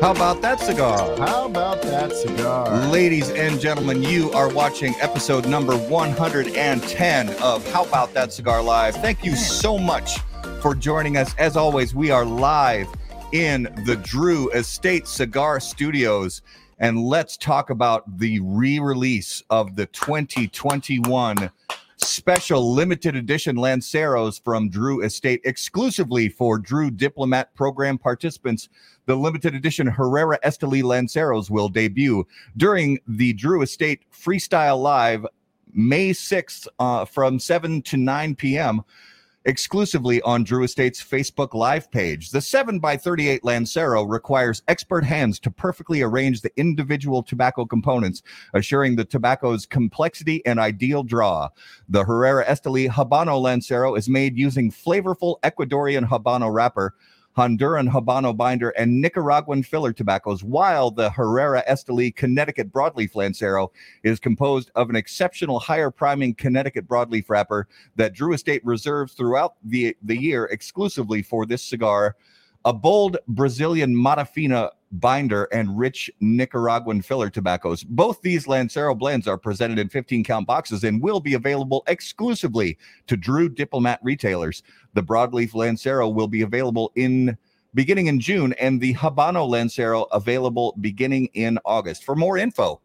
[0.00, 1.16] How about that cigar?
[1.18, 2.86] How about that cigar?
[2.86, 8.94] Ladies and gentlemen, you are watching episode number 110 of How About That Cigar Live.
[8.94, 10.20] Thank you so much
[10.62, 11.34] for joining us.
[11.36, 12.86] As always, we are live
[13.32, 16.42] in the Drew Estate Cigar Studios.
[16.78, 21.50] And let's talk about the re release of the 2021
[21.96, 28.68] special limited edition Lanceros from Drew Estate exclusively for Drew Diplomat Program participants.
[29.08, 32.26] The limited edition Herrera Esteli Lanceros will debut
[32.58, 35.24] during the Drew Estate Freestyle Live
[35.72, 38.82] May 6th uh, from 7 to 9 p.m.
[39.46, 42.32] exclusively on Drew Estate's Facebook Live page.
[42.32, 48.22] The 7x38 Lancero requires expert hands to perfectly arrange the individual tobacco components,
[48.52, 51.48] assuring the tobacco's complexity and ideal draw.
[51.88, 56.94] The Herrera Esteli Habano Lancero is made using flavorful Ecuadorian Habano wrapper.
[57.38, 63.70] Honduran Habano binder, and Nicaraguan filler tobaccos, while the Herrera Esteli Connecticut Broadleaf Lancero
[64.02, 69.54] is composed of an exceptional higher priming Connecticut broadleaf wrapper that Drew Estate reserves throughout
[69.62, 72.16] the, the year exclusively for this cigar.
[72.64, 77.84] A bold Brazilian Matafina binder and rich Nicaraguan filler tobaccos.
[77.84, 82.78] Both these Lancero blends are presented in 15 count boxes and will be available exclusively
[83.06, 84.62] to Drew Diplomat retailers.
[84.94, 87.36] The broadleaf Lancero will be available in
[87.74, 92.04] beginning in June and the Habano Lancero available beginning in August.
[92.04, 92.80] For more info,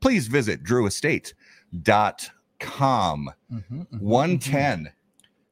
[0.00, 3.30] please visit drewestate.com.
[3.52, 4.92] Mhm, mhm, 110.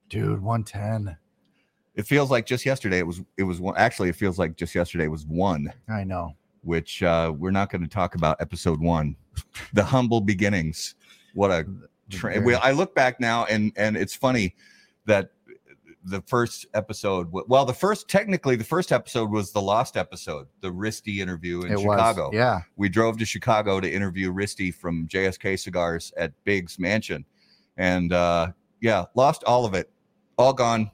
[0.08, 1.16] Dude, 110.
[1.94, 4.74] It feels like just yesterday it was it was one actually it feels like just
[4.74, 6.34] yesterday was one, I know.
[6.62, 9.16] which uh we're not going to talk about episode 1.
[9.72, 10.94] The humble beginnings.
[11.34, 11.66] What a
[12.10, 14.54] tra- well, I look back now and and it's funny
[15.06, 15.30] that
[16.04, 20.68] the first episode well the first technically the first episode was the lost episode the
[20.70, 22.34] Risty interview in it Chicago was.
[22.34, 22.60] Yeah.
[22.76, 27.24] we drove to Chicago to interview Risty from JSK Cigars at Big's mansion,
[27.76, 28.48] and uh,
[28.80, 29.90] yeah, lost all of it,
[30.38, 30.90] all gone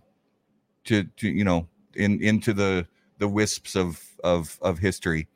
[0.86, 2.86] to to you know in into the
[3.18, 5.28] the wisps of of of history.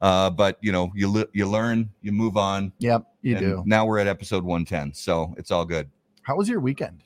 [0.00, 2.72] Uh, but you know you le- you learn, you move on.
[2.78, 3.04] Yep.
[3.22, 3.62] You and do.
[3.66, 5.90] Now we're at episode 110, so it's all good.
[6.22, 7.02] How was your weekend?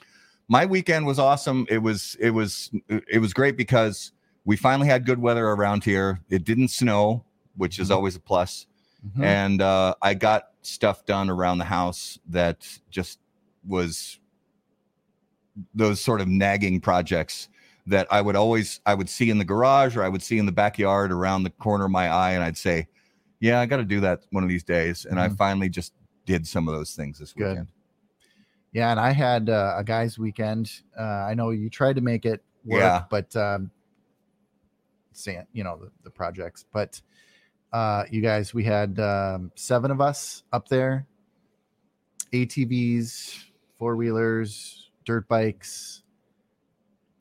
[0.48, 1.66] My weekend was awesome.
[1.70, 4.12] It was it was it was great because
[4.44, 6.20] we finally had good weather around here.
[6.28, 7.24] It didn't snow,
[7.56, 7.94] which is Mhm.
[7.94, 8.66] always a plus
[9.16, 9.24] Mhm.
[9.24, 13.18] and uh, I got stuff done around the house that just
[13.66, 14.18] was
[15.74, 17.48] those sort of nagging projects
[17.86, 20.46] that I would always I would see in the garage or I would see in
[20.46, 22.86] the backyard around the corner of my eye, and I'd say,
[23.40, 25.36] "Yeah, I got to do that one of these days." And I Mhm.
[25.36, 25.92] finally just
[26.24, 27.48] did some of those things this Good.
[27.48, 27.68] weekend.
[28.72, 30.70] Yeah, and I had uh, a guy's weekend.
[30.98, 33.04] Uh, I know you tried to make it work, Yeah.
[33.10, 33.70] but um,
[35.52, 37.00] you know the, the projects, but
[37.72, 41.06] uh, you guys, we had um, seven of us up there,
[42.32, 43.44] ATVs,
[43.78, 46.01] four wheelers, dirt bikes,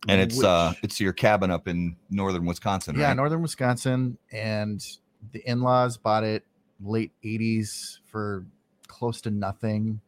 [0.08, 3.16] And it's which- uh it's your cabin up in northern Wisconsin, yeah, right?
[3.18, 4.84] northern Wisconsin, and
[5.32, 6.44] the in-laws bought it
[6.84, 8.46] late '80s for
[8.88, 10.02] close to nothing.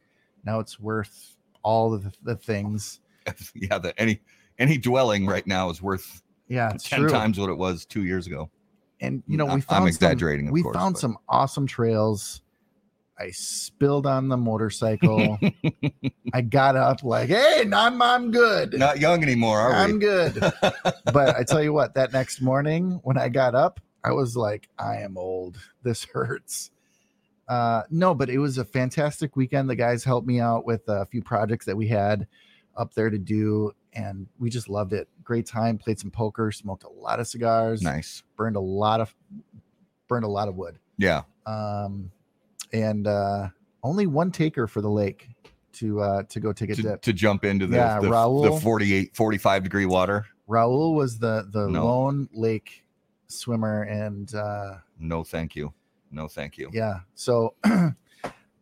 [0.44, 3.00] Now it's worth all of the, the things.
[3.54, 4.20] yeah, the any
[4.58, 7.08] any dwelling right now is worth Yeah, it's ten true.
[7.10, 8.50] times what it was two years ago.
[9.00, 11.18] and you know I- we I'm found some- exaggerating, of we course, found but- some
[11.28, 12.42] awesome trails
[13.18, 15.38] i spilled on the motorcycle.
[16.34, 18.74] I got up like hey i'm, I'm good.
[18.78, 19.98] Not young anymore, are i'm we?
[20.00, 20.34] good.
[21.12, 24.68] But i tell you what that next morning when i got up i was like
[24.78, 25.58] i am old.
[25.82, 26.70] This hurts.
[27.48, 29.68] Uh no but it was a fantastic weekend.
[29.70, 32.26] The guys helped me out with a few projects that we had
[32.76, 35.08] up there to do and we just loved it.
[35.22, 38.24] Great time played some poker smoked a lot of cigars nice.
[38.36, 39.14] burned a lot of
[40.08, 40.78] burned a lot of wood.
[40.98, 41.22] Yeah.
[41.46, 42.10] um
[42.74, 43.48] and uh
[43.82, 45.28] only one taker for the lake
[45.72, 48.08] to uh to go take a To, dip to jump into the, Yeah, the,
[48.42, 50.26] the 48, 45 degree water.
[50.48, 51.84] raul was the the No.
[51.86, 52.84] lone lake
[53.28, 55.72] swimmer and uh No, thank you.
[56.10, 56.70] No, thank you.
[56.72, 57.54] yeah so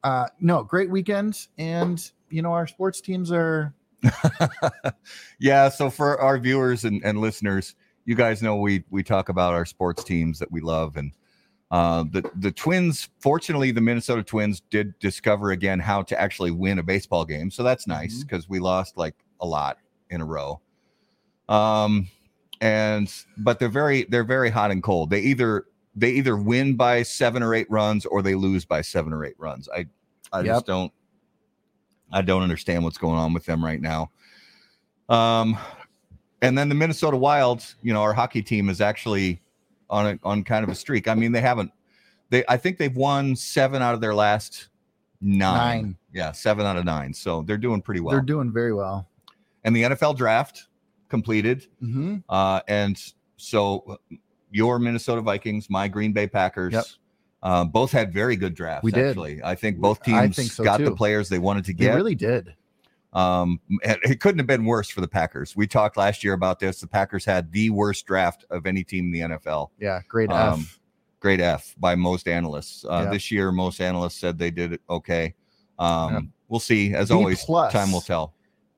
[0.04, 3.74] uh no great weekend and you know our sports teams are
[5.38, 5.68] yeah.
[5.68, 9.64] So for our viewers and, and listeners, you guys know we we talk about our
[9.64, 11.12] sports teams that we love and
[11.72, 13.08] uh, the the Twins.
[13.18, 17.62] Fortunately, the Minnesota Twins did discover again how to actually win a baseball game, so
[17.64, 18.20] that's nice Mhm.
[18.22, 19.78] because we lost like a lot
[20.10, 20.60] in a row.
[21.48, 22.08] Um,
[22.60, 25.10] and but they're very they're very hot and cold.
[25.10, 25.66] They either
[25.96, 29.34] they either win by seven or eight runs or they lose by seven or eight
[29.38, 29.68] runs.
[29.74, 29.86] I
[30.32, 30.46] I Yep.
[30.46, 30.92] just don't
[32.12, 34.10] I don't understand what's going on with them right now.
[35.08, 35.58] Um,
[36.42, 39.40] and then the Minnesota Wilds, you know, our hockey team is actually
[39.92, 41.06] on a on kind of a streak.
[41.06, 41.70] I mean, they haven't.
[42.30, 44.68] They I think they've won seven out of their last
[45.20, 45.82] nine.
[45.82, 45.96] Nine.
[46.12, 47.14] Yeah, seven out of nine.
[47.14, 48.12] So they're doing pretty well.
[48.16, 49.08] They're doing very well.
[49.64, 50.66] and the NFL draft
[51.08, 51.66] completed.
[51.78, 53.00] hmm Uh, and
[53.36, 54.00] so
[54.50, 56.84] your Minnesota Vikings, my Green Bay Packers, Yep.
[57.42, 58.82] uh, both had very good drafts.
[58.84, 59.08] We did.
[59.10, 61.90] Actually, I think both teams think so, got the players they wanted to get.
[61.90, 62.54] They really did.
[63.12, 65.54] Um, it couldn't have been worse for the Packers.
[65.54, 66.80] We talked last year about this.
[66.80, 69.70] The Packers had the worst draft of any team in the NFL.
[69.78, 70.78] Yeah, great Um, F.
[71.20, 72.84] Grade F by most analysts.
[72.84, 73.10] Uh, Yeah.
[73.12, 75.34] This year, most analysts said they did it okay.
[75.78, 76.20] Um, Yeah.
[76.48, 76.94] We'll see.
[76.94, 77.72] As B always, plus.
[77.72, 78.34] time will tell.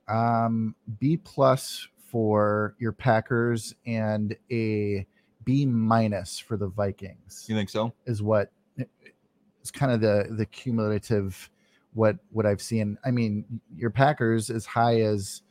[0.09, 5.07] Um, B plus for your Packers and a
[5.45, 7.93] B minus for the Vikings You think so?
[8.07, 11.51] is what it's kind of the the cumulative
[11.95, 12.99] what what I've seen.
[13.05, 15.43] I mean, your Packers as high as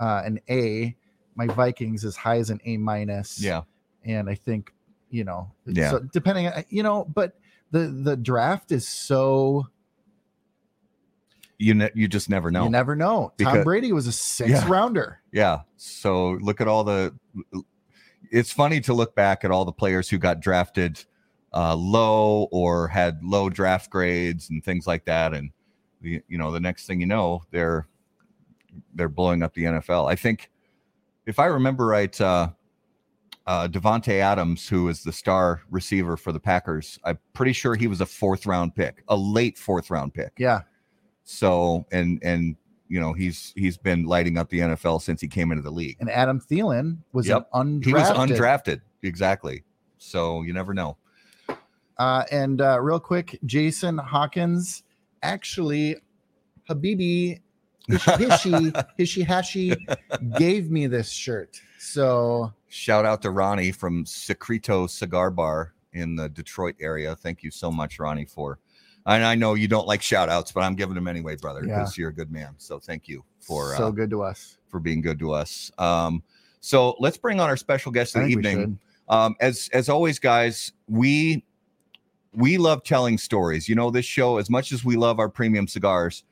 [0.00, 0.94] uh, an A,
[1.34, 3.40] my Vikings as high as an A minus.
[3.42, 3.62] Yeah.
[4.04, 4.72] and I think
[5.10, 5.90] you know, Yeah.
[5.90, 7.38] So depending, on you know, but
[7.70, 9.66] the the draft is so
[11.58, 12.64] You ne- you just never know.
[12.64, 13.32] you never know.
[13.36, 14.68] Because- Tom Brady was a sixth Yeah.
[14.68, 15.20] rounder.
[15.32, 15.60] Yeah.
[15.76, 17.14] So look at all the.
[18.30, 21.04] It's funny to look back at all the players who got drafted
[21.54, 25.50] uh, low or had low draft grades and things like that, and
[26.02, 27.86] the, you know the next thing you know they're
[28.94, 30.10] they're blowing up the NFL.
[30.10, 30.50] I think
[31.26, 32.48] if I remember right, uh,
[33.46, 37.86] uh, Davante Adams, who is the star receiver for the Packers, I'm pretty sure he
[37.86, 40.32] was a fourth round pick, a late fourth round pick.
[40.38, 40.60] Yeah,
[41.24, 42.56] So and and
[42.88, 45.96] you know he's he's been lighting up the NFL since he came into the league.
[46.00, 47.50] and Adam Thielen was Yep.
[47.52, 47.84] undrafted.
[47.84, 49.64] He was undrafted, exactly.
[49.98, 50.96] So you never know.
[51.98, 54.82] Uh, and uh, real quick, Jason Hawkins
[55.22, 55.96] actually,
[56.68, 57.40] Habibi
[57.90, 59.74] Hishi Hishi Hashi
[60.38, 61.60] gave me this shirt.
[61.78, 67.14] So Shout out to Ronnie from Secreto Cigar Bar in the Detroit area.
[67.16, 68.58] Thank you so much, Ronnie, for.
[69.04, 71.80] And I know you don't like shout outs, but I'm giving them anyway, brother, Yeah.
[71.80, 72.54] because you're a good man.
[72.58, 74.58] So thank you for so uh, good to us.
[74.68, 75.72] for being good to us.
[75.76, 76.22] Um,
[76.60, 78.78] so let's bring on our special guest of the evening.
[79.08, 81.44] um, as as always guys we
[82.34, 83.68] we love telling stories.
[83.68, 86.24] You know this show as much as we love our premium cigars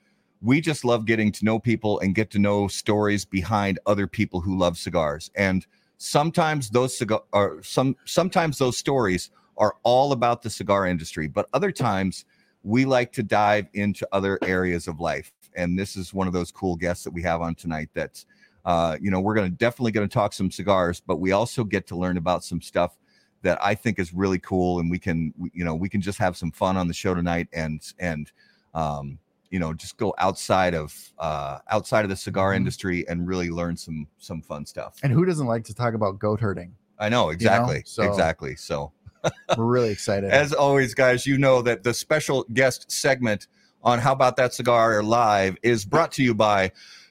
[0.43, 4.41] we just love getting to know people and get to know stories behind other people
[4.41, 5.31] who love cigars.
[5.35, 5.67] And
[5.99, 11.47] sometimes those cigar are some sometimes those stories are all about the cigar industry but
[11.53, 12.25] other times
[12.63, 15.33] we like to dive into other areas of life.
[15.57, 18.27] And this is one of those cool guests that we have on tonight that's
[18.67, 21.97] uh, you know, we're to definitely to talk some cigars, but we also get to
[21.97, 22.99] learn about some stuff
[23.43, 26.37] that I think is really cool, and we can, you know, we can just have
[26.37, 28.31] some fun on the show tonight, and and
[28.75, 29.19] um,
[29.51, 32.57] you know, just go outside of uh, outside of the cigar Mhm.
[32.57, 34.99] industry and really learn some some fun stuff.
[35.03, 36.75] And who doesn't like to talk about goat herding?
[36.99, 38.57] I know exactly, so- exactly.
[38.57, 38.93] So
[39.57, 40.31] We're really excited.
[40.31, 43.49] as always, guys, you know that the special guest segment
[43.83, 46.71] on How About That Cigar Live is brought to you by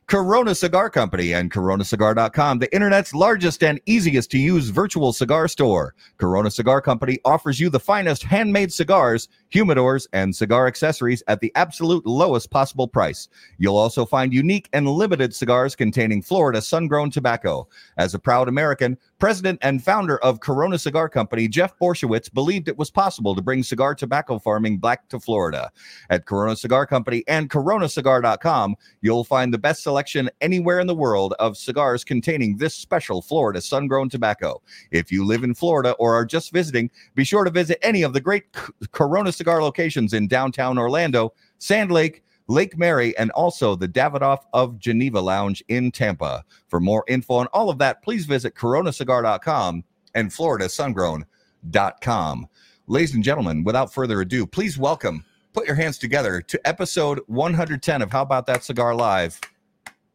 [0.10, 5.94] Corona Cigar Company and coronacigar.com, the internet's largest and easiest to use virtual cigar store.
[6.18, 11.52] Corona Cigar Company offers you the finest handmade cigars, humidors, and cigar accessories at the
[11.56, 13.28] absolute lowest possible price.
[13.58, 17.68] You'll also find unique and limited cigars containing Florida sun-grown tobacco.
[17.98, 22.78] As a proud American, president and founder of Corona Cigar Company, Jeff Borysiewicz believed it
[22.78, 25.72] was possible to bring cigar tobacco farming back to Florida.
[26.10, 31.34] At Corona Cigar Company and coronacigar.com, you'll find the best selection anywhere in the world
[31.40, 34.62] of cigars containing this special Florida sun-grown tobacco.
[34.92, 38.14] If you live in Florida or are just visiting, be sure to visit any of
[38.14, 38.46] the great
[38.92, 44.78] Corona Cigar locations in downtown Orlando, Sand Lake, Lake Mary, and also the Davidoff of
[44.78, 46.44] Geneva Lounge in Tampa.
[46.68, 52.48] For more info on all of that, please visit coronacigar.com and floridasungrown.com.
[52.88, 58.02] Ladies and gentlemen, without further ado, please welcome, put your hands together to episode 110
[58.02, 59.40] of How About That Cigar Live.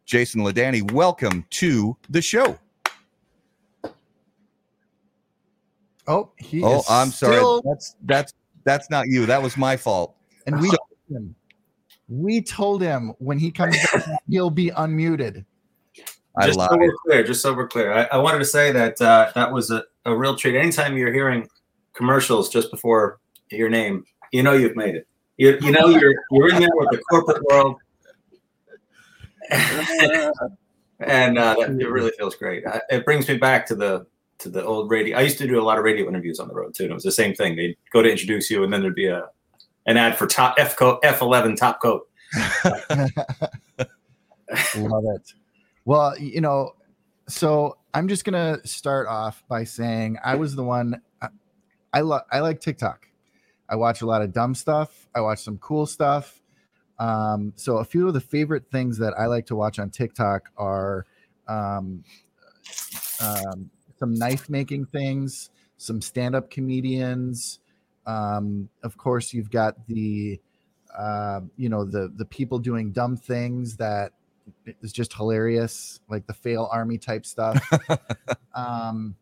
[0.04, 2.59] Jason Ladanye, welcome to the show.
[6.07, 7.40] oh, he Oh, I'm sorry.
[7.64, 9.26] That's that's that's not you.
[9.26, 10.16] That was my fault.
[10.47, 11.35] and we So- told him,
[12.09, 15.44] we told him when he comes back, he'll be unmuted.
[16.37, 16.71] I love just lied.
[16.71, 19.52] so we're clear, just so we're clear, I, I wanted to say that uh, that
[19.52, 20.56] was a, a real treat.
[20.56, 21.49] Anytime you're hearing
[21.92, 25.06] commercials just before your name, you know you've made it.
[25.37, 27.76] You, you know you're you're in there with the corporate world,
[31.00, 32.66] and uh, that, it really feels great.
[32.66, 34.06] I, it brings me back to the
[34.45, 35.19] to the old radio.
[35.19, 36.95] I used to do a lot of radio interviews on the road too, and it
[36.95, 37.57] was the same thing.
[37.57, 39.25] They'd go to introduce you, and then there'd be a
[39.87, 42.09] an ad for top F coat F eleven top coat.
[44.77, 45.33] Love it.
[45.85, 46.73] Well, you know,
[47.29, 51.01] so I'm just gonna start off by saying I was the one.
[51.21, 51.29] uh,
[51.93, 53.09] I like I like TikTok.
[53.69, 55.09] I watch a lot of dumb stuff.
[55.15, 56.41] I watch some cool stuff.
[56.99, 60.51] Um, so a few of the favorite things that I like to watch on TikTok
[60.57, 61.07] are
[61.49, 62.05] um,
[63.21, 63.71] um,
[64.05, 67.61] some knife making things, some stand up comedians.
[68.07, 70.39] Um, of course, you've got the
[70.97, 74.13] uh, you know the the people doing dumb things that
[74.83, 77.59] is just hilarious, like the fail army type stuff.
[78.55, 79.17] um,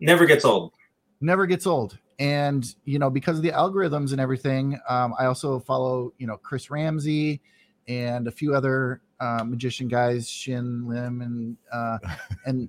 [0.00, 0.74] Never gets old.
[1.22, 1.98] never gets old.
[2.18, 6.36] And you know, because of the algorithms and everything, um, I also follow you know
[6.36, 7.40] Chris Ramsay
[7.88, 11.98] and a few other uh, magician guys, Shin Lim, and uh,
[12.44, 12.68] and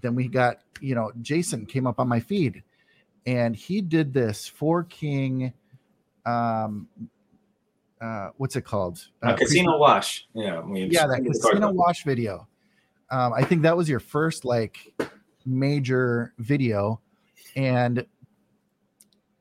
[0.00, 2.62] then we got you know Jason came up on my feed,
[3.26, 5.52] and he did this four king.
[6.24, 6.88] Um,
[8.00, 9.06] uh, what's it called?
[9.22, 10.26] Uh, Uh, pre- casino wash.
[10.34, 10.62] Yeah.
[10.68, 12.46] Yeah, that casino wash video.
[13.10, 14.92] Um, I think that was your first like
[15.44, 17.00] major video,
[17.54, 18.04] and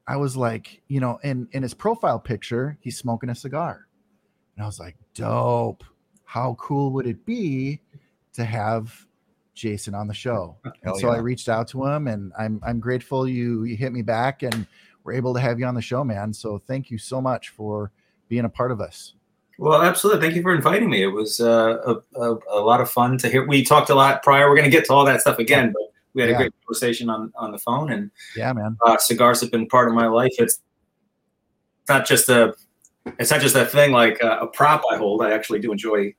[0.08, 3.88] I was like, you know, in in his profile picture, he's smoking a cigar,
[4.56, 5.84] and I was like, dope.
[6.24, 7.82] How cool would it be
[8.34, 9.06] to have
[9.56, 10.58] Jason on the show?
[10.64, 13.92] Hell And so I reached out to him, and I'm I'm grateful you you hit
[13.94, 14.68] me back, and
[15.04, 16.34] we're able to have you on the show, man.
[16.34, 17.92] So thank you so much for
[18.28, 19.14] being a part of us.
[19.58, 20.22] Well, absolutely.
[20.22, 21.02] Thank you for inviting me.
[21.04, 21.78] It was uh,
[22.16, 23.48] a, a, a lot of fun to hear.
[23.48, 24.50] We talked a lot prior.
[24.50, 25.84] We're going to get to all that stuff again, but
[26.14, 26.36] we had Yeah.
[26.36, 27.90] a great conversation on, on the phone.
[27.92, 28.78] And Yeah, man.
[28.86, 30.34] uh, cigars have been part of my life.
[30.40, 30.60] It's
[31.88, 32.54] not just a,
[33.18, 35.22] it's not just a thing like uh, a prop I hold.
[35.22, 36.14] I actually do enjoy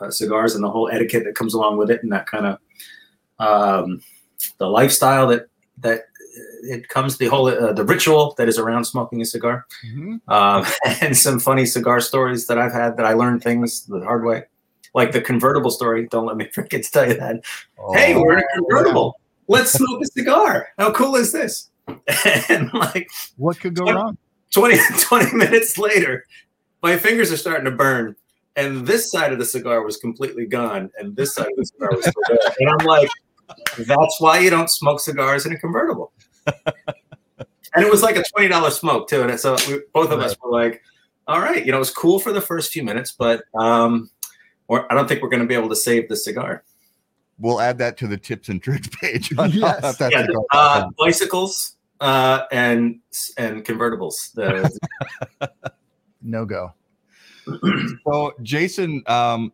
[0.00, 2.58] uh, cigars and the whole etiquette that comes along with it, and that kind of
[3.38, 4.00] um,
[4.58, 5.46] the lifestyle that
[5.78, 6.04] that
[6.62, 10.20] it comes the whole uh, the ritual that is around smoking a cigar Mhm.
[10.28, 10.66] um,
[11.02, 14.44] and some funny cigar stories that I've had that I learned things the hard way,
[14.94, 16.06] like the convertible story.
[16.10, 17.36] Don't let me forget to tell you that.
[17.94, 19.20] hey, Oh, we're in a convertible.
[19.48, 20.68] Let's smoke a cigar.
[20.78, 21.70] How cool is this?
[22.50, 24.18] And like What could go What- wrong?
[24.50, 26.24] 20, 20 minutes later,
[26.82, 28.16] my fingers are starting to burn.
[28.58, 31.90] And this side of the cigar was completely gone, and this side of the cigar
[31.92, 32.54] was still there.
[32.58, 33.08] And I'm like,
[33.78, 36.12] that's why you don't smoke cigars in a convertible.
[36.46, 39.22] and it was like a twenty dollars smoke too.
[39.22, 40.82] And so we, both of us were like,
[41.28, 44.10] all right, you know, it was cool for the first few minutes, but um,
[44.66, 46.64] we're, I don't think we're going to be able to save the cigar.
[47.38, 49.32] We'll add that to the tips and tricks page.
[49.38, 49.82] on Yes.
[49.82, 52.98] How About Yeah, uh, bicycles uh, and
[53.36, 54.32] and convertibles.
[54.34, 54.76] The,
[56.20, 56.74] No go.
[58.06, 59.52] So, Jason, um,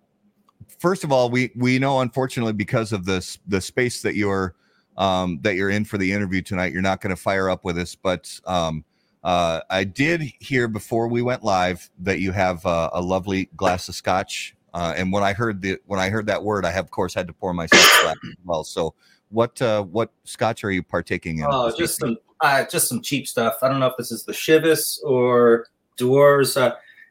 [0.78, 4.54] first of all, we we know unfortunately because of this the space that you're
[4.96, 7.78] um, that you're in for the interview tonight, you're not going to fire up with
[7.78, 7.94] us.
[7.94, 8.84] But um,
[9.22, 13.88] uh, I did hear before we went live that you have uh, a lovely glass
[13.88, 14.54] of scotch.
[14.74, 17.14] Uh, and when I heard the when I heard that word, I have of course
[17.14, 18.64] had to pour myself as well.
[18.64, 18.94] So,
[19.30, 21.46] what uh, what scotch are you partaking in?
[21.48, 23.54] Oh, just some, uh, just some cheap stuff.
[23.62, 26.56] I don't know if this is the Chivas or Dewar's.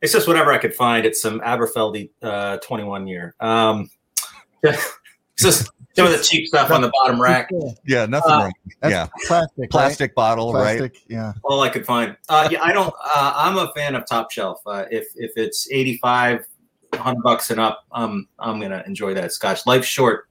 [0.04, 1.06] It's just whatever I could find.
[1.06, 3.34] It's some Aberfeldy uh, 21 year.
[3.40, 3.90] Um,
[4.64, 4.92] it's
[5.40, 7.50] just some of the cheap stuff on the bottom rack.
[7.88, 8.54] yeah, nothing uh, wrong.
[8.82, 9.58] That's Yeah, plastic.
[9.58, 9.70] right?
[9.70, 10.92] plastic bottle, right?
[11.08, 11.32] Yeah.
[11.44, 12.18] All I could find.
[12.28, 12.94] Uh, yeah, I don't.
[13.16, 14.60] Uh, I'm a fan of top shelf.
[14.66, 16.46] Uh, if if it's 85,
[16.90, 19.66] 100 bucks and up, um, I'm gonna enjoy that Scotch.
[19.66, 20.28] Life's short.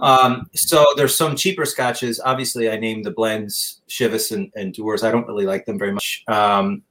[0.00, 2.18] Um, so there's some cheaper scotches.
[2.24, 5.02] Obviously, I named the blends Chivas and, and Dewar's.
[5.04, 6.22] I don't really like them very much.
[6.28, 6.82] Um,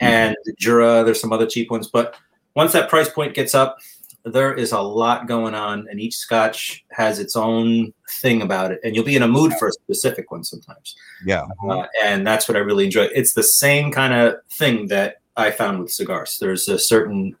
[0.00, 2.14] and Jura, there's some other cheap ones, but
[2.54, 3.78] once that price point gets up,
[4.24, 8.80] there is a lot going on, and each scotch has its own thing about it,
[8.84, 11.46] and you'll be in a mood for a specific one sometimes Yeah.
[11.68, 13.04] uh, and that's what I really enjoy.
[13.14, 16.38] It's the same kind of thing that I found with cigars.
[16.40, 17.36] There's a certain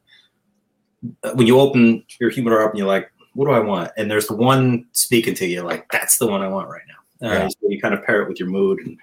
[1.24, 4.10] uh, when you open your humidor up and you're like, "What do I want?" and
[4.10, 7.32] there's the one speaking to you, like, "That's the one I want right now." Uh,
[7.32, 7.48] Yeah.
[7.48, 8.98] So you kind of pair it with your mood, and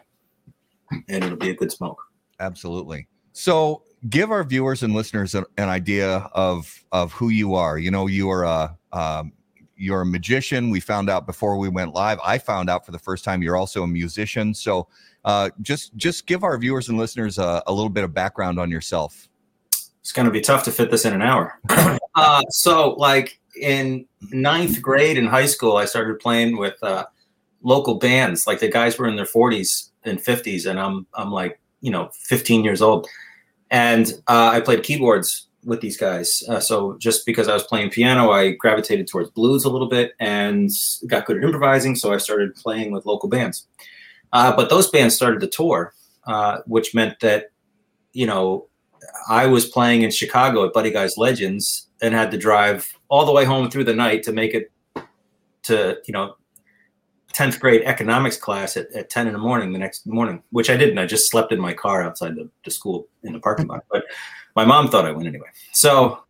[1.10, 2.02] and it'll be a good smoke.
[2.40, 3.08] Absolutely.
[3.38, 7.77] So, give our viewers and listeners an, an idea of of who you are.
[7.77, 9.34] You know, you are a um,
[9.75, 10.70] you're a magician.
[10.70, 12.18] We found out before we went live.
[12.24, 14.54] I found out for the first time you're also a musician.
[14.54, 14.88] So,
[15.25, 18.72] uh, just just give our viewers and listeners a, a little bit of background on
[18.72, 19.27] yourself.
[20.00, 21.60] It's going to be tough to fit this in an hour.
[22.15, 27.06] uh, so, like in ninth grade in high school, I started playing with uh,
[27.63, 28.48] local bands.
[28.48, 32.10] Like the guys were in their 40s and 50s, and I'm I'm like you know
[32.24, 33.08] 15 years old,
[33.70, 36.44] and uh, I played keyboards with these guys.
[36.50, 40.13] Uh, so just because I was playing piano, I gravitated towards blues a little bit
[40.20, 40.70] and
[41.08, 41.96] got good at improvising.
[41.96, 43.68] So I started playing with local bands.
[44.32, 45.94] Uh, but those bands started to tour,
[46.27, 47.51] uh, which meant that
[48.13, 48.68] you know
[49.30, 53.32] I was playing in Chicago at Buddy Guys Legends and had to drive all the
[53.32, 54.72] way home through the night to make it
[55.63, 56.36] to you know
[57.36, 60.77] 10th grade economics class at, at 10 in the morning the next morning, which I
[60.77, 60.98] didn't.
[60.98, 63.84] I just slept in my car outside the, the school in the parking lot.
[63.92, 64.06] But
[64.56, 65.48] my mom thought I went anyway.
[65.74, 66.24] So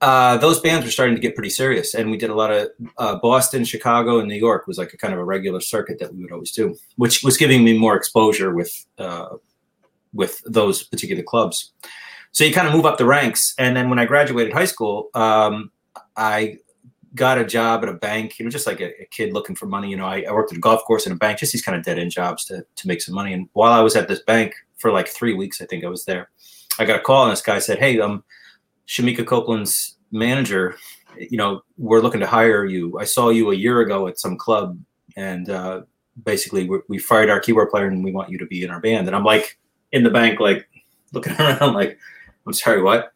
[0.00, 2.68] uh, those bands were starting to get pretty serious, and we did a lot of
[2.96, 6.14] uh, Boston, Chicago, and New York was like a kind of a regular circuit that
[6.14, 9.36] we would always do, which was giving me more exposure with uh,
[10.14, 11.72] with those particular clubs.
[12.32, 15.10] So you kind of move up the ranks, and then when I graduated high school,
[15.12, 15.70] um,
[16.16, 16.56] I
[17.14, 18.38] got a job at a bank.
[18.38, 19.90] You know, just like a, a kid looking for money.
[19.90, 21.76] You know, I, I, worked at a golf course and a bank, just these kind
[21.76, 23.32] of dead end jobs to to make some money.
[23.32, 26.04] And while I was at this bank for like three weeks, I think I was
[26.04, 26.30] there,
[26.78, 28.24] I got a call, and this guy said, "Hey, um."
[28.90, 30.76] Shemekia Copeland's manager,
[31.16, 32.98] you know, we're looking to hire you.
[32.98, 34.76] I saw you a year ago at some club,
[35.16, 35.82] and uh,
[36.24, 39.06] basically we fired our keyboard player, and we want you to be in our band.
[39.06, 39.58] And I'm like
[39.92, 40.68] in the bank, like
[41.12, 41.98] looking around, like,
[42.44, 43.12] I'm sorry, what?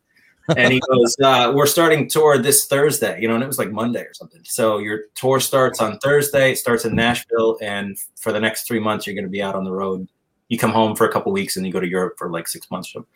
[0.57, 3.71] And he goes, uh, "We're starting tour this Thursday, you know." And it was like
[3.71, 4.43] Monday or something.
[4.45, 6.53] So your tour starts on Thursday.
[6.53, 9.55] It starts in Nashville, and for the next three months, you're going to be out
[9.55, 10.09] on the road.
[10.49, 12.71] You come home for a couple weeks, and you go to Europe for like six
[12.71, 12.91] months.
[12.91, 13.07] from.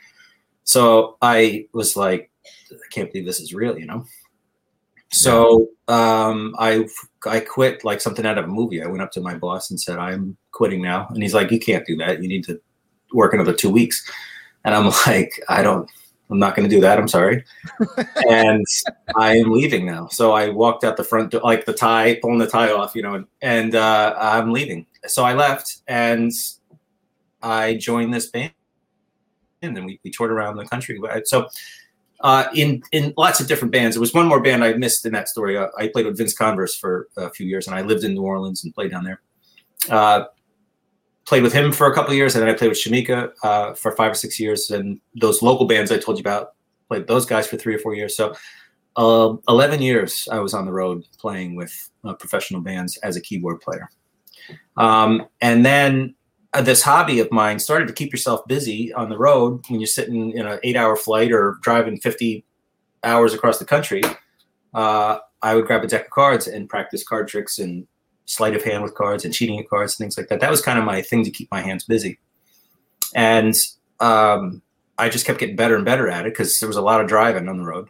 [0.64, 2.30] So I was like,
[2.70, 4.04] I can't believe this is real, you know.
[5.10, 6.86] So um, I
[7.26, 8.82] I quit like something out of a movie.
[8.82, 11.58] I went up to my boss and said, "I'm quitting now," and he's like, "You
[11.58, 12.22] can't do that.
[12.22, 12.60] You need to
[13.14, 14.06] work another two weeks."
[14.64, 15.90] And I'm like, "I don't.
[16.30, 16.98] I'm not going to do that.
[16.98, 17.44] I'm sorry."
[18.28, 18.64] and
[19.16, 20.08] I am leaving now.
[20.08, 23.02] So I walked out the front, door, like the tie, pulling the tie off, you
[23.02, 24.86] know, and, and uh, I'm leaving.
[25.06, 26.32] So I left and
[27.42, 28.52] I joined this band,
[29.62, 31.00] and we, we toured around the country.
[31.24, 31.48] So
[32.20, 33.94] uh, in in lots of different bands.
[33.94, 35.56] There was one more band I missed in that story.
[35.56, 38.22] Uh, I played with Vince Converse for a few years, and I lived in New
[38.22, 39.20] Orleans and played down there.
[39.88, 40.24] Uh,
[41.28, 43.92] played with him for a couple years, and then I played with Shemekia uh, for
[43.92, 44.70] five or six years.
[44.70, 46.54] And those local bands I told you about,
[46.88, 48.16] played those guys for three or four years.
[48.16, 48.34] So,
[48.96, 53.20] uh, eleven years I was on the road playing with uh, professional bands as a
[53.20, 53.90] keyboard player.
[54.78, 56.14] Um, and then
[56.54, 59.86] uh, this hobby of mine started to keep yourself busy on the road when you're
[59.86, 62.42] sitting in an eight hour flight or driving 50
[63.04, 64.00] hours across the country
[64.74, 67.86] uh, i would grab a deck of cards and practice card tricks and
[68.28, 70.60] sleight of hand with cards and cheating at cards and things like that that was
[70.60, 72.18] kind of my thing to keep my hands busy
[73.14, 73.54] and
[74.00, 74.62] um,
[74.98, 77.08] i just kept getting better and better at it because there was a lot of
[77.08, 77.88] driving on the road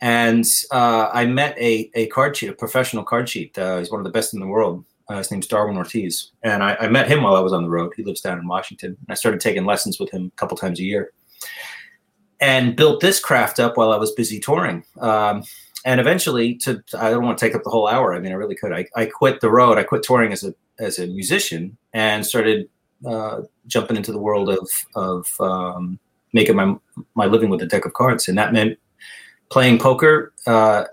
[0.00, 4.00] and uh, i met a, a card cheat a professional card cheat uh, he's one
[4.00, 7.10] of the best in the world uh, his name's Darwin Ortiz, and I, I, met
[7.10, 7.92] him while I was on the road.
[7.94, 8.96] He lives down in Washington.
[9.00, 11.12] And I started taking lessons with him a couple times a year,
[12.40, 14.84] and built this craft up while I was busy touring.
[15.00, 15.42] Um,
[15.84, 18.14] and eventually, to I don't want to take up the whole hour.
[18.14, 18.72] I mean, I really could.
[18.72, 19.78] I, I quit the road.
[19.78, 22.68] I quit touring as a as a musician and started
[23.06, 25.98] uh, jumping into the world of of um,
[26.32, 26.74] making my
[27.14, 28.78] my living with a deck of cards, and that meant
[29.50, 30.84] playing poker, uh,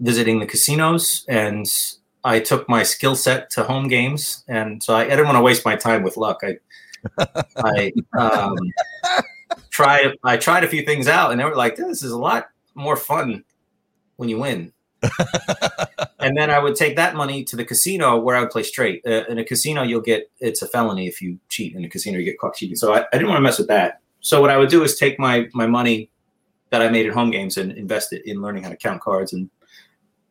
[0.00, 1.66] visiting the casinos, and
[2.22, 5.42] I took my skill set to home games, and so I, I didn't want to
[5.42, 6.42] waste my time with luck.
[6.42, 6.58] I
[7.56, 8.58] I um,
[9.70, 12.48] tried I tried a few things out, and they were like, "This is a lot
[12.74, 13.42] more fun
[14.16, 14.72] when you win."
[16.18, 19.02] and then I would take that money to the casino where I would play straight.
[19.06, 22.18] Uh, in a casino, you'll get it's a felony if you cheat in a casino.
[22.18, 22.76] You get caught cheating.
[22.76, 24.00] So I, I didn't want to mess with that.
[24.20, 26.10] So what I would do is take my my money
[26.70, 29.32] that I made at home games and invest it in learning how to count cards
[29.32, 29.50] and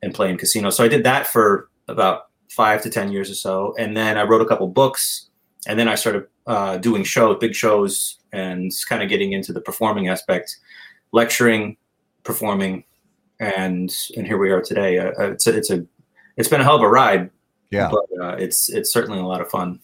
[0.02, 0.76] and play in casinos.
[0.76, 4.24] So I did that for about five to ten years or so, and then I
[4.24, 5.30] wrote a couple books,
[5.67, 9.62] and then I started uh, doing shows, big shows, and kind of getting into the
[9.62, 10.58] performing aspect,
[11.12, 11.78] lecturing,
[12.24, 12.84] performing,
[13.39, 15.00] and and here we are today.
[15.00, 15.86] Uh, uh it's a, it's a
[16.38, 17.30] it's been a hell of a ride.
[17.71, 19.80] Yeah, but uh, it's it's certainly a lot of fun.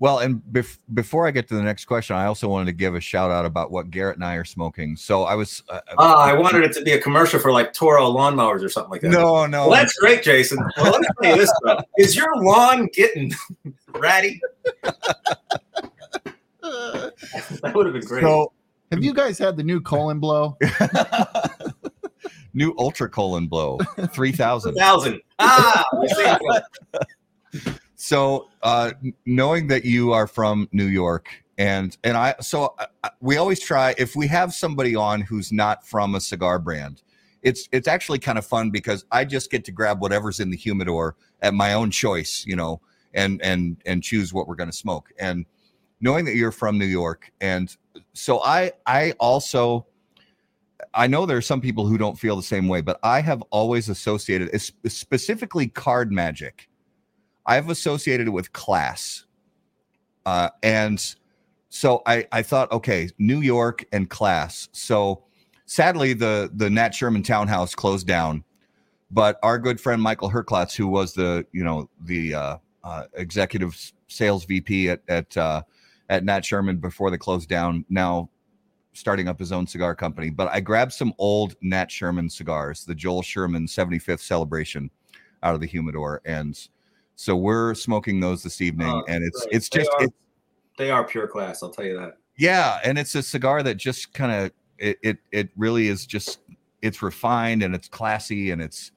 [0.00, 2.94] Well, and bef- before I get to the next question, I also wanted to give
[2.94, 4.96] a shout out about what Garrett and I are smoking.
[4.96, 5.62] So I was.
[5.68, 8.90] Uh, uh, I wanted it to be a commercial for like Toro lawnmowers or something
[8.90, 9.10] like that.
[9.10, 9.68] No, no.
[9.68, 10.58] Well, that's great, Jason.
[10.78, 11.76] Well, let me tell you this, bro.
[11.98, 13.30] Is your lawn getting
[13.94, 14.40] ratty?
[16.62, 18.22] that would have been great.
[18.22, 18.52] So,
[18.90, 20.56] have you guys had the new colon blow?
[22.54, 23.78] new ultra colon blow,
[24.12, 24.74] three thousand.
[24.74, 25.20] Thousand.
[25.38, 25.84] Ah.
[28.02, 28.92] So, uh,
[29.26, 33.94] knowing that you are from New York, and and I, so uh, we always try
[33.98, 37.02] if we have somebody on who's not from a cigar brand,
[37.42, 40.56] it's it's actually kind of fun because I just get to grab whatever's in the
[40.56, 42.80] humidor at my own choice, you know,
[43.12, 45.12] and and and choose what we're going to smoke.
[45.18, 45.44] And
[46.00, 47.76] knowing that you're from New York, and
[48.14, 49.86] so I I also
[50.94, 53.42] I know there are some people who don't feel the same way, but I have
[53.50, 56.68] always associated, specifically card magic
[57.46, 59.26] I've associated it with class.
[60.26, 61.02] Uh, and
[61.68, 64.68] so I, I thought, okay, New York and class.
[64.72, 65.24] So
[65.66, 68.44] sadly, the the Nat Sherman Townhouse closed down.
[69.10, 73.76] but our good friend Michael Herklots, who was the you know the uh, uh, executive
[74.08, 75.62] sales VP at at uh,
[76.08, 78.30] at Nat Sherman before they closed down, now
[78.92, 80.30] starting up his own cigar company.
[80.30, 84.90] But I grabbed some old Nat Sherman cigars, the Joel Sherman 75th celebration,
[85.42, 86.58] out of the humidor, and
[87.16, 89.54] so we're smoking those this evening, Oh, and it's great.
[89.54, 90.14] it's They just are- it's
[90.78, 91.62] They are pure class.
[91.62, 92.16] I'll tell you that.
[92.36, 96.40] yeah, and it's a cigar that just kind of it, it it really is just
[96.82, 98.92] it's refined and it's classy and it's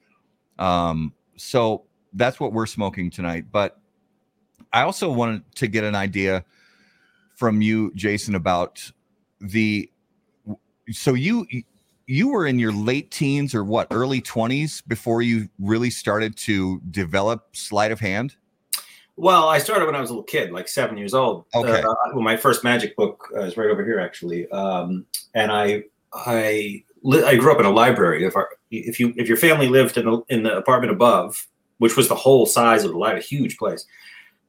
[0.58, 3.44] um so that's what we're smoking tonight.
[3.52, 3.78] But
[4.72, 6.44] I also wanted to get an idea
[7.36, 8.90] from you, Jason, about
[9.44, 9.90] the
[10.90, 11.46] so you
[12.06, 16.80] you were in your late teens or what early 20s before you really started to
[16.90, 18.36] develop sleight of hand
[19.16, 21.44] Well, I started when I was a little kid, like seven years old.
[21.54, 21.82] Okay.
[21.82, 24.48] Uh, well, my first magic book uh, is right over here, actually.
[24.50, 28.24] Um, and I, I, I grew up in a library.
[28.24, 31.46] If our, if you, if your family lived in the in the apartment above,
[31.78, 33.86] which was the whole size of the library, a huge place,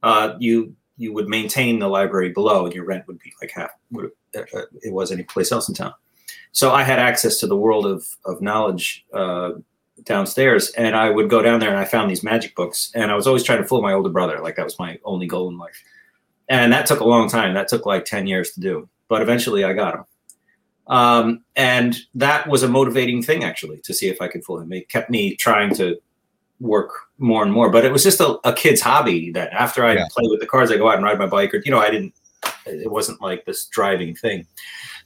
[0.02, 3.70] uh, you you would maintain the library below, and your rent would be like half
[3.90, 5.92] what it, uh, was any place else in town.
[6.52, 9.04] So I had access to the world of of knowledge.
[9.12, 9.52] Uh,
[10.04, 13.14] downstairs and I would go down there and I found these magic books and I
[13.16, 14.38] was always trying to fool my older brother.
[14.40, 15.82] Like that was my only goal in life.
[16.50, 17.54] And that took a long time.
[17.54, 20.04] That took like 10 years to do, but eventually I got him.
[20.86, 24.70] Um, and that was a motivating thing actually to see if I could fool him.
[24.72, 25.96] It kept me trying to
[26.60, 29.94] work more and more, but it was just a, a kid's hobby that after I
[29.94, 30.06] Yeah.
[30.10, 31.90] play with the cars, I go out and ride my bike or, you know, I
[31.90, 32.14] didn't,
[32.66, 34.46] it wasn't like this driving thing,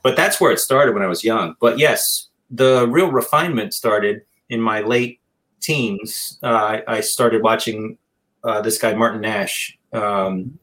[0.02, 1.54] but that's where it started when I was young.
[1.60, 5.20] But yes, the real refinement started in my late
[5.60, 6.38] teens.
[6.42, 7.98] Uh, I, started watching
[8.42, 10.58] uh, this guy Martin Nash, um,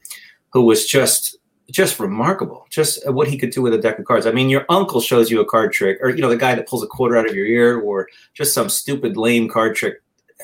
[0.51, 1.37] who was just
[1.69, 2.65] just remarkable.
[2.69, 4.25] Just what he could do with a deck of cards.
[4.25, 6.67] I mean, your uncle shows you a card trick, or you know, the guy that
[6.67, 10.01] pulls a quarter out of your ear, or just some stupid lame card trick.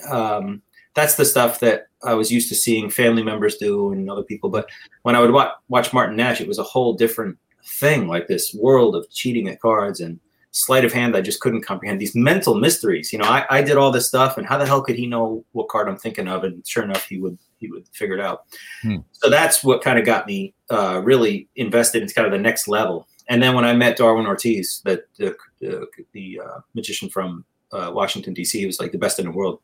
[0.09, 0.61] Um,
[0.95, 4.49] that's the stuff that I was used to seeing family members do and other people.
[4.49, 4.69] But
[5.03, 8.53] when I would watch, watch Martin Nash, it was a whole different thing, like this
[8.53, 10.19] world of cheating at cards and
[10.51, 11.99] sleight of hand I just couldn't comprehend.
[11.99, 13.11] These mental mysteries.
[13.11, 15.43] You know, I, I did all this stuff, and how the hell could he know
[15.51, 16.43] what card I'm thinking of?
[16.43, 18.43] And sure enough, he would he would figure it out.
[18.81, 18.97] Hmm.
[19.13, 22.67] So that's what kind of got me uh, really invested in kind of the next
[22.67, 23.07] level.
[23.29, 27.91] And then when I met Darwin Ortiz, that the the, the uh, magician from uh,
[27.93, 29.59] Washington D.C., he was like the best in the world.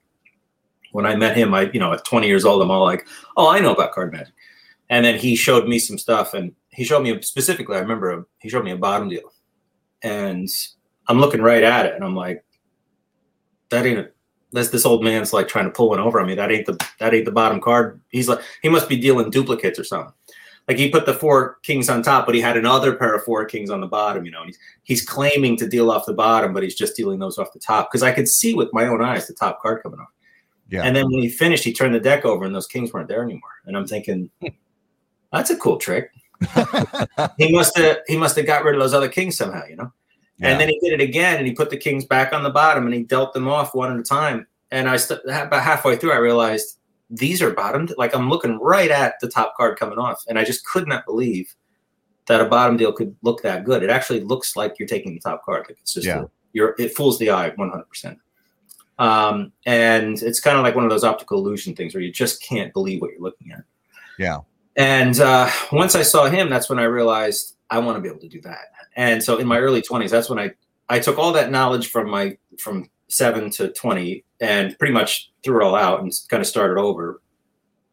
[0.92, 3.50] When I met him, I you know at 20 years old, I'm all like, oh,
[3.50, 4.34] I know about card magic.
[4.90, 7.78] And then he showed me some stuff, and he showed me specifically.
[7.78, 9.32] I remember he showed me a bottom deal,
[10.02, 10.48] and
[11.08, 12.44] I'm looking right at it, and I'm like,
[13.70, 14.10] that ain't
[14.52, 16.36] that's this old man's like trying to pull one over on me.
[16.36, 18.02] That ain't the that ain't the bottom card.
[18.10, 20.14] He's like he must be dealing duplicates or something.
[20.68, 23.44] Like he put the four kings on top, but he had another pair of four
[23.46, 24.26] kings on the bottom.
[24.26, 27.38] You know, he's he's claiming to deal off the bottom, but he's just dealing those
[27.38, 30.00] off the top because I could see with my own eyes the top card coming
[30.00, 30.10] off.
[30.70, 30.84] Yeah.
[30.84, 33.24] And then when he finished, he turned the deck over, and those kings weren't there
[33.24, 33.50] anymore.
[33.66, 34.48] And I'm thinking, hmm.
[35.34, 36.12] that's a cool trick.
[37.38, 39.92] he must have he must have got rid of those other kings somehow, you know.
[40.38, 40.50] Yeah.
[40.50, 42.86] And then he did it again, and he put the kings back on the bottom,
[42.86, 44.48] and he dealt them off one at a time.
[44.72, 46.78] And I st- about halfway through, I realized
[47.10, 47.94] these are bottomed.
[47.98, 51.06] Like I'm looking right at the top card coming off, and I just could not
[51.06, 51.54] believe
[52.28, 53.82] that a bottom deal could look that good.
[53.84, 55.66] It actually looks like you're taking the top card.
[55.68, 56.22] Like it's just Yeah.
[56.22, 57.90] a, you're it fools the eye 100.
[57.90, 58.20] percent
[59.00, 62.44] um, and it's kind of like one of those optical illusion things where you just
[62.44, 63.64] can't believe what you're looking at.
[64.20, 64.40] Yeah.
[64.76, 68.20] And uh, once I saw him, that's when I realized I want to be able
[68.20, 68.68] to do that.
[68.96, 70.52] And so in my early 20s, that's when I
[70.90, 75.62] I took all that knowledge from my from seven to 20 and pretty much threw
[75.62, 77.22] it all out and kind of started over.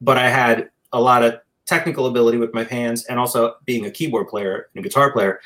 [0.01, 3.90] But I had a lot of technical ability with my hands and also being a
[3.90, 5.40] keyboard player and a guitar player,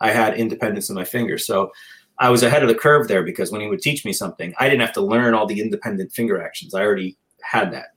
[0.00, 1.46] I had independence in my fingers.
[1.46, 1.70] So
[2.18, 4.68] I was ahead of the curve there because when he would teach me something, I
[4.68, 6.74] didn't have to learn all the independent finger actions.
[6.74, 7.88] I already had that.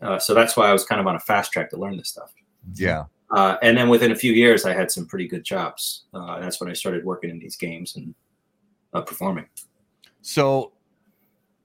[0.00, 2.08] Uh, so that's why I was kind of on a fast track to learn this
[2.08, 2.32] stuff.
[2.74, 3.04] yeah.
[3.30, 6.04] Uh, and then within a few years, I had some pretty good chops.
[6.12, 8.14] Uh, that's when I started working in these games and
[8.92, 9.46] uh, performing.
[10.20, 10.72] So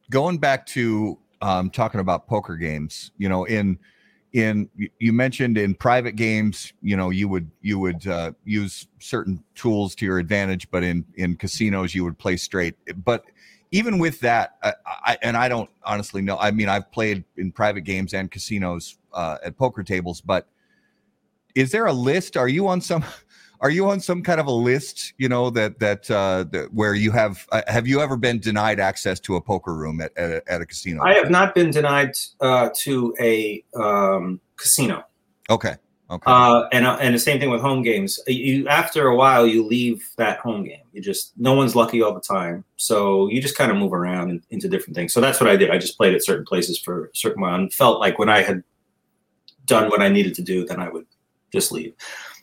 [0.10, 3.78] going back to um, talking about poker games, you know, in
[4.38, 4.70] in
[5.00, 9.96] you- mentioned in private games, you know, you would you would uh, use certain tools
[9.96, 12.76] to your advantage, but in in casinos you would play straight.
[13.04, 13.26] But
[13.72, 16.38] even with that, I, I and I don't honestly know.
[16.38, 20.48] I mean, I've played in private games and casinos uh, at poker tables, but
[21.56, 22.38] is there a list?
[22.38, 23.04] Are you on some?
[23.62, 25.14] Are you on some kind of a list?
[25.18, 28.80] You know that that uh, that where you have uh, have you ever been denied
[28.80, 31.04] access to a poker room at at a, at a casino?
[31.04, 35.04] I have not been denied uh, to a um, casino.
[35.50, 35.76] okay,
[36.10, 36.24] Okay.
[36.26, 38.18] Uh, and uh, and the same thing with home games.
[38.28, 40.84] You after a while, you leave that home game.
[40.94, 44.30] You just no one's lucky all the time, so you just kind of move around
[44.30, 45.12] in, into different things.
[45.12, 45.70] So that's what I did.
[45.70, 48.42] I just played at certain places for a certain while, and felt like when I
[48.42, 48.64] had
[49.66, 51.06] done what I needed to do, then I would
[51.52, 51.94] just leave.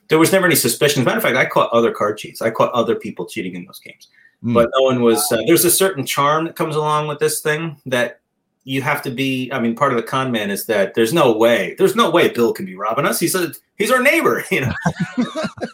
[0.09, 1.01] There was never any suspicion.
[1.01, 2.43] As a matter of fact, I caught other card cheats.
[2.43, 4.09] I caught other people cheating in those games,
[4.45, 4.55] Mm.
[4.55, 5.31] but no one was.
[5.33, 8.21] Uh, there's a certain charm that comes along with this thing that
[8.65, 9.51] you have to be.
[9.53, 11.75] I mean, part of the con man is that there's no way.
[11.79, 13.19] There's no way Bill can be robbing us.
[13.21, 14.45] He said he's our neighbor.
[14.51, 14.73] You know,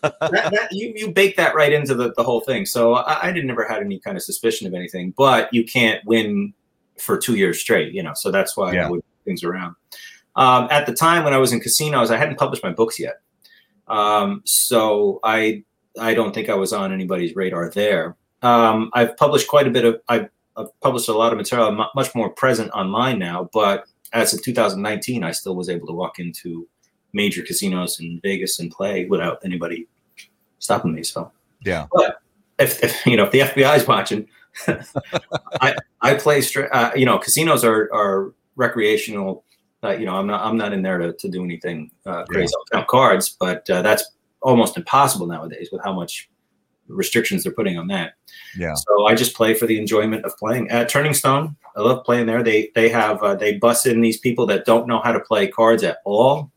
[0.02, 2.66] that, that, you you bake that right into the, the whole thing.
[2.66, 5.12] So I, I did never had any kind of suspicion of anything.
[5.16, 6.52] But you can't win
[6.98, 7.92] for two years straight.
[7.92, 8.86] You know, so that's why Yeah.
[8.86, 9.74] I would things around.
[10.36, 13.20] Um, at the time when I was in casinos, I hadn't published my books yet.
[13.90, 15.64] Um, so I
[16.00, 18.16] I don't think I was on anybody's radar there.
[18.42, 21.68] Um, I've published quite a bit of I've, I've published a lot of material.
[21.68, 25.92] I'm much more present online now, but as of 2019, I still was able to
[25.92, 26.66] walk into
[27.12, 29.87] major casinos in Vegas and play without anybody
[30.61, 31.03] stopping me.
[31.03, 31.31] So
[31.64, 31.87] Yeah.
[32.59, 34.29] if, if you know if the FBI is watching,
[35.61, 36.70] I I play straight.
[36.72, 39.44] Uh, you know, casinos are are recreational.
[39.82, 42.52] Uh, you know, I'm not I'm not in there to, to do anything uh, crazy.
[42.54, 44.04] I'll count cards, but uh, that's
[44.42, 46.28] almost impossible nowadays with how much
[46.88, 48.14] restrictions they're putting on that.
[48.56, 48.74] Yeah.
[48.74, 51.56] So I just play for the enjoyment of playing at Turning Stone.
[51.76, 52.42] I love playing there.
[52.42, 55.48] They they have uh, they bust in these people that don't know how to play
[55.48, 56.50] cards at all.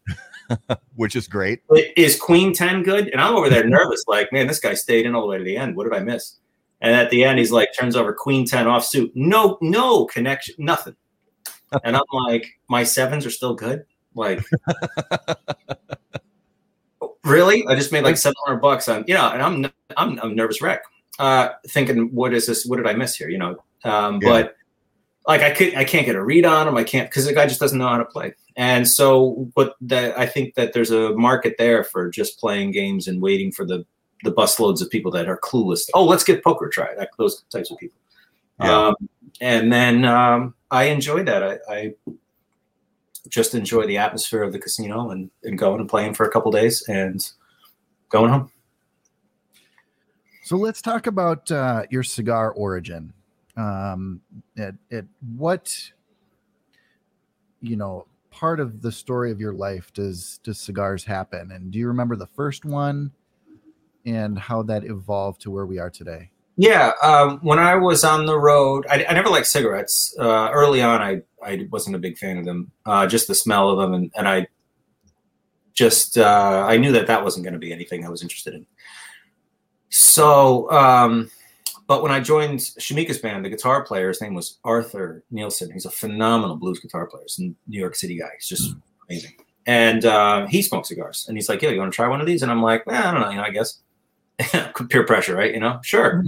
[0.96, 1.62] Which is great.
[1.96, 3.08] Is Queen Ten good?
[3.10, 5.44] And I'm over there nervous, like, man, this guy stayed in all the way to
[5.44, 5.76] the end.
[5.76, 6.40] What did I miss?
[6.82, 9.12] And at the end, he's like, turns over Queen Ten off suit.
[9.16, 10.96] No, no connection, nothing.
[11.84, 13.86] And I'm like, my sevens are still good.
[14.16, 14.42] Like,
[17.24, 17.66] really?
[17.68, 20.84] I just made like 700 bucks on, you know, and I'm I'm I'm nervous wreck,
[21.20, 22.66] uh, thinking, what is this?
[22.66, 23.30] What did I miss here?
[23.30, 24.30] You know, um, Yeah.
[24.30, 24.56] but
[25.28, 26.78] like I could I can't get a read on him.
[26.78, 28.34] I can't because the guy just doesn't know how to play.
[28.56, 33.08] And so, but that I think that there's a market there for just playing games
[33.08, 33.86] and waiting for the
[34.24, 35.90] the busloads of people that are clueless.
[35.94, 36.90] Oh, let's get poker a try.
[37.18, 37.98] Those types of people.
[38.62, 38.88] Yeah.
[38.88, 38.96] Um,
[39.42, 41.44] and then um, I enjoy that.
[41.44, 41.94] I, I
[43.30, 46.52] just enjoy the atmosphere of the casino and, and going and playing for a couple
[46.52, 47.24] days and
[48.10, 48.52] going home.
[50.44, 53.14] So let's talk about uh, your cigar origin.
[53.56, 54.20] Um,
[54.58, 55.06] at, at
[55.38, 55.92] what
[57.62, 61.78] you know part of the story of your life does does cigars happen, and do
[61.78, 63.12] you remember the first one
[64.08, 66.33] and how that evolved to where we are today?
[66.56, 70.16] Yeah, um, when I was on the road, I, I never liked cigarettes.
[70.20, 73.70] Uh, early on, I, I wasn't a big fan of them, uh, just the smell
[73.70, 74.48] of them, and, and I
[75.74, 78.66] just uh, I knew that that wasn't going to be anything I was interested in.
[79.90, 81.30] So, um,
[81.88, 85.72] but when I joined Shemekia's band, the guitar player, his name was Arthur Neilson.
[85.74, 87.24] He's a phenomenal blues guitar player.
[87.26, 88.30] He's a New York City guy.
[88.38, 88.76] He's just
[89.10, 89.34] amazing.
[89.66, 92.28] And uh, he smokes cigars, and he's like, "Yeah, you want to try one of
[92.28, 93.80] these?" And I'm like, eh, "I don't know, you know, I guess."
[94.90, 95.54] Peer pressure, right?
[95.54, 96.24] You know, sure.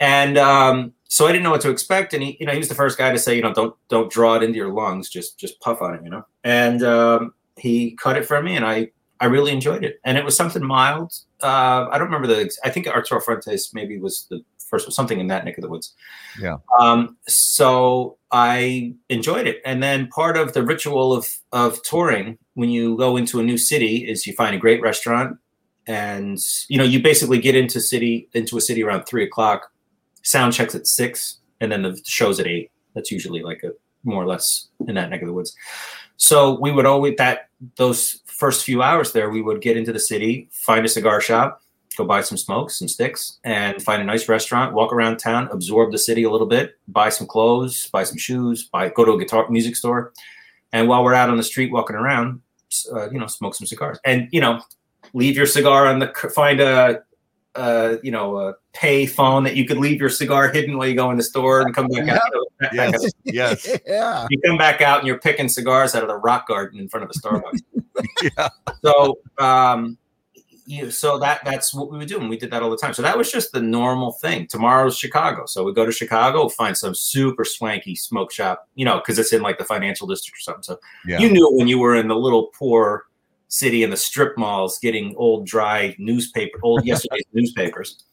[0.00, 2.12] And um, so I didn't know what to expect.
[2.14, 4.10] And he, you know, he was the first guy to say, you know, don't don't
[4.10, 6.24] draw it into your lungs, just just puff on it, you know.
[6.44, 10.00] And um, he cut it for me, and I I really enjoyed it.
[10.04, 11.12] And it was something mild.
[11.42, 12.50] Uh, I don't remember the.
[12.64, 15.94] I think Arturo Fuentes maybe was the first something in that neck of the woods.
[16.40, 16.56] Yeah.
[16.78, 19.62] Um, so I enjoyed it.
[19.64, 23.58] And then part of the ritual of of touring when you go into a new
[23.58, 25.38] city is you find a great restaurant
[25.86, 29.70] and you know you basically get into city into a city around three o'clock
[30.26, 32.70] sound checks at six and then the show's at eight.
[32.94, 33.70] That's usually like a
[34.04, 35.54] more or less in that neck of the woods.
[36.16, 39.98] So we would always that those first few hours there we would get into the
[39.98, 41.62] city find a cigar shop
[41.96, 45.90] go buy some smokes some sticks and find a nice restaurant walk around town absorb
[45.90, 49.18] the city a little bit buy some clothes buy some shoes buy go to a
[49.18, 50.12] guitar music store.
[50.72, 52.42] And while we're out on the street walking around
[52.92, 53.98] uh, you know smoke some cigars.
[54.04, 54.60] And you know
[55.14, 57.02] leave your cigar on the find a
[57.56, 60.94] uh, you know a pay phone that you could leave your cigar hidden while you
[60.94, 62.20] go in the store and come back out
[62.60, 63.12] that Yes.
[63.24, 63.78] yes.
[63.86, 64.26] yeah.
[64.30, 67.04] you come back out and you're picking cigars out of the rock garden in front
[67.04, 67.60] of a starbucks
[68.36, 68.48] Yeah.
[68.84, 69.96] so um
[70.68, 72.92] you so that that's what we would do and we did that all the time
[72.92, 76.76] so that was just the normal thing tomorrow's chicago so we go to chicago find
[76.76, 80.40] some super swanky smoke shop you know because it's in like the financial district or
[80.40, 81.18] something so Yeah.
[81.20, 83.04] you knew when you were in the little poor
[83.56, 88.04] city and the strip malls getting old dry newspaper old yesterday's newspapers?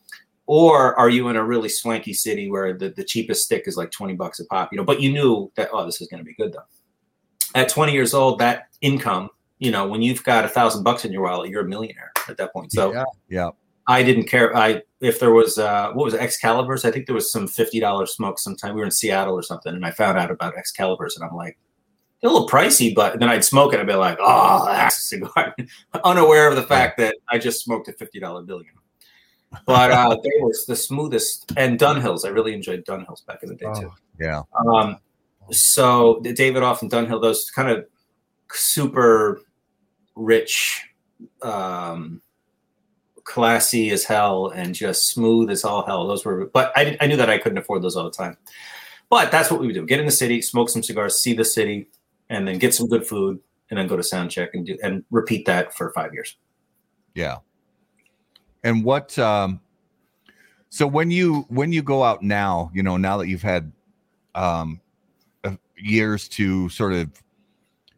[0.46, 3.92] Or are you in a really swanky city where the, the cheapest stick is like
[3.92, 6.26] 20 bucks a pop you know but you knew that oh this is going to
[6.26, 7.60] be good though.
[7.60, 9.30] At 20 years old that income
[9.60, 12.38] you know when you've got a thousand bucks in your wallet you're a millionaire at
[12.38, 12.72] that point.
[12.72, 13.04] So yeah.
[13.30, 13.50] Yeah.
[13.88, 14.56] i didn't care.
[14.56, 16.84] I if there was uh what was it, excaliburs?
[16.84, 18.76] I think there was some $50 smoke sometime.
[18.76, 21.58] We were in seattle or something and i found out about excaliburs and i'm like
[22.24, 23.80] a little pricey, but then I'd smoke it.
[23.80, 25.56] I'd be like, oh, that's a cigar,
[26.04, 28.62] unaware of the fact that I just smoked a fifty dollar bill.
[29.66, 32.26] But uh, they was the smoothest, and Dunhills.
[32.26, 33.92] I really enjoyed Dunhills back in the day too.
[33.92, 34.42] Oh, Yeah.
[34.56, 34.98] Um,
[35.52, 37.86] so the Davidoff and Dunhill, those kind of
[38.52, 39.42] super
[40.16, 40.86] rich,
[41.42, 42.22] um,
[43.24, 46.08] classy as hell, and just smooth as all hell.
[46.08, 48.38] Those were, but I, I knew that I couldn't afford those all the time.
[49.10, 51.46] But that's what we would do: get in the city, smoke some cigars, see the
[51.46, 51.90] city,
[52.34, 55.04] and then get some good food, and then go to sound check and do and
[55.12, 56.38] repeat that for five years.
[57.16, 57.38] Yeah.
[58.64, 59.60] And what um
[60.70, 63.72] so when you when you go out now, you know, now that you've had
[64.36, 64.82] um
[65.78, 67.10] years to sort of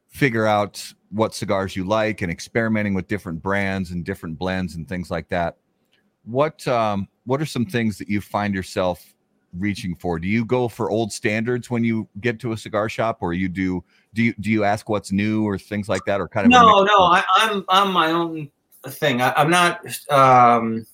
[0.07, 4.87] figure out what cigars you like and experimenting with different brands and different blends and
[4.87, 5.57] things like that.
[6.23, 9.13] What um what are some things that you find yourself
[9.53, 10.19] reaching for?
[10.19, 13.47] Do you go for old standards when you get to a cigar shop or you
[13.47, 13.83] do
[14.15, 16.83] do you do you ask what's new or things like that or kind of No,
[16.83, 18.49] no, I, I'm I'm my own
[18.87, 19.21] thing.
[19.21, 19.85] I, I'm not.
[20.09, 20.87] Um,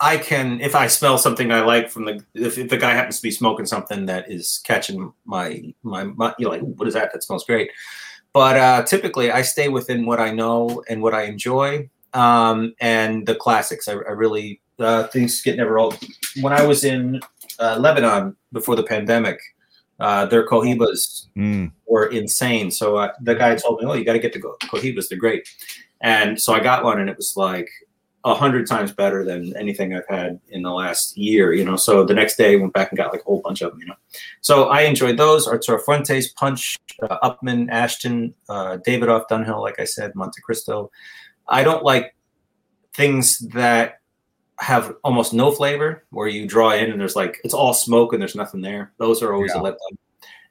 [0.00, 3.18] I can if I smell something I like from the if, if the guy happens
[3.18, 7.12] to be smoking something that is catching my my, my you're like what is that?
[7.12, 7.70] That smells great.
[8.32, 13.26] But uh, typically, I stay within what I know and what I enjoy, um, and
[13.26, 13.86] the classics.
[13.86, 15.98] I, I really uh, things get never old.
[16.40, 17.20] When I was in
[17.60, 19.38] uh, Lebanon before the pandemic,
[20.00, 22.70] uh, their cohibas Mm, were insane.
[22.70, 25.08] So uh, the guy told me, "Oh, you got to get the Co- Cohibas.
[25.08, 25.48] They're great."
[26.00, 27.68] And so I got one, and it was like
[28.24, 31.52] a hundred times better than anything I've had in the last year.
[31.52, 31.76] You know.
[31.76, 33.80] So the next day, I went back and got like a whole bunch of them.
[33.80, 33.96] You know.
[34.40, 35.46] So I enjoyed those.
[35.46, 39.60] Arturo Fuentes, Punch, uh, Upmann, Ashton, uh, Davidoff, Dunhill.
[39.60, 40.90] Like I said, Monte Cristo.
[41.48, 42.14] I don't like
[42.94, 44.00] things that
[44.60, 48.20] have almost no flavor where you draw in and there's like it's all smoke and
[48.22, 48.92] there's nothing there.
[48.98, 49.60] Those are always Yeah.
[49.60, 49.96] a letdown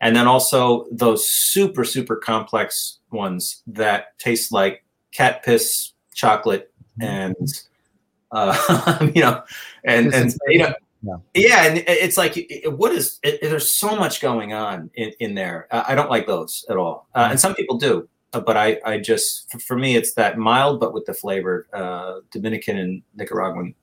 [0.01, 7.35] and then also those super super complex ones that taste like cat piss chocolate and
[8.33, 9.41] uh you know
[9.85, 11.15] and and you know Yeah.
[11.33, 15.35] yeah and it's like it- what is it, there's so much going on in, in
[15.35, 15.67] there.
[15.71, 17.07] Uh, i don't like those at all.
[17.15, 20.37] Uh, and some people do uh, but i i just for, for me it's that
[20.37, 23.73] mild but with the flavor uh dominican and nicaraguan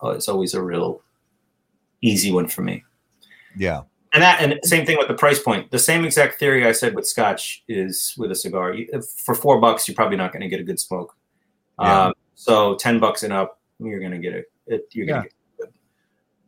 [0.00, 1.02] oh, it's always a real
[2.02, 2.84] easy one for me
[3.56, 3.80] yeah.
[4.12, 6.94] and that and same thing with the price point the same exact theory i said
[6.94, 10.42] with scotch is with a cigar you, if- for four bucks you're probably not going
[10.42, 11.16] to get a good smoke
[11.80, 12.06] Yeah.
[12.06, 15.28] um, so 10 bucks and up you're going to get it, it you're going to
[15.60, 15.66] Yeah.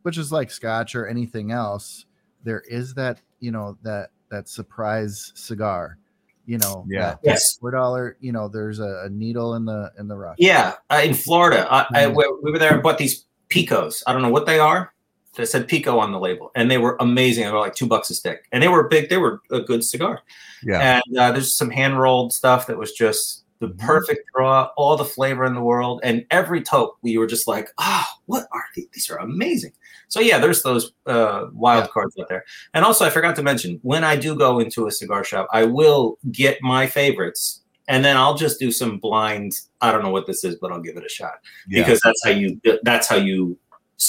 [0.03, 2.05] which is like scotch or anything else
[2.43, 5.97] there is that you know that that surprise cigar
[6.45, 6.99] you know Yeah.
[7.11, 7.57] that Yes.
[7.59, 11.01] four dollar you know there's a, a needle in the in the rough Yeah, uh,
[11.03, 14.03] in Florida, I, I, we were there and bought these picos.
[14.07, 14.93] I don't know what they are.
[15.35, 17.45] They said pico on the label, and they were amazing.
[17.45, 19.09] They were like two bucks a stick, and they were big.
[19.09, 20.21] They were a good cigar.
[20.63, 20.99] Yeah.
[21.07, 23.77] And uh, there's some hand rolled stuff that was just the Mhm.
[23.79, 27.69] perfect draw, all the flavor in the world, and every toke we were just like,
[27.77, 28.87] ah, what are these?
[28.93, 29.71] These are amazing.
[30.07, 31.91] So yeah, there's those uh, wild Yeah.
[31.91, 32.43] cards out there.
[32.73, 35.65] And also, I forgot to mention when I do go into a cigar shop, I
[35.65, 39.51] will get my favorites, and then I'll just do some blind.
[39.81, 41.83] I don't know what this is, but I'll give it a shot Yeah.
[41.83, 42.61] because that's how you.
[42.83, 43.57] That's how you.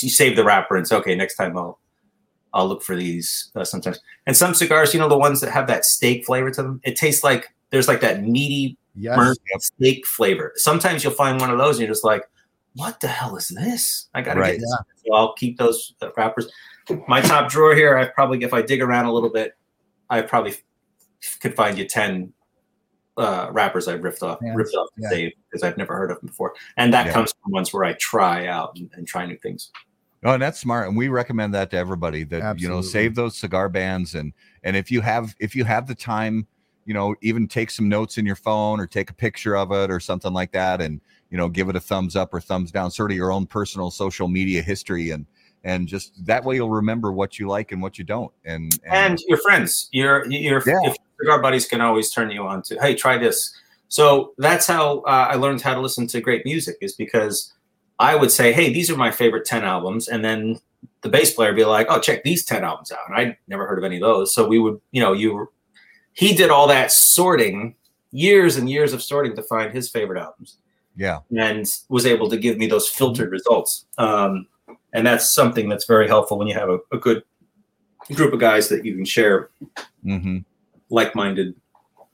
[0.00, 1.80] You save the wrapper and say, okay, next time I'll.
[2.52, 4.00] I'll look for these uh, sometimes.
[4.26, 6.96] And some cigars, you know, the ones that have that steak flavor to them, it
[6.96, 10.52] tastes like there's like that meaty yes steak flavor.
[10.56, 12.24] Sometimes you'll find one of those and you're just like,
[12.74, 14.08] what the hell is this?
[14.14, 14.52] I gotta Right.
[14.54, 14.76] get this.
[15.06, 16.50] So I'll keep those uh, wrappers.
[17.06, 19.56] My top drawer here, I probably if I dig around a little bit,
[20.08, 20.54] I probably
[21.40, 22.32] could find you ten
[23.20, 24.54] uh, wrappers I've ripped off, Yeah.
[24.54, 25.10] ripped off to Yeah.
[25.10, 26.54] save because I've never heard of them before.
[26.76, 27.12] And that Yeah.
[27.12, 29.70] comes from ones where I try out and, and try new things.
[30.22, 32.24] Oh, and that's smart, and we recommend that to everybody.
[32.24, 35.86] That you know, save those cigar bands, and and if you have if you have
[35.86, 36.46] the time,
[36.84, 39.90] you know, even take some notes in your phone or take a picture of it
[39.90, 42.90] or something like that, and you know, give it a thumbs up or thumbs down,
[42.90, 45.24] sort of your own personal social media history, and
[45.64, 49.20] and just that way you'll remember what you like and what you don't, and and
[49.26, 50.74] your friends, your your Yeah.
[50.84, 53.54] if cigar buddies can always turn you on to, hey, try this.
[53.88, 57.52] So that's how uh, I learned how to listen to great music is because
[57.98, 60.60] I would say, hey, these are my favorite ten albums, and then
[61.02, 63.66] the bass player would be like, oh, check these ten albums out, and I'd never
[63.66, 64.32] heard of any of those.
[64.34, 65.48] So we would, you know, you were,
[66.12, 67.74] he did all that sorting,
[68.12, 70.58] years and years of sorting to find his favorite albums
[70.96, 73.86] yeah, and was able to give me those filtered results.
[73.98, 74.46] Um,
[74.92, 77.22] and that's something that's very helpful when you have a, a good
[78.14, 79.50] group of guys that you can share
[80.02, 80.38] hmm
[80.90, 81.54] like-minded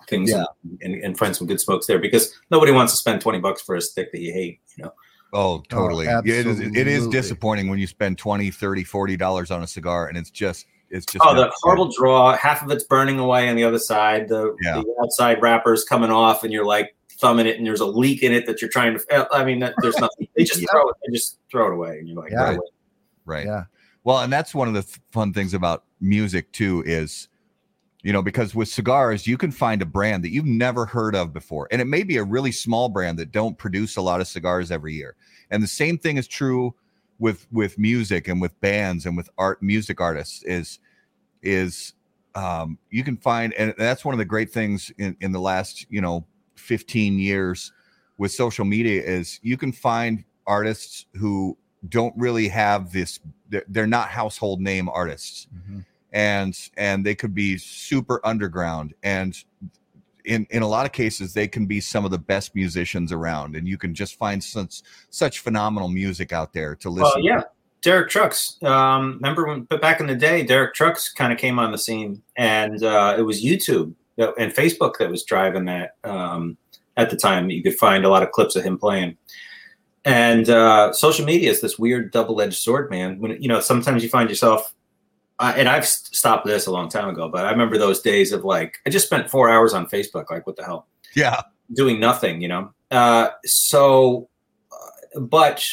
[0.09, 0.45] things Yeah.
[0.65, 3.61] and, and, and find some good smokes there because nobody wants to spend 20 bucks
[3.63, 4.93] for a stick that you hate, you know?
[5.33, 6.07] Oh, totally.
[6.09, 6.61] Oh, yeah, it is.
[6.61, 10.31] It is disappointing when you spend 20 30 40 dollars on a cigar and it's
[10.31, 11.53] just it's just Oh, the necessary.
[11.63, 12.37] horrible draw.
[12.37, 14.29] Half of it's burning away on the other side.
[14.29, 14.77] The, Yeah.
[14.83, 18.33] the outside wrapper's coming off, and you're like thumbing it, and there's a leak in
[18.33, 19.05] it that you're trying to.
[19.13, 20.29] Uh, I mean, that, there's nothing.
[20.37, 20.69] They just Yeah.
[20.71, 20.97] throw it.
[21.05, 22.39] They just throw it away, and you're like, Yeah.
[22.45, 22.67] "Throw it away."
[23.25, 23.65] right Yeah.
[24.05, 27.27] well and that's one of the th- fun things about music too is
[28.07, 31.33] you know because with cigars you can find a brand that you've never heard of
[31.33, 34.29] before and it may be a really small brand that don't produce a lot of
[34.29, 35.17] cigars every year
[35.51, 36.73] and the same thing is true
[37.19, 40.79] with with music and with bands and with art music artists is
[41.43, 41.95] is
[42.37, 45.85] um you can find and that's one of the great things in in the last
[45.91, 47.73] you know 15 years
[48.19, 53.87] with social media is you can find artists who don't really have this they're, they're
[53.87, 55.85] not household name artists Mhm.
[56.17, 59.45] And and they could be super underground and
[60.25, 63.55] in in a lot of cases they can be some of the best musicians around
[63.55, 67.43] and you can just find such such phenomenal music out there to listen Well, yeah.
[67.83, 68.61] Derek Trucks.
[68.65, 71.79] Um, remember when, but back in the day, Derek Trucks kind of came on the
[71.79, 76.57] scene, and uh, it was YouTube and Facebook that was driving that um,
[76.97, 77.49] at the time.
[77.49, 79.17] You could find a lot of clips of him playing.
[80.05, 83.21] And uh, social media is this weird double-edged sword, man.
[83.21, 84.75] When you know, sometimes you find yourself,
[85.39, 88.45] uh, and I've stopped this a long time ago, but I remember those days of
[88.45, 90.31] like, I just spent four hours on Facebook.
[90.31, 90.89] Like, what the hell?
[91.15, 91.41] yeah
[91.75, 92.73] doing nothing, you know.
[92.91, 94.29] Uh, so,
[94.73, 95.65] uh, but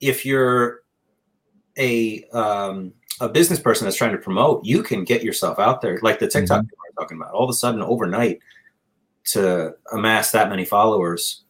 [0.00, 0.80] if you're
[1.78, 5.98] a um, a business person that's trying to promote, you can get yourself out there,
[6.02, 6.66] like the TikTok Mm-hmm.
[6.68, 7.32] people are talking about.
[7.32, 8.38] All of a sudden, overnight,
[9.26, 11.44] to amass that many followers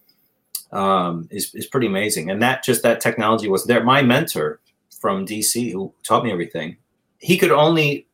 [0.73, 2.31] um, is is pretty amazing.
[2.31, 3.85] And that just that technology was there.
[3.85, 4.61] My mentor
[5.01, 6.77] from DC, who taught me everything,
[7.19, 8.07] he could only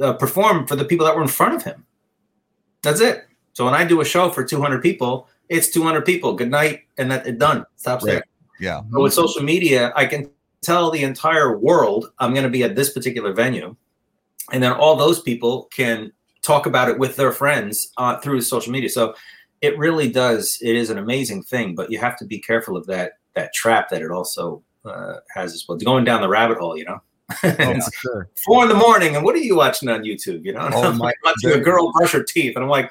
[0.00, 1.84] uh, perform for the people that were in front of him.
[2.82, 3.26] That's it.
[3.52, 6.34] So when I do a show for 200 people, it's 200 people.
[6.34, 7.64] Good night, and that it done.
[7.76, 8.12] Stops Right.
[8.12, 8.24] there.
[8.60, 10.30] yeah But with social media, I can
[10.62, 13.76] tell the entire world I'm going to be at this particular venue,
[14.52, 16.12] and then all those people can
[16.42, 18.88] talk about it with their friends uh, through social media.
[18.88, 19.14] So
[19.60, 20.58] it really does.
[20.60, 23.88] It is an amazing thing, but you have to be careful of that that trap
[23.90, 25.78] that it also uh, has as well.
[25.78, 27.00] Going down the rabbit hole, you know.
[27.44, 28.28] Oh, sure.
[28.44, 30.44] four in the morning, and what are you watching on YouTube?
[30.44, 32.90] You know, Oh, I'm my- watching a girl brush her teeth, and I'm like,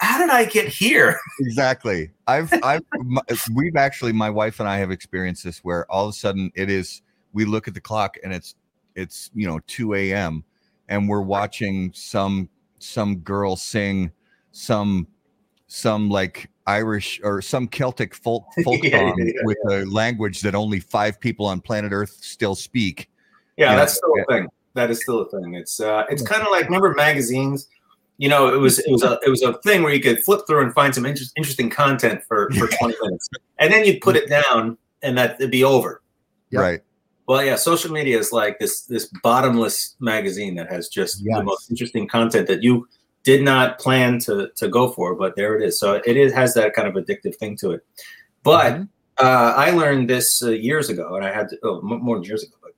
[0.00, 1.16] how did I get here?
[1.40, 3.20] exactly i've i've my,
[3.54, 6.68] we've actually my wife and i have experienced this where all of a sudden it
[6.68, 7.02] is
[7.32, 8.56] we look at the clock and it's
[8.96, 10.42] it's you know 2 a.m
[10.88, 12.48] and we're watching some
[12.80, 14.10] some girl sing
[14.50, 15.06] some
[15.68, 20.40] some like irish or some celtic folk folk Yeah, song yeah, yeah, with a language
[20.40, 23.08] that only five people on planet earth still speak
[23.56, 24.22] Yeah, Yeah, that's still yeah.
[24.22, 24.48] a thing.
[24.74, 25.54] That is still a thing.
[25.54, 27.68] It's uh, it's kind of like remember magazines.
[28.18, 30.42] You know, it was it was a it was a thing where you could flip
[30.46, 33.28] through and find some inter- interesting content for for twenty minutes,
[33.58, 36.02] and then you'd put it down, and that it'd be over.
[36.50, 36.60] Yep.
[36.62, 36.80] right
[37.26, 41.70] Well, yeah, social media is like this this bottomless magazine that has just the most
[41.70, 42.88] interesting content that you
[43.24, 45.78] did not plan to to go for, but there it is.
[45.80, 47.80] So it is has that kind of addictive thing to it.
[48.42, 48.88] But Mhm.
[49.18, 52.24] uh, I learned this uh, years ago, and I had to oh, m- more than
[52.24, 52.72] years ago, but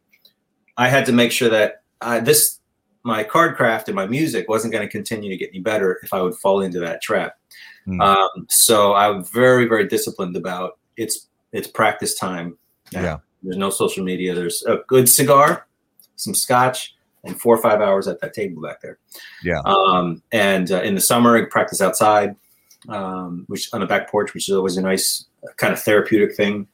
[0.76, 2.60] I had to make sure that I, this
[3.02, 6.12] my card craft and my music wasn't going to continue to get any better if
[6.12, 7.38] I would fall into that trap.
[7.84, 8.00] Hmm.
[8.00, 12.58] Um, so I'm very very disciplined about it's it's practice time.
[12.92, 13.02] now.
[13.02, 13.16] Yeah.
[13.42, 14.34] There's no social media.
[14.34, 15.66] There's a good cigar,
[16.16, 18.98] some scotch, and four or five hours at that table back there.
[19.42, 19.60] Yeah.
[19.64, 22.34] Um, and uh, in the summer, I practice outside,
[22.88, 26.36] um, which on the back porch, which is always a nice uh, kind of therapeutic
[26.36, 26.66] thing.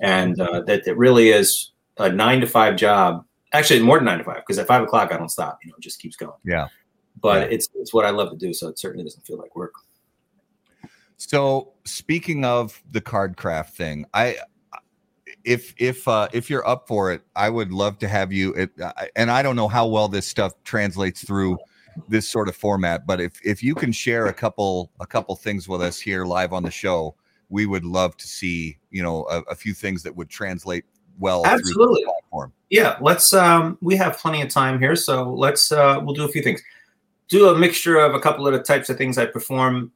[0.00, 3.24] And uh, that it really is a nine to five job.
[3.52, 5.58] Actually, more than nine to five, because at five o'clock I don't stop.
[5.64, 6.32] You know, it just keeps going.
[6.44, 6.68] Yeah.
[7.20, 7.54] But Yeah.
[7.56, 9.74] it's it's what I love to do, so it certainly doesn't feel like work.
[11.16, 14.36] So speaking of the card craft thing, I
[15.44, 18.70] if if uh if you're up for it, I would love to have you it,
[18.82, 21.58] I- and I don't know how well this stuff translates through
[22.08, 25.68] this sort of format, but if if you can share a couple a couple things
[25.68, 27.14] with us here live on the show,
[27.48, 30.84] we would love to see, you know, a, a few things that would translate
[31.18, 32.04] well Absolutely.
[32.30, 32.52] Platform.
[32.70, 33.32] Yeah, let's.
[33.32, 35.72] Um, we have plenty of time here, so let's.
[35.72, 36.62] Uh, we'll do a few things.
[37.28, 39.92] Do a mixture of a couple of the types of things I perform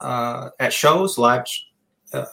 [0.00, 1.44] uh, at shows, live,
[2.12, 2.24] uh,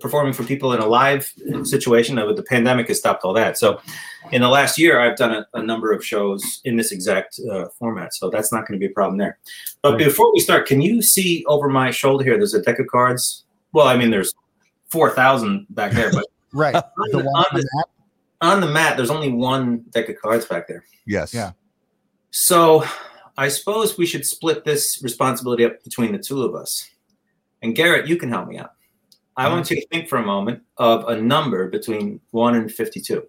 [0.00, 1.30] performing for people in a live
[1.64, 2.16] situation.
[2.26, 3.58] With the pandemic, has stopped all that.
[3.58, 3.80] So,
[4.32, 7.66] in the last year, I've done a, a number of shows in this exact uh,
[7.78, 8.14] format.
[8.14, 9.38] So that's not going to be a problem there.
[9.82, 10.04] But Right.
[10.04, 12.36] before we start, can you see over my shoulder here?
[12.36, 13.44] There's a deck of cards.
[13.72, 14.32] Well, I mean, there's
[14.90, 16.74] four thousand back there, but Right.
[16.74, 16.82] on
[17.12, 17.84] The on the-.
[18.42, 20.84] On the mat, there's only one deck of cards back there.
[21.06, 21.32] Yes.
[21.32, 21.52] Yeah.
[22.30, 22.84] So
[23.36, 26.88] I suppose we should split this responsibility up between the two of us.
[27.62, 28.72] And Garrett, you can help me out.
[29.36, 33.22] I want you to think for a moment of a number between 1 and 52.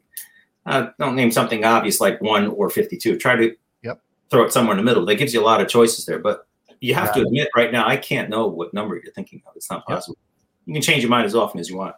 [0.66, 3.18] Uh, don't name something obvious like one or 52.
[3.18, 4.01] Try to Yep.
[4.30, 5.05] throw it somewhere in the middle.
[5.05, 6.20] That gives you a lot of choices there.
[6.20, 6.47] But
[6.82, 7.28] you have Got to it.
[7.28, 9.53] admit right now, I can't know what number you're thinking of.
[9.55, 9.95] It's not Yep.
[9.97, 10.18] possible.
[10.66, 11.95] You can change your mind as often as you want.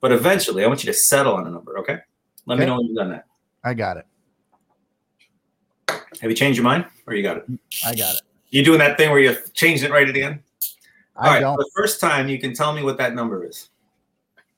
[0.00, 1.98] But eventually, I want you to settle on a number, okay?
[2.46, 3.26] Let me know when you've done that.
[3.64, 4.06] I got it.
[6.20, 7.44] Have you changed your mind or you got it?
[7.84, 8.22] I got it.
[8.50, 10.40] You doing that thing where you changed it right at the end?
[11.16, 11.40] All right.
[11.40, 11.56] don't.
[11.56, 13.70] The first time you can tell me what that number is.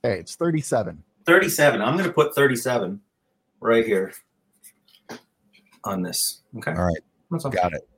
[0.05, 1.03] Okay, it's 37.
[1.27, 1.81] 37.
[1.81, 3.01] I'm going to put 37
[3.61, 4.13] right here
[5.85, 6.43] on this.
[6.59, 6.73] Okay.
[6.73, 6.99] All right.
[7.31, 7.51] That's, all.
[7.51, 7.89] Got it.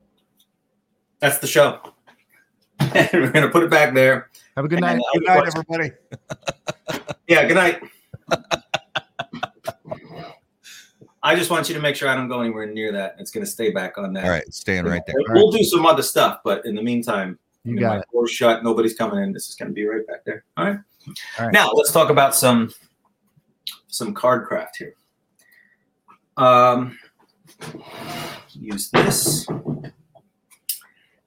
[1.21, 1.81] That's the show.
[2.95, 4.31] we're going to put it back there.
[4.55, 5.01] Have a good night.
[5.15, 5.91] Good night, everybody.
[7.29, 7.45] Yeah.
[7.49, 7.83] Good night.
[11.27, 13.17] I just want you to make sure I don't go anywhere near that.
[13.19, 14.25] It's going to stay back on that.
[14.25, 15.17] All right, staying right there.
[15.31, 18.05] We'll do some other stuff, but in the meantime, You know, got my it.
[18.13, 18.63] door's shut.
[18.63, 19.33] Nobody's coming in.
[19.33, 20.45] This is going to be right back there.
[20.57, 20.79] All right.
[21.41, 21.53] All right.
[21.53, 22.73] Now let's talk about some
[23.89, 24.95] some card craft here.
[26.37, 26.97] Um,
[28.53, 29.49] use this,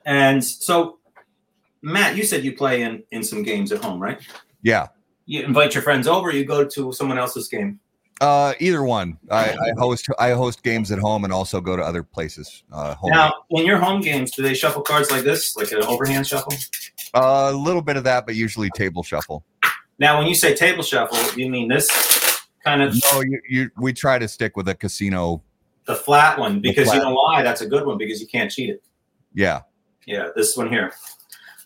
[0.05, 0.99] and so
[1.81, 4.21] Matt, you said you play in in some games at home, right?
[4.61, 4.87] Yeah.
[5.25, 6.31] You invite your friends over.
[6.31, 7.81] You go to someone else's game.
[8.21, 9.17] Uh, either one.
[9.31, 12.63] I, I host I host games at home and also go to other places.
[12.71, 13.11] Uh, home.
[13.11, 16.53] Now, in your home games, do they shuffle cards like this, like an overhand shuffle?
[17.13, 19.43] a little bit of that, but usually table shuffle.
[19.99, 21.89] Now, when you say table shuffle, you mean this
[22.63, 25.41] kind of No, you, you we try to stick with a casino.
[25.85, 26.59] the flat one?
[26.59, 27.41] Because you know why?
[27.41, 28.83] That's a good one because you can't cheat it.
[29.33, 29.61] Yeah.
[30.05, 30.93] Yeah, this one here.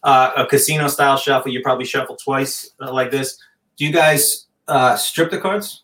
[0.04, 1.51] Uh, a casino style shuffle.
[1.51, 3.39] You probably shuffle twice uh, like this.
[3.78, 5.83] Do you guys uh, strip the cards?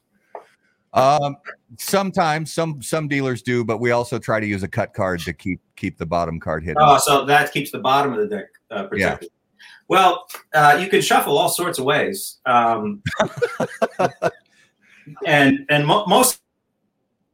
[0.94, 1.38] Um,
[1.78, 5.34] sometimes some some dealers do, but we also try to use a cut card to
[5.34, 6.82] keep keep the bottom card hidden.
[6.84, 9.30] Oh, so that keeps the bottom of the deck uh, protected.
[9.88, 13.02] Well, uh, you can shuffle all sorts of ways, um,
[15.26, 16.42] and and mo- most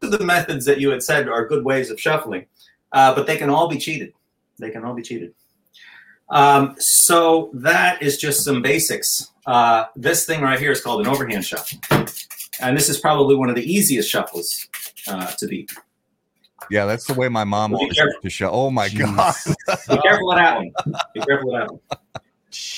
[0.02, 2.46] of the methods that you had said are good ways of shuffling,
[2.92, 4.14] uh, but they can all be cheated.
[4.60, 5.34] They can all be cheated.
[6.30, 9.32] Um, so that is just some basics.
[9.46, 11.80] Uh, this thing right here is called an overhand shuffle,
[12.62, 14.68] and this is probably one of the easiest shuffles
[15.08, 15.72] uh, to beat.
[16.70, 18.22] yeah, that's the way my mom Be always careful.
[18.22, 18.50] to show.
[18.50, 19.16] Oh my Jeez.
[19.16, 19.78] god.
[19.96, 20.72] Be careful with that one.
[21.14, 21.80] Be careful with that one.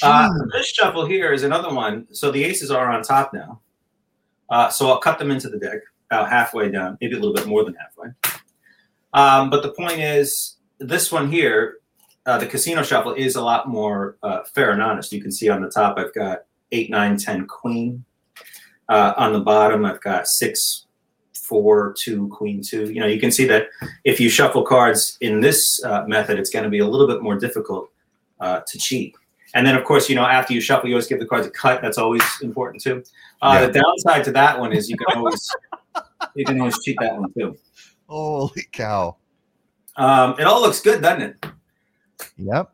[0.01, 2.07] Uh, this shuffle here is another one.
[2.11, 3.61] So the aces are on top now.
[4.49, 7.45] Uh, so I'll cut them into the deck about halfway down, maybe a little bit
[7.47, 8.07] more than halfway.
[9.13, 11.77] Um, but the point is, this one here,
[12.25, 15.11] uh, the casino shuffle is a lot more uh, fair and honest.
[15.11, 18.03] You can see on the top, I've got eight, nine, ten, queen.
[18.89, 20.85] Uh, on the bottom, I've got six,
[21.33, 22.91] four, two, queen, two.
[22.91, 23.67] You know, you can see that
[24.03, 27.21] if you shuffle cards in this uh, method, it's going to be a little bit
[27.21, 27.89] more difficult
[28.39, 29.15] uh, to cheat.
[29.53, 31.51] And then, of course, you know, after you shuffle, you always give the cards a
[31.51, 31.81] cut.
[31.81, 33.03] That's always important too.
[33.41, 35.49] Uh, The downside to that one is you can always
[36.35, 37.57] you can always cheat that one too.
[38.07, 39.17] Holy cow.
[39.95, 41.45] Um, it all looks good, doesn't it?
[42.37, 42.71] Yep.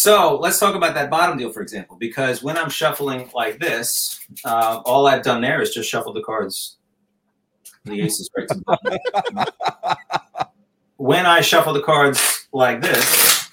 [0.00, 4.18] So let's talk about that bottom deal, for example, because when I'm shuffling like this,
[4.46, 6.78] uh, all I've done there is just shuffle the cards,
[7.84, 8.62] the aces right to the
[9.36, 10.48] bottom.
[10.96, 13.04] when I shuffle the cards like this,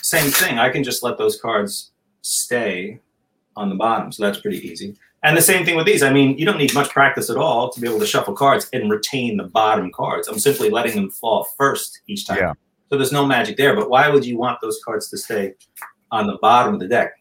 [0.02, 0.58] same thing.
[0.58, 1.92] I can just let those cards
[2.22, 3.02] stay
[3.58, 4.14] on the bottom.
[4.14, 4.96] So that's pretty easy.
[5.24, 6.02] And the same thing with these.
[6.02, 8.70] I mean, you don't need much practice at all to be able to shuffle cards
[8.72, 10.30] and retain the bottom cards.
[10.30, 12.38] I'm simply letting them fall first each time.
[12.38, 12.54] Yeah.
[12.90, 13.76] So there's no magic there.
[13.76, 15.56] But why would you want those cards to stay
[16.12, 17.14] on the bottom of the deck?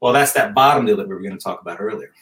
[0.00, 2.12] Well, that's that bottom deal that we were going to talk about earlier.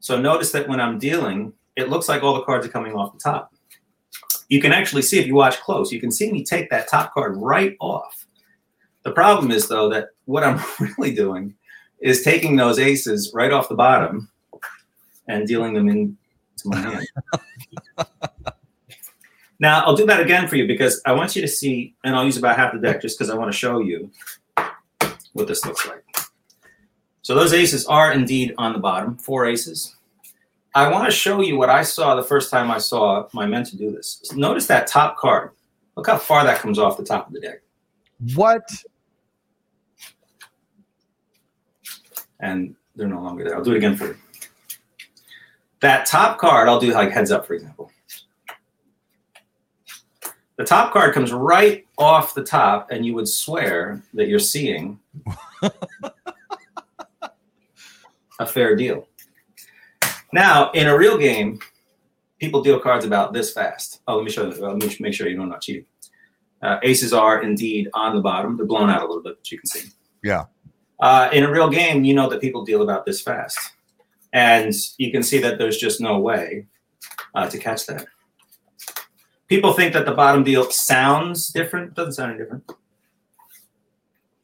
[0.00, 3.12] So notice that when I'm dealing, it looks like all the cards are coming off
[3.12, 3.52] the top.
[4.48, 7.12] You can actually see if you watch close, you can see me take that top
[7.12, 8.26] card right off.
[9.02, 10.60] The problem is though that what I'm
[10.98, 11.54] really doing
[12.00, 14.30] is taking those aces right off the bottom
[15.28, 16.16] and dealing them into
[16.64, 17.06] my hand.
[19.58, 22.24] now I'll do that again for you because I want you to see, and I'll
[22.24, 24.10] use about half the deck just because I want to show you
[25.38, 26.04] what this looks like.
[27.22, 29.96] So those aces are indeed on the bottom, four aces.
[30.74, 33.76] I want to show you what I saw the first time I saw my mentor
[33.76, 34.22] do this.
[34.34, 35.52] Notice that top card.
[35.96, 37.62] Look how far that comes off the top of the deck.
[38.34, 38.62] What?
[42.40, 43.56] and they're no longer there.
[43.56, 44.16] I'll do it again for you.
[45.80, 47.90] That top card, I'll do like heads up, for example.
[50.58, 54.98] The top card comes right off the top, and you would swear that you're seeing
[58.40, 59.06] a fair deal.
[60.32, 61.60] Now, in a real game,
[62.40, 64.00] people deal cards about this fast.
[64.08, 64.54] Oh, let me show you.
[64.60, 65.86] Let me make sure you know I'm not cheating.
[66.60, 68.56] Uh, aces are indeed on the bottom.
[68.56, 69.90] They're blown out a little bit, but you can see.
[70.24, 70.46] Yeah.
[70.98, 73.58] Uh, in a real game, you know that people deal about this fast.
[74.32, 76.66] And you can see that there's just no way
[77.36, 78.08] uh, to catch that.
[79.48, 81.94] People think that the bottom deal sounds different.
[81.94, 82.70] Doesn't sound any different.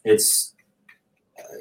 [0.04, 0.54] It's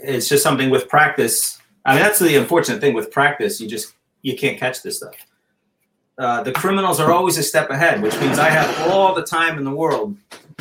[0.01, 1.59] it's just something with practice.
[1.85, 3.61] I mean, that's the unfortunate thing with practice.
[3.61, 5.15] You just you can't catch this stuff.
[6.17, 9.57] Uh, the criminals are always a step ahead, which means I have all the time
[9.57, 10.15] in the world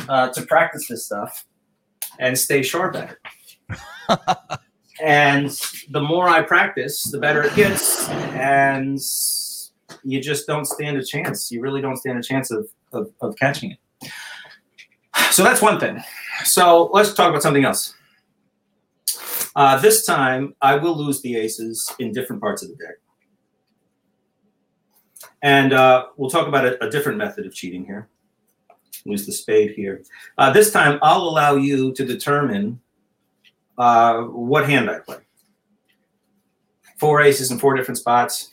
[0.09, 1.45] uh, to practice this stuff
[2.19, 3.79] and stay sharp at it.
[5.03, 5.49] and
[5.91, 8.99] the more I practice, the better it gets, and
[10.03, 11.51] you just don't stand a chance.
[11.51, 14.11] You really don't stand a chance of, of, of catching it.
[15.31, 16.03] So that's one thing.
[16.43, 17.95] So let's talk about something else.
[19.55, 22.95] Uh, this time, I will lose the aces in different parts of the deck.
[25.41, 28.07] And uh, we'll talk about a, a, different method of cheating here.
[29.05, 30.03] Lose the spade here.
[30.37, 32.79] Uh, this time, I'll allow you to determine
[33.77, 35.17] uh, what hand I play.
[36.97, 38.49] Four aces in four different spots.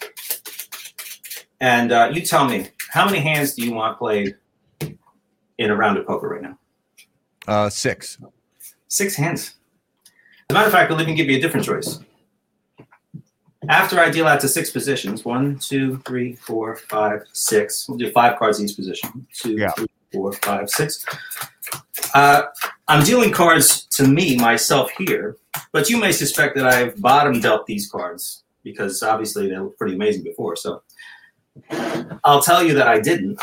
[1.61, 4.37] And uh, you tell me, how many hands do you want played
[5.59, 6.59] in a round of poker right now?
[7.47, 8.19] Uh, six.
[8.89, 9.57] Six hands.
[10.05, 12.01] As a matter of fact, I'll even give you a different choice.
[13.69, 17.89] After I deal out to six positions, one, two, three, four, five, six.
[17.89, 19.27] We'll do five cards each position.
[19.35, 19.71] Two, yeah.
[19.73, 21.05] three, four, five, six.
[22.15, 22.45] Uh,
[22.89, 25.37] I'm dealing cards to me, myself here,
[25.73, 29.95] but you may suspect that I've bottom dealt these cards because obviously they look pretty
[29.95, 30.57] amazing before.
[30.57, 30.83] So
[32.25, 33.41] I'll tell you that I didn't.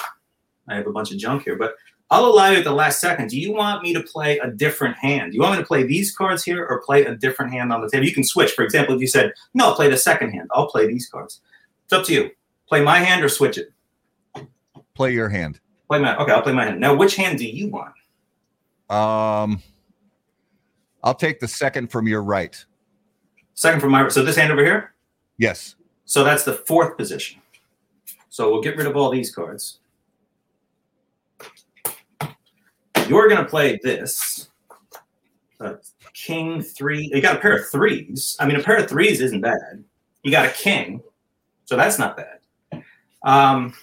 [0.68, 1.76] I have a bunch of junk here, but
[2.10, 3.30] I'll allow you at the last second.
[3.30, 5.32] Do you want me to play a different hand?
[5.32, 7.82] Do you want me to play these cards here or play a different hand on
[7.82, 8.06] the table?
[8.06, 8.52] You can switch.
[8.52, 11.42] For example, if you said, no, play the second hand, I'll play these cards.
[11.84, 12.32] It's up to you.
[12.70, 13.74] Play my hand or switch it.
[14.94, 15.60] Play your hand.
[15.90, 16.80] Play my okay, I'll play my hand.
[16.80, 17.94] Now, which hand do you want?
[18.90, 19.62] Um
[21.04, 22.66] I'll take the second from your right.
[23.54, 24.94] Second from my so this hand over here?
[25.38, 25.76] Yes.
[26.06, 27.42] So that's the fourth position.
[28.38, 29.80] So we'll get rid of all these cards.
[33.08, 34.50] You're going to play this.
[35.60, 35.74] Uh,
[36.14, 37.10] king three.
[37.12, 38.38] You got a pair of threes.
[38.40, 39.84] I mean, a pair of threes isn't bad.
[40.22, 41.02] You got a king,
[41.66, 42.84] so that's not bad.
[43.24, 43.74] Um,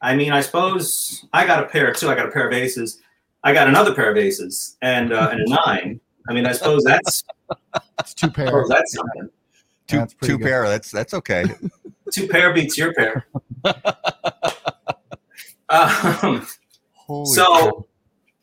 [0.00, 2.08] I mean, I suppose I got a pair too.
[2.08, 3.02] I got a pair of aces.
[3.44, 6.00] I got another pair of aces and uh, and a nine.
[6.30, 7.24] I mean, I suppose that's
[8.00, 8.70] it's two pairs.
[8.70, 9.28] that's something.
[9.86, 10.46] Two two good.
[10.46, 10.66] pair.
[10.66, 11.44] That's that's okay.
[12.12, 13.26] Two pair beats your pair.
[15.68, 16.46] um,
[17.24, 17.84] so God.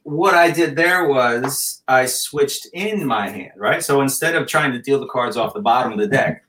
[0.03, 3.83] what I did there was I switched in my hand, right?
[3.83, 6.43] So instead of trying to deal the cards off the bottom of the deck,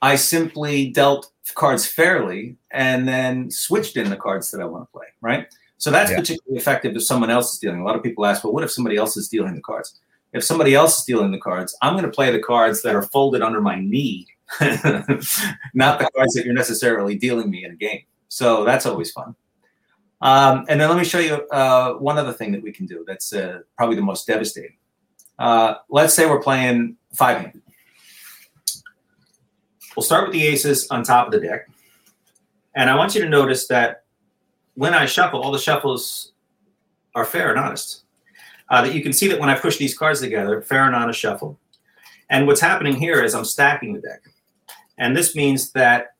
[0.00, 4.92] I simply dealt cards fairly and then switched in the cards that I want to
[4.92, 5.46] play, right?
[5.78, 6.18] So that's yeah.
[6.18, 7.80] particularly effective if someone else is dealing.
[7.80, 9.98] A lot of people ask, well, what if somebody else is dealing the cards?
[10.32, 13.02] If somebody else is dealing the cards, I'm going to play the cards that are
[13.02, 14.26] folded under my knee,
[15.74, 18.02] not the cards that you're necessarily dealing me in a game.
[18.28, 19.34] So that's always fun.
[20.20, 23.04] Um, and then let me show you uh, one other thing that we can do
[23.06, 24.76] that's uh, probably the most devastating.
[25.38, 27.62] Uh, let's say we're playing five handed.
[29.96, 31.68] We'll start with the aces on top of the deck.
[32.74, 34.04] And I want you to notice that
[34.74, 36.32] when I shuffle, all the shuffles
[37.14, 38.04] are fair and honest.
[38.70, 41.20] Uh, that you can see that when I push these cards together, fair and honest
[41.20, 41.58] shuffle.
[42.30, 44.22] And what's happening here is I'm stacking the deck.
[45.02, 46.14] And this means that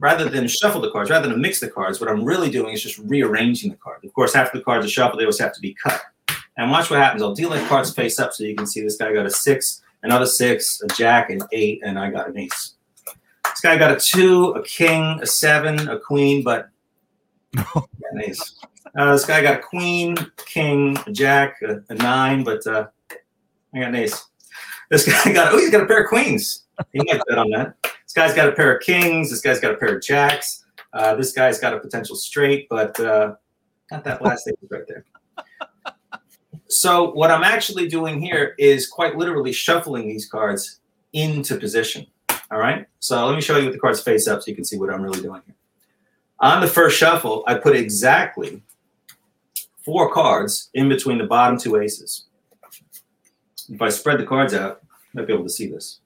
[0.00, 2.82] rather than shuffle the cards, rather than mix the cards, what I'm really doing is
[2.82, 4.04] just rearranging the cards.
[4.04, 6.02] Of course, after the cards are shuffled, they always have to be cut.
[6.56, 7.22] And watch what happens.
[7.22, 9.82] I'll deal the cards face up so you can see this guy got a six,
[10.02, 12.74] another six, a jack, an eight, and I got an ace.
[13.44, 16.70] This guy got a two, a king, a seven, a queen, but
[17.56, 18.56] an ace.
[18.98, 22.88] Uh, this guy got a queen, king, a jack, a, a nine, but uh,
[23.72, 24.26] I got an ace.
[24.90, 26.64] This guy got oh, he's got a pair of queens.
[26.92, 27.83] He might bet on that.
[28.14, 29.28] This guy's got a pair of kings.
[29.28, 30.64] This guy's got a pair of jacks.
[30.92, 33.34] Uh, this guy's got a potential straight, but uh,
[33.90, 35.04] got that last ace right there.
[36.68, 40.78] So what I'm actually doing here is quite literally shuffling these cards
[41.12, 42.06] into position.
[42.52, 42.86] All right.
[43.00, 44.90] So let me show you with the cards face up so you can see what
[44.90, 45.56] I'm really doing here.
[46.38, 48.62] On the first shuffle, I put exactly
[49.84, 52.26] four cards in between the bottom two aces.
[53.68, 55.98] If I spread the cards out, I might be able to see this.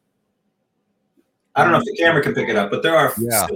[1.58, 3.46] I don't know if the camera can pick it up, but there are yeah.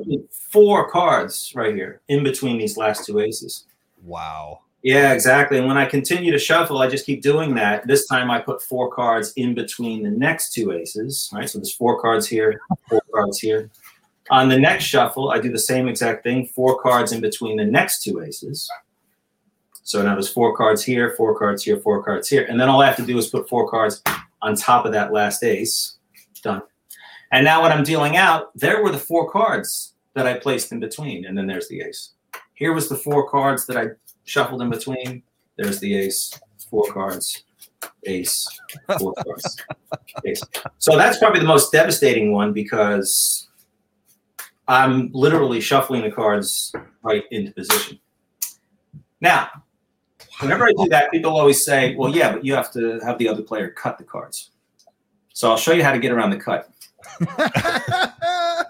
[0.50, 3.64] four cards right here in between these last two aces.
[4.02, 4.60] Wow.
[4.82, 5.58] Yeah, exactly.
[5.58, 7.86] And when I continue to shuffle, I just keep doing that.
[7.86, 11.48] This time I put four cards in between the next two aces, right?
[11.48, 13.70] So there's four cards here, four cards here.
[14.30, 17.64] On the next shuffle, I do the same exact thing, four cards in between the
[17.64, 18.68] next two aces.
[19.84, 22.46] So now there's four cards here, four cards here, four cards here.
[22.48, 24.02] And then all I have to do is put four cards
[24.40, 25.98] on top of that last ace.
[26.42, 26.62] Done.
[27.32, 30.80] And now when I'm dealing out, there were the four cards that I placed in
[30.80, 31.24] between.
[31.24, 32.10] And then there's the ace
[32.54, 33.86] Here was the four cards that I
[34.24, 35.22] shuffled in between.
[35.56, 36.38] There's the ace,
[36.70, 37.44] four cards,
[38.04, 38.46] ace,
[38.98, 39.56] four cards,
[40.26, 40.42] ace.
[40.78, 43.48] So that's probably the most devastating one because
[44.68, 46.72] I'm literally shuffling the cards
[47.02, 47.98] right into position.
[49.20, 49.48] Now,
[50.40, 53.28] whenever I do that, people always say, well, yeah, but you have to have the
[53.28, 54.50] other player cut the cards.
[55.32, 56.68] So I'll show you how to get around the cut.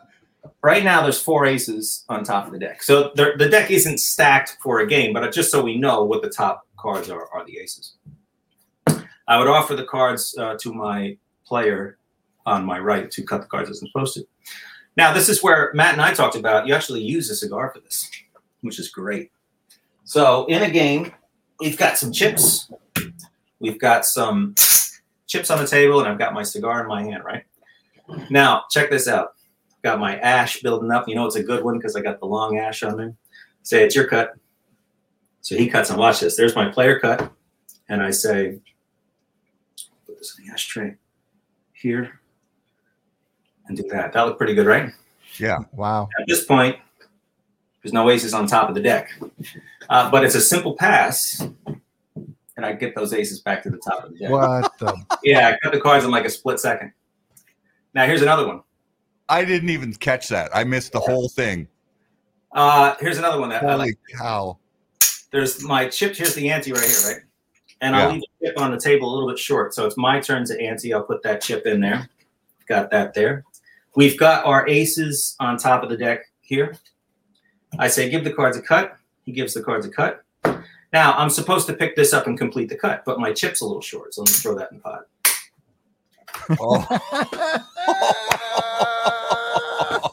[0.62, 2.82] right now, there's four aces on top of the deck.
[2.82, 6.30] So the, deck isn't stacked for a game, but just so we know what the
[6.30, 7.94] top cards are, are the aces.
[9.28, 11.16] I would offer the cards uh, to my
[11.46, 11.98] player
[12.44, 14.26] on my right to cut the cards as I'm supposed to.
[14.96, 17.80] Now, this is where Matt and I talked about you actually use a cigar for
[17.80, 18.10] this,
[18.60, 19.30] which is great.
[20.04, 21.12] So, in a game,
[21.60, 22.70] we've got some chips,
[23.60, 24.54] we've got some
[25.26, 27.44] chips on the table, and I've got my cigar in my hand, right?
[28.30, 29.34] Now, check this out.
[29.82, 31.08] Got my ash building up.
[31.08, 33.14] You know, it's a good one because I got the long ash on there.
[33.62, 34.34] Say, it's your cut.
[35.40, 36.36] So he cuts, and watch this.
[36.36, 37.32] There's my player cut.
[37.88, 38.60] And I say,
[40.06, 40.96] put this in the ashtray
[41.72, 42.20] here
[43.66, 44.12] and do that.
[44.12, 44.92] That looked pretty good, right?
[45.38, 45.58] Yeah.
[45.72, 46.08] Wow.
[46.20, 46.76] At this point,
[47.82, 49.10] there's no aces on top of the deck.
[49.88, 51.40] Uh, but it's a simple pass,
[52.56, 54.30] and I get those aces back to the top of the deck.
[54.30, 54.96] What the?
[55.24, 56.92] Yeah, I cut the cards in like a split second.
[57.94, 58.62] Now here's another one.
[59.28, 60.54] I didn't even catch that.
[60.54, 61.68] I missed the whole thing.
[62.52, 63.98] Uh, here's another one that I Holy like.
[64.18, 64.58] cow.
[65.30, 66.14] There's my chip.
[66.14, 67.22] Here's the ante right here, right?
[67.80, 69.74] And I'll leave the chip on the table a little bit short.
[69.74, 70.92] So it's my turn to ante.
[70.92, 72.08] I'll put that chip in there.
[72.68, 73.44] Got that there.
[73.96, 76.76] We've got our aces on top of the deck here.
[77.78, 78.96] I say, give the cards a cut.
[79.24, 80.22] He gives the cards a cut.
[80.92, 83.66] Now I'm supposed to pick this up and complete the cut, but my chip's a
[83.66, 85.06] little short, so let me throw that in the pot.
[86.60, 87.58] Oh.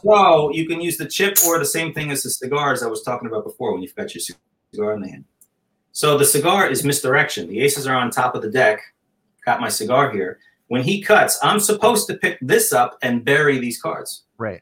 [0.02, 3.04] So you can use the chip or the same thing as the cigars I was
[3.04, 4.22] talking about before when you've got your
[4.72, 5.26] cigar in the hand.
[5.92, 7.48] So the cigar is misdirection.
[7.50, 8.80] The aces are on top of the deck.
[9.46, 10.40] Got my cigar here.
[10.68, 14.24] When he cuts, I'm supposed to pick this up and bury these cards.
[14.38, 14.62] Right.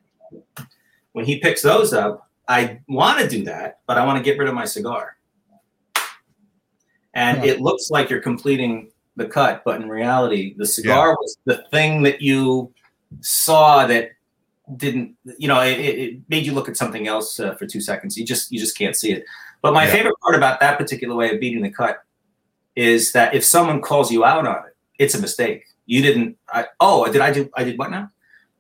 [1.12, 4.38] When he picks those up, I want to do that, but I want to get
[4.40, 5.18] rid of my cigar.
[7.14, 7.52] And Yeah.
[7.54, 12.04] it looks like you're completing the cut, but in reality, the cigar was the thing
[12.04, 12.72] that you
[13.22, 14.12] saw that
[14.78, 17.82] didn't, you know, it, it it made you look at something else uh, for two
[17.82, 18.18] seconds.
[18.18, 19.24] You just you just can't see it.
[19.62, 19.92] But my Yeah.
[19.92, 21.98] favorite part about that particular way of beating the cut
[22.76, 25.64] is that if someone calls you out on it, it's a mistake.
[25.86, 26.38] You didn't.
[26.54, 27.50] I, oh, did I do?
[27.56, 28.12] I did what now?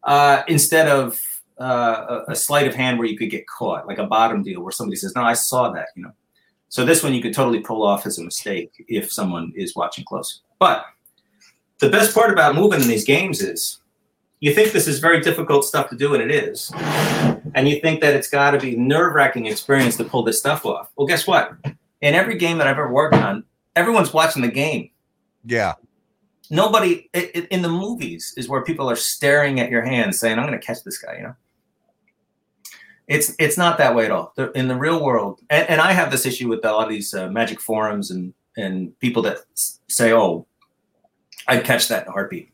[0.03, 1.19] Uh, instead of
[1.59, 4.61] uh, a, a sleight of hand where you could get caught, like a bottom deal
[4.61, 6.13] where somebody says, "No, I saw that," you know.
[6.69, 10.05] So this one you could totally pull off as a mistake if someone is watching
[10.05, 10.41] close.
[10.59, 10.85] But
[11.79, 13.79] the best part about moving in these games is
[14.39, 16.71] you think this is very difficult stuff to do, and it is.
[17.55, 20.65] And you think that it's got to be nerve wracking experience to pull this stuff
[20.65, 20.91] off.
[20.95, 21.53] Well, guess what?
[22.01, 23.43] In every game that I've ever worked on,
[23.75, 24.91] everyone's watching the game.
[25.45, 25.73] Yeah.
[26.49, 30.37] Nobody it, it, in the movies is where people are staring at your hands, saying,
[30.37, 31.35] "I'm going to catch this guy." You know,
[33.07, 34.33] it's it's not that way at all.
[34.55, 37.13] In the real world, and, and I have this issue with a lot of these
[37.13, 39.39] uh, magic forums and and people that
[39.87, 40.45] say, "Oh,
[41.47, 42.49] I'd catch that in a heartbeat."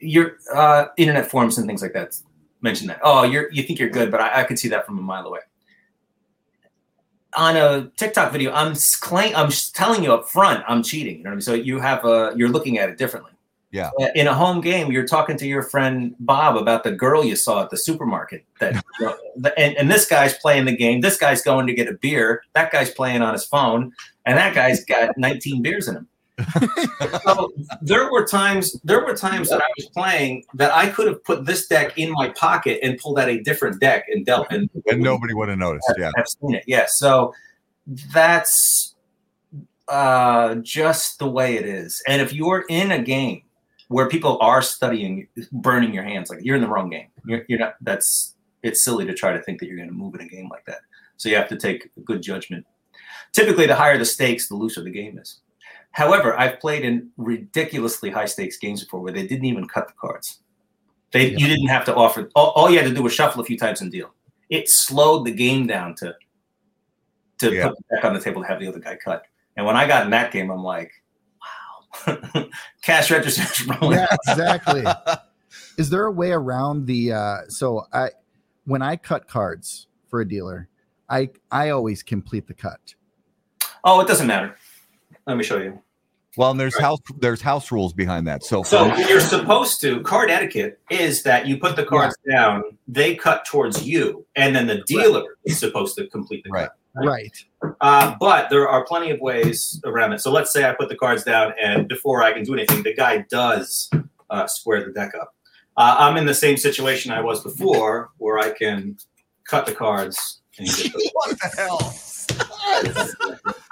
[0.00, 2.18] Your uh, internet forums and things like that
[2.60, 3.00] mention that.
[3.02, 5.26] Oh, you're you think you're good, but I, I could see that from a mile
[5.26, 5.40] away.
[7.34, 11.18] On a TikTok video, I'm claim I'm telling you up front I'm cheating.
[11.18, 11.42] You know what I mean?
[11.42, 13.32] So you have a you're looking at it differently.
[13.72, 13.90] Yeah.
[14.00, 17.36] Uh, In a home game, you're talking to your friend Bob about the girl you
[17.36, 18.44] saw at the supermarket.
[18.60, 19.12] That you
[19.58, 21.00] and, and this guy's playing the game.
[21.00, 22.42] This guy's going to get a beer.
[22.54, 23.92] That guy's playing on his phone,
[24.26, 26.08] and that guy's got 19 beers in him.
[27.24, 27.50] so
[27.80, 31.46] there were times there were times that I was playing that I could have put
[31.46, 35.00] this deck in my pocket and pulled out a different deck and dealt and, And
[35.00, 35.90] nobody would have noticed.
[35.96, 36.10] Yeah.
[36.14, 36.64] have seen it.
[36.66, 36.84] Yeah.
[36.88, 37.32] So
[38.12, 38.94] that's
[39.88, 42.02] uh, just the way it is.
[42.06, 43.42] And if you're in a game
[43.88, 47.08] where people are studying, burning your hands, like you're in the wrong game.
[47.24, 47.76] You're, you're not.
[47.80, 50.48] That's it's silly to try to think that you're going to move in a game
[50.48, 50.80] like that.
[51.16, 52.66] So you have to take good judgment.
[53.36, 55.40] Typically, the higher the stakes, the looser the game is.
[55.90, 59.92] However, I've played in ridiculously high stakes games before where they didn't even cut the
[60.00, 60.40] cards.
[61.12, 61.36] They Yeah.
[61.38, 62.30] you didn't have to offer.
[62.34, 64.14] All, all you had to do was shuffle a few times and deal.
[64.48, 66.14] It slowed the game down to
[67.40, 67.68] to Yeah.
[67.68, 69.22] put the deck on the table to have the other guy cut.
[69.58, 70.90] And when I got in that game, I'm like,
[72.06, 72.46] wow,
[72.82, 73.98] cash registers rolling.
[73.98, 74.84] Yeah, exactly.
[75.78, 78.10] Is there a way around the uh so I
[78.64, 80.68] when I cut cards for a dealer,
[81.10, 82.94] I I always complete the cut.
[83.86, 84.56] Oh, it doesn't matter.
[85.26, 85.80] Let me show you.
[86.36, 88.44] Well, and there's house there's house rules behind that.
[88.44, 93.14] So, So you're supposed to card etiquette is that you put the cards down, they
[93.14, 96.68] cut towards you, and then the dealer is supposed to complete the Right.
[96.68, 97.06] cut.
[97.06, 97.44] Right.
[97.80, 100.20] Uh, but there are plenty of ways around it.
[100.20, 102.92] So let's say I put the cards down, and before I can do anything, the
[102.94, 103.88] guy does
[104.28, 105.34] uh, square the deck up.
[105.76, 108.98] Uh, I'm in the same situation I was before, where I can
[109.44, 110.40] cut the cards.
[110.58, 113.52] And get the- What the hell?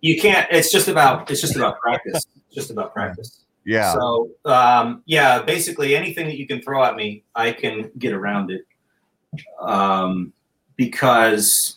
[0.00, 0.46] you can't.
[0.50, 1.30] It's just about.
[1.30, 2.24] It's just about practice.
[2.46, 3.44] It's just about practice.
[3.64, 3.92] Yeah.
[3.92, 8.50] So um, yeah, basically anything that you can throw at me, I can get around
[8.50, 8.62] it.
[9.60, 10.32] Um,
[10.76, 11.76] because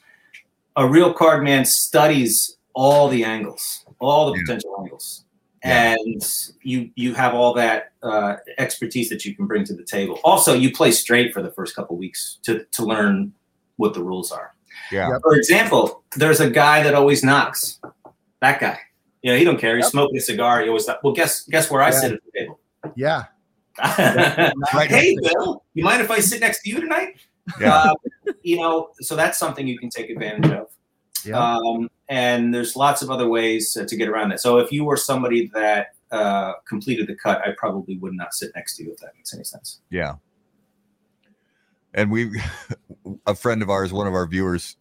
[0.78, 4.44] a real card man studies all the angles, all the Yeah.
[4.46, 5.26] potential angles,
[5.66, 5.96] Yeah.
[5.98, 6.24] and
[6.62, 10.20] you you have all that uh, expertise that you can bring to the table.
[10.24, 13.34] Also, you play straight for the first couple weeks to to learn
[13.76, 14.54] what the rules are.
[14.92, 15.10] Yeah.
[15.10, 15.22] Yep.
[15.24, 17.80] For example, there's a guy that always knocks.
[18.42, 18.80] That guy.
[19.22, 19.76] You know, he don't care.
[19.76, 19.92] He's Yep.
[19.92, 20.62] smoking a cigar.
[20.62, 22.60] He always thought, well, guess guess where I sit at the table.
[22.96, 23.24] Yeah.
[24.74, 24.90] Right.
[24.90, 27.16] hey, Bill, you mind if I sit next to you tonight?
[27.60, 27.74] Yeah.
[27.74, 27.94] Uh,
[28.44, 30.68] you know, so that's something you can take advantage of.
[31.26, 31.38] Yeah.
[31.38, 34.40] Um, and there's lots of other ways uh, to get around that.
[34.42, 38.52] So if you were somebody that uh, completed the cut, I probably would not sit
[38.56, 39.80] next to you if that makes any sense.
[39.90, 40.16] Yeah.
[41.94, 42.42] And we,
[43.26, 44.76] a friend of ours, one of our viewers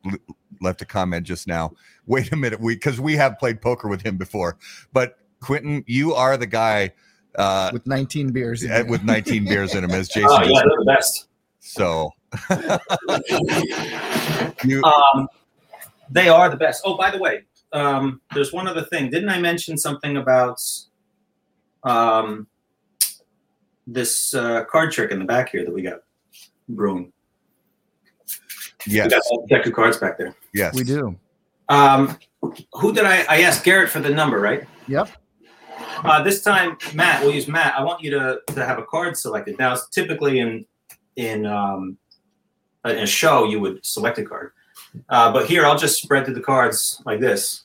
[0.60, 1.72] left a comment just now.
[2.06, 4.56] Wait a minute, we because we have played poker with him before,
[4.92, 6.92] but Quentin, you are the guy
[7.36, 8.62] uh, With 19 beers.
[8.62, 8.90] in you.
[8.90, 10.28] with 19 beers in him, as Jason.
[10.30, 11.28] Oh yeah, they're the best.
[11.60, 12.10] So
[14.64, 15.28] you, Um,
[16.10, 16.82] they are the best.
[16.84, 19.10] Oh, by the way, um, there's one other thing.
[19.10, 20.60] Didn't I mention something about
[21.84, 22.46] um,
[23.86, 26.00] this uh, card trick in the back here that we got
[26.68, 27.12] brewing?
[28.86, 30.34] Yes, We got a deck of cards back there.
[30.54, 31.16] yes, we do.
[31.68, 32.18] Um,
[32.72, 33.24] who did I?
[33.28, 34.64] I asked Garrett for the number, right?
[34.88, 35.10] Yep.
[36.04, 37.22] Uh, this time, Matt.
[37.22, 37.74] We'll use Matt.
[37.78, 39.58] I want you to to have a card selected.
[39.58, 40.64] Now, typically in
[41.16, 41.96] in um,
[42.84, 44.52] in a show, you would select a card,
[45.10, 47.64] uh, but here I'll just spread through the cards like this.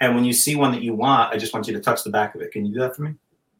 [0.00, 2.10] And when you see one that you want, I just want you to touch the
[2.10, 2.52] back of it.
[2.52, 3.14] Can you do that for me?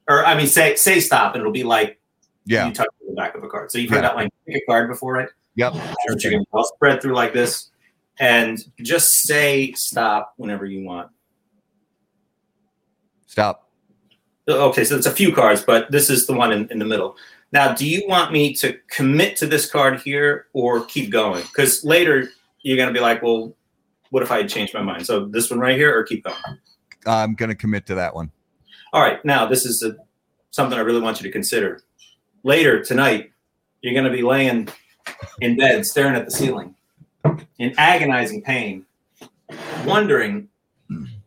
[0.09, 1.99] Or I mean, say say stop, and it'll be like
[2.45, 3.73] yeah, you touch the back of a card.
[3.73, 4.03] So you've heard Yeah.
[4.03, 5.29] that like pick a card before, right?
[5.57, 6.51] Yep, That's what you're gonna do.
[6.55, 7.71] I'll spread through like this,
[8.19, 11.11] and just say stop whenever you want.
[13.27, 13.69] stop.
[14.49, 17.17] Okay, so it's a few cards, but this is the one in, in the middle.
[17.51, 21.43] Now, do you want me to commit to this card here or keep going?
[21.43, 22.29] Because later
[22.63, 23.57] you're going to be like, well,
[24.11, 25.05] what if I had changed my mind?
[25.05, 26.37] So this one right here or keep going?
[27.07, 28.31] I'm gonna commit to that one.
[28.93, 29.97] All right, now this is a,
[30.51, 31.83] something I really want you to consider.
[32.43, 33.33] Later tonight,
[33.83, 34.69] you're going to be laying
[35.41, 36.75] in bed staring at the ceiling
[37.59, 38.85] in agonizing pain,
[39.85, 40.49] wondering,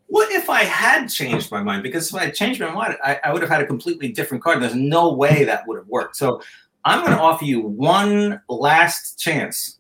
[0.08, 1.84] what if I had changed my mind?
[1.84, 4.44] Because if I had changed my mind, I, I would have had a completely different
[4.44, 4.62] card.
[4.62, 6.16] There's no way that would have worked.
[6.16, 6.42] So
[6.86, 9.80] I'm going to offer you one last chance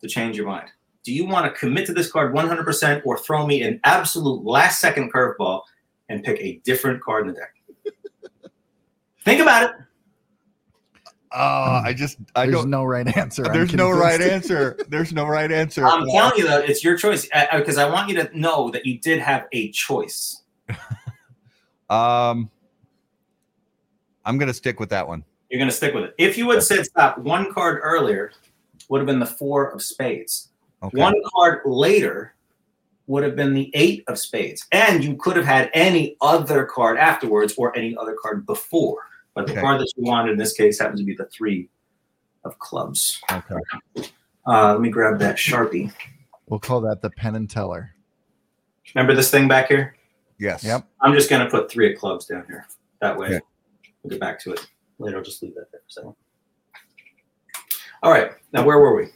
[0.00, 0.68] to change your mind.
[1.02, 4.80] Do you want to commit to this card 100% or throw me an absolute last
[4.80, 5.62] second curveball
[6.08, 7.92] and pick a different card in the deck?
[9.24, 9.76] Think about it.
[11.30, 12.70] Uh, I just, I There's don't.
[12.70, 13.42] no right answer.
[13.44, 14.78] There's no right answer.
[14.88, 15.86] There's no right answer.
[15.86, 18.98] I'm telling you that it's your choice because I want you to know that you
[18.98, 20.42] did have a choice.
[21.90, 22.50] Um,
[24.26, 25.24] I'm gonna stick with that one.
[25.48, 26.14] You're going to stick with it.
[26.18, 28.32] If you had said stop one card earlier,
[28.88, 30.50] would have been the four of spades.
[30.82, 30.98] Okay.
[30.98, 32.34] One card later
[33.06, 34.66] would have been the eight of spades.
[34.72, 38.98] And you could have had any other card afterwards or any other card before.
[39.38, 39.60] But the Okay.
[39.60, 41.68] card that you wanted in this case happens to be the three
[42.44, 43.22] of clubs.
[43.30, 43.54] Okay.
[44.44, 45.92] Uh, let me grab that Sharpie.
[46.48, 47.94] We'll call that the Penn and Teller.
[48.96, 49.94] Remember this thing back here?
[50.40, 50.64] Yes.
[50.64, 50.88] Yep.
[51.00, 52.66] I'm just going to put three of clubs down here.
[53.00, 53.40] That way, Okay.
[54.02, 54.66] we'll get back to it
[54.98, 55.18] later.
[55.18, 56.14] I'll just leave that there for a second.
[58.02, 58.32] All right.
[58.52, 59.10] Now, where were we?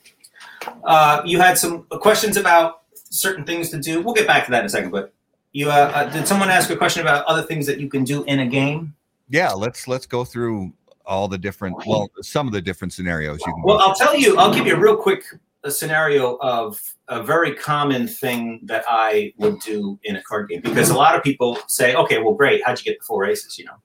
[0.85, 4.01] Uh, you had some questions about certain things to do.
[4.03, 4.93] We'll get back to that in a second.
[4.93, 5.13] But
[5.51, 8.23] you uh, uh, did someone ask a question about other things that you can do
[8.23, 8.95] in a game?
[9.33, 9.51] Yeah.
[9.53, 10.73] Let's let's go through
[11.05, 13.63] all the different, well, some of the different scenarios you can.
[13.65, 14.37] Well, I'll tell you.
[14.39, 15.25] I'll give you a real quick
[15.65, 20.61] uh scenario of a very common thing that I would do in a card game
[20.61, 22.63] because a lot of people say, "Okay, well, great.
[22.65, 23.77] How'd you get the four aces?" You know.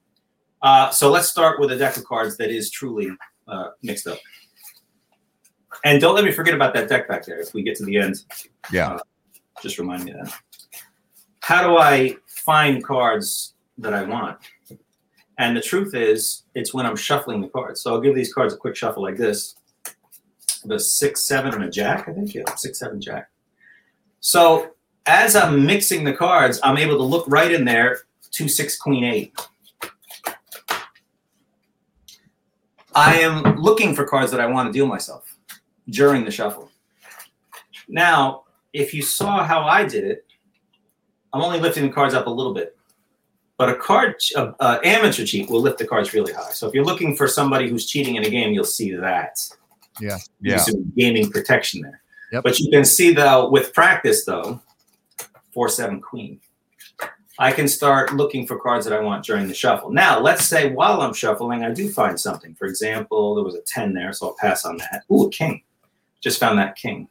[0.61, 3.09] Uh, so let's start with a deck of cards that is truly
[3.47, 4.17] uh, mixed up.
[5.85, 7.39] And don't let me forget about that deck back there.
[7.39, 8.15] If we get to the end,
[8.71, 8.97] Yeah.
[9.61, 10.33] just remind me of that.
[11.41, 14.37] How do I find cards that I want?
[15.37, 17.81] And the truth is, it's when I'm shuffling the cards.
[17.81, 19.55] So I'll give these cards a quick shuffle like this.
[20.65, 22.33] The six, seven, and a jack, I think.
[22.33, 23.29] Yeah, six, seven, jack.
[24.19, 24.71] So
[25.05, 27.99] as I'm mixing the cards, I'm able to look right in there,
[28.31, 29.33] two, six, queen, eight.
[32.95, 35.37] I am looking for cards that I want to deal myself
[35.89, 36.71] during the shuffle.
[37.87, 40.25] Now, if you saw how I did it,
[41.31, 42.76] I'm only lifting the cards up a little bit.
[43.57, 46.51] But a card, uh, uh, amateur cheat will lift the cards really high.
[46.51, 49.39] So if you're looking for somebody who's cheating in a game, you'll see that.
[49.99, 50.17] Yeah.
[50.41, 50.57] Yeah.
[50.57, 52.01] Some gaming protection there.
[52.31, 52.43] Yep.
[52.43, 54.61] But you can see though, with practice though,
[55.53, 56.39] four seven queen.
[57.39, 59.91] I can start looking for cards that I want during the shuffle.
[59.91, 62.55] Now, let's say while I'm shuffling, I do find something.
[62.55, 65.03] For example, there was a 10 there, so I'll pass on that.
[65.11, 65.61] Ooh, a king.
[66.19, 67.07] Just found that king.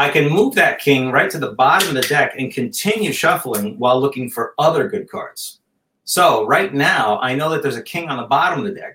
[0.00, 3.78] I can move that king right to the bottom of the deck and continue shuffling
[3.78, 5.60] while looking for other good cards.
[6.04, 8.94] So right now, I know that there's a king on the bottom of the deck,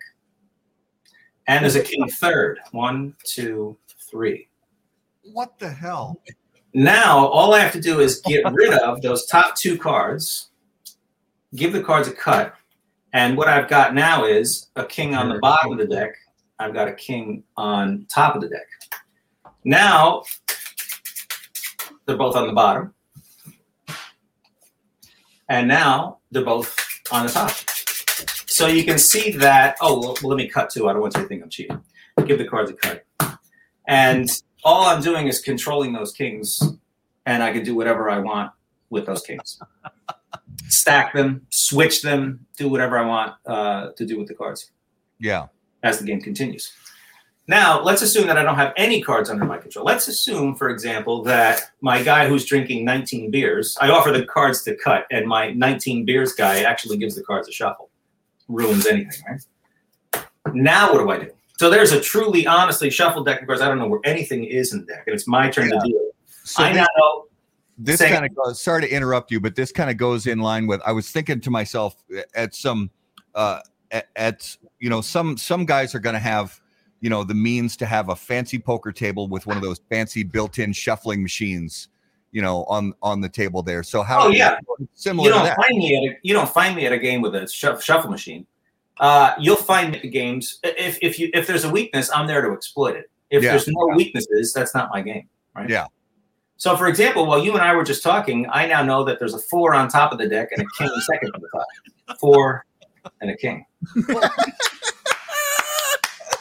[1.48, 2.60] and there's a king third.
[2.72, 3.78] One, two,
[4.10, 4.48] three.
[5.32, 6.24] What the hell?
[6.74, 10.50] Now, all I have to do is get rid of those top two cards,
[11.56, 12.56] give the cards a cut,
[13.14, 16.16] and what I've got now is a king on the bottom of the deck.
[16.58, 18.66] I've got a king on top of the deck.
[19.64, 20.24] Now,
[22.06, 22.94] they're both on the bottom.
[25.50, 26.76] And now they're both
[27.12, 27.52] on the top.
[28.48, 29.76] So you can see that.
[29.82, 30.88] Oh, well, let me cut too.
[30.88, 31.82] I don't want you to think I'm cheating.
[32.26, 33.04] Give the cards a cut.
[33.88, 34.30] And
[34.64, 36.60] all I'm doing is controlling those kings,
[37.26, 38.52] and I can do whatever I want
[38.90, 39.60] with those kings.
[40.70, 44.72] Stack them, switch them, do whatever I want uh, to do with the cards
[45.20, 45.48] Yeah.
[45.84, 46.72] as the game continues.
[47.48, 49.86] Now, let's assume that I don't have any cards under my control.
[49.86, 54.64] Let's assume, for example, that my guy who's drinking 19 beers, I offer the cards
[54.64, 57.92] to cut, and my 19 beers guy actually gives the cards a shuffle.
[58.48, 60.26] Ruins anything, right?
[60.54, 61.32] Now, what do I do?
[61.58, 63.62] So there's a truly, honestly shuffled deck of cards.
[63.62, 65.80] I don't know where anything is in the deck, and it's my turn Yeah.
[65.80, 66.12] to deal.
[66.44, 67.26] So I this, now know.
[67.78, 70.68] this kind of goes, sorry to interrupt you, but this kind of goes in line
[70.68, 71.96] with I was thinking to myself
[72.36, 72.90] at some
[73.34, 76.62] uh at, at you know some some guys are going to have
[77.02, 80.24] you know the means to have a fancy poker table with one of those fancy
[80.24, 81.90] built-in shuffling machines
[82.32, 84.58] you know on on the table there so how Oh, yeah.
[84.94, 87.22] similar You don't that find me at a, you don't find me at a game
[87.22, 88.46] with a shuff, shuffle machine.
[89.00, 92.42] Uh, you'll find me at games if if you if there's a weakness, I'm there
[92.42, 93.10] to exploit it.
[93.30, 93.52] If Yeah.
[93.52, 95.70] there's no weaknesses, that's not my game, right?
[95.70, 95.88] Yeah.
[96.58, 99.34] So, for example, while you and I were just talking, I now know that there's
[99.34, 102.18] a four on top of the deck and a king second on the top.
[102.20, 102.66] Four
[103.20, 103.66] and a king.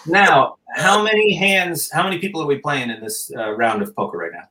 [0.07, 1.90] now, how many hands?
[1.90, 4.48] How many people are we playing in this uh, round of poker right now?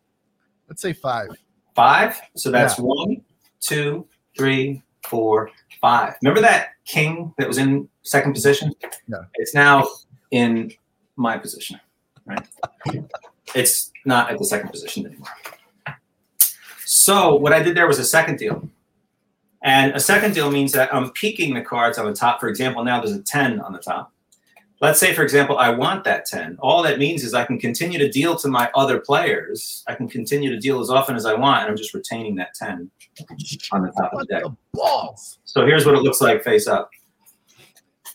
[0.67, 1.29] Let's say five.
[1.75, 2.19] Five.
[2.35, 3.21] So that's one,
[3.59, 5.49] two, three, four,
[5.81, 6.15] five.
[6.21, 8.73] Remember that king that was in second position?
[9.07, 9.17] Yeah.
[9.35, 9.87] It's now
[10.31, 10.71] in
[11.15, 11.79] my position,
[12.25, 12.45] right?
[13.55, 15.27] it's not at the second position anymore.
[16.85, 18.67] So what I did there was a second deal.
[19.63, 22.39] And a second deal means that I'm peeking the cards on the top.
[22.39, 24.11] For example, now there's a 10 on the top.
[24.83, 26.57] Let's say, for example, I want that 10.
[26.59, 29.81] All that means is I can continue to deal to my other players.
[29.87, 32.53] I can continue to deal as often as I want, and I'm just retaining that
[32.55, 32.91] 10
[33.71, 34.43] on the top of the deck.
[34.43, 35.39] the balls?
[35.45, 36.89] So here's what it looks like face up.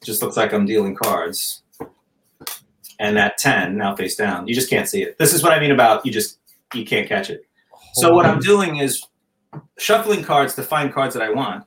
[0.04, 1.62] Just looks like I'm dealing cards.
[3.00, 4.46] And that 10 now face down.
[4.46, 5.16] You just can't see it.
[5.16, 6.38] This is what I mean about you just
[6.74, 7.46] you can't catch it.
[7.94, 9.06] So what I'm doing is
[9.78, 11.64] shuffling cards to find cards that I want.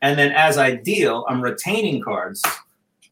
[0.00, 2.42] And then as I deal, I'm retaining cards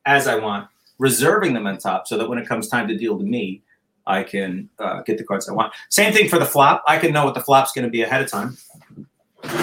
[0.07, 0.66] as I want,
[1.01, 3.62] reserving them on top so that when it comes time to deal to me,
[4.07, 5.72] I can uh, get the cards I want.
[5.88, 6.82] Same thing for the flop.
[6.86, 8.57] I can know what the flop's going to be ahead of time.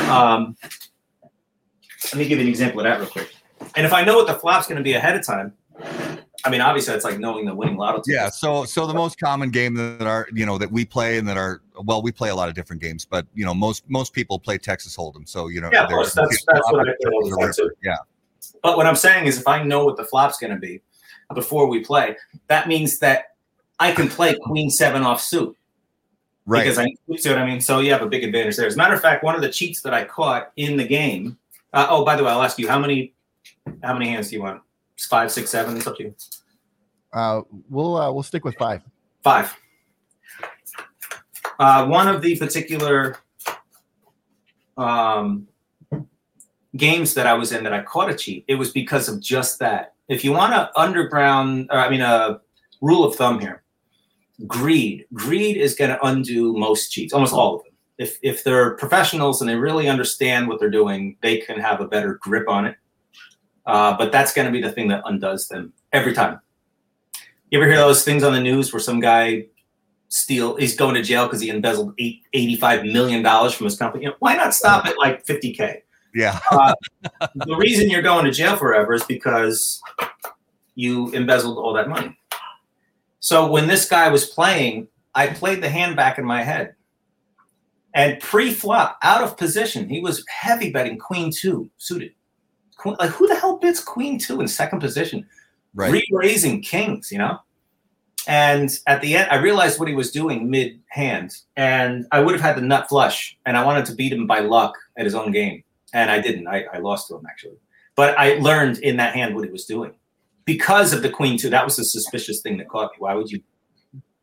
[0.09, 0.55] Um,
[2.05, 3.33] let me give you an example of that real quick.
[3.75, 5.53] And if I know what the flop's going to be ahead of time,
[6.45, 7.97] I mean, obviously, it's like knowing the winning lotto.
[7.99, 8.13] ticket.
[8.13, 11.27] yeah so so the most common game that are you know that we play and
[11.27, 14.13] that are well we play a lot of different games but you know most most
[14.13, 16.13] people play texas hold'em so you know Yeah, of course.
[16.13, 17.71] That's- that's what I play all the the time, too.
[17.83, 17.97] yeah
[18.63, 20.81] But what I'm saying is, if I know what the flop's going to be
[21.33, 22.15] before we play,
[22.47, 23.35] that means that
[23.79, 25.55] I can play queen seven off suit
[26.47, 27.61] right because I see what I mean.
[27.61, 28.65] So you have a big advantage there.
[28.65, 31.37] As a matter of fact, one of the cheats that I caught in the game.
[31.73, 33.13] Uh, oh, by the way, I'll ask you how many
[33.83, 34.61] how many hands do you want?
[34.95, 35.77] It's Five, six, seven.
[35.77, 36.15] It's up to you.
[37.13, 38.81] Uh, we'll uh, we'll stick with five.
[39.23, 39.55] Five.
[41.59, 43.17] Uh, one of the particular
[44.77, 45.47] um,
[46.75, 49.59] games that I was in that I caught a cheat, it was because of just
[49.59, 49.93] that.
[50.07, 52.39] If you want to underground, or I mean, a
[52.81, 53.63] rule of thumb here,
[54.45, 55.05] greed.
[55.13, 57.73] Greed is going to undo most cheats, almost all of them.
[57.97, 61.87] If if they're professionals and they really understand what they're doing, they can have a
[61.87, 62.75] better grip on it.
[63.65, 66.39] Uh, but that's going to be the thing that undoes them every time.
[67.49, 69.47] You ever hear those things on the news where some guy
[70.09, 74.03] steal he's going to jail because he embezzled eight, 85 million dollars from his company?
[74.03, 75.81] You know, why not stop at like 50k?
[76.17, 76.73] Yeah uh,
[77.35, 79.81] the reason you're going to jail forever is because
[80.77, 82.17] you embezzled all that money.
[83.19, 86.75] So when this guy was playing, I played the hand back in my head.
[87.95, 92.13] And pre-flop, out of position, he was heavy betting queen two suited.
[92.77, 95.25] Queen, like who the hell bets queen two in second position?
[95.73, 95.91] Right.
[95.91, 97.39] Re-raising kings, you know.
[98.27, 102.33] And at the end, I realized what he was doing mid hand, and I would
[102.33, 105.15] have had the nut flush, and I wanted to beat him by luck at his
[105.15, 105.63] own game,
[105.97, 106.47] and I didn't.
[106.47, 107.57] I, I lost to him actually,
[107.95, 109.93] but I learned in that hand what he was doing
[110.45, 111.49] because of the queen two.
[111.49, 112.97] That was the suspicious thing that caught me.
[112.99, 113.41] Why would you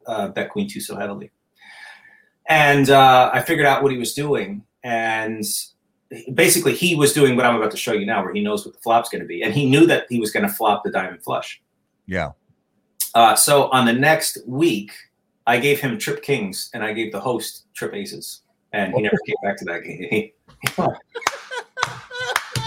[0.06, 1.32] uh, bet queen two so heavily?
[2.48, 5.44] And uh, I figured out what he was doing, and
[6.32, 8.74] basically he was doing what I'm about to show you now, where he knows what
[8.74, 10.92] the flop's going to be, and he knew that he was going to flop the
[10.92, 11.60] diamond flush.
[12.06, 12.32] Yeah.
[13.16, 14.92] Uh, so on the next week,
[15.46, 19.18] I gave him trip kings, and I gave the host trip aces, and he never
[19.26, 20.30] came back to that game.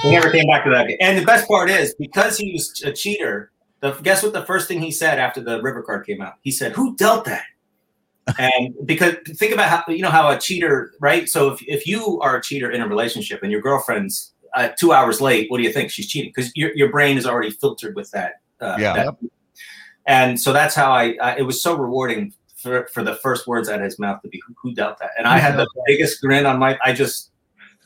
[0.04, 0.98] he never came back to that game.
[1.00, 3.52] And the best part is because he was a cheater.
[3.82, 4.34] The, guess what?
[4.34, 7.26] The first thing he said after the river card came out, he said, "Who dealt
[7.26, 7.43] that?"
[8.39, 11.30] and because think about how you know how a cheater, right?
[11.30, 14.91] So if if you are a cheater in a relationship and your girlfriend's uh, two
[14.93, 15.91] hours late, what do you think?
[15.91, 18.41] She's cheating because your your brain is already filtered with that.
[18.60, 18.93] Uh, Yeah.
[18.93, 19.16] that-
[20.08, 21.16] and so that's how I.
[21.18, 24.30] Uh, it was so rewarding for for the first words out of his mouth to
[24.30, 26.78] be, "Who, who dealt that?" And I had the biggest grin on my.
[26.84, 27.32] I just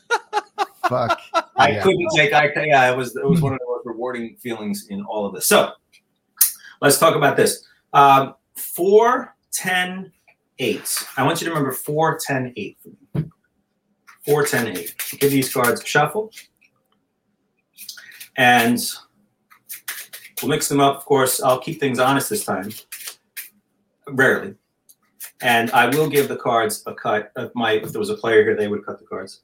[0.87, 1.19] Fuck.
[1.57, 1.83] I Yeah.
[1.83, 2.33] couldn't take.
[2.33, 5.33] I yeah, it was it was one of the most rewarding feelings in all of
[5.33, 5.45] this.
[5.47, 5.71] So
[6.81, 7.65] let's talk about this.
[7.93, 10.11] Um, four, ten,
[10.59, 11.05] eight.
[11.17, 12.77] I want you to remember four, ten, eight.
[12.81, 13.29] for me.
[14.25, 14.95] Four, ten, eight.
[15.19, 16.31] Give these cards a shuffle,
[18.37, 18.79] and
[20.41, 20.97] we'll mix them up.
[20.97, 22.71] Of course, I'll keep things honest this time.
[24.07, 24.55] Rarely.
[25.43, 27.31] And I will give the cards a cut.
[27.35, 29.41] Of my, if there was a player here, they would cut the cards.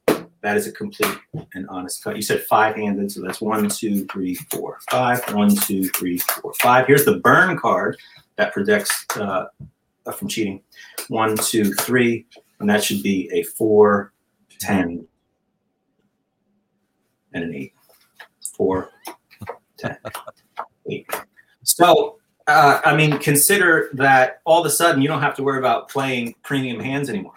[0.47, 1.17] That is a complete
[1.55, 2.15] and honest cut.
[2.15, 5.21] You said five handed, so that's one, two, three, four, five.
[5.33, 6.87] One, two, three, four, five.
[6.87, 7.97] Here's the burn card
[8.37, 9.47] that protects uh,
[10.15, 10.61] from cheating.
[11.09, 12.27] One, two, three,
[12.61, 14.13] and that should be a four,
[14.57, 15.05] ten,
[17.33, 17.73] and an eight.
[18.55, 18.91] Four,
[19.77, 19.97] ten,
[20.89, 21.11] eight.
[21.63, 25.59] So, uh, I mean, consider that all of a sudden you don't have to worry
[25.59, 27.33] about playing premium hands anymore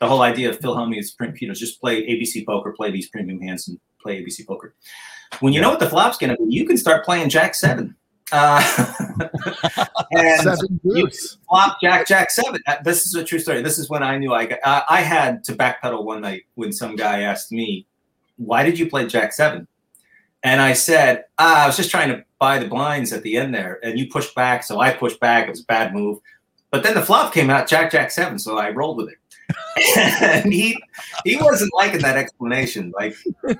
[0.00, 3.40] the whole idea of Phil print, you know, just play ABC poker, play these premium
[3.40, 4.74] hands, and play ABC poker.
[5.40, 7.94] When you know what the flop's going to be, you can start playing Jack Seven.
[8.32, 8.60] Uh,
[10.12, 11.08] and Seven you
[11.48, 12.60] flop Jack Jack Seven.
[12.66, 13.62] Uh, This is a true story.
[13.62, 14.58] This is when I knew I got.
[14.62, 17.86] Uh, I had to backpedal one night when some guy asked me,
[18.36, 19.66] "Why did you play Jack 7?
[20.42, 23.54] And I said, ah, "I was just trying to buy the blinds at the end
[23.54, 25.46] there, and you pushed back, so I pushed back.
[25.46, 26.18] It was a bad move."
[26.70, 29.18] But then the flop came out, Jack Jack Seven, so I rolled with it.
[29.96, 30.80] and he
[31.24, 32.92] he wasn't liking that explanation.
[32.96, 33.14] Like
[33.46, 33.54] he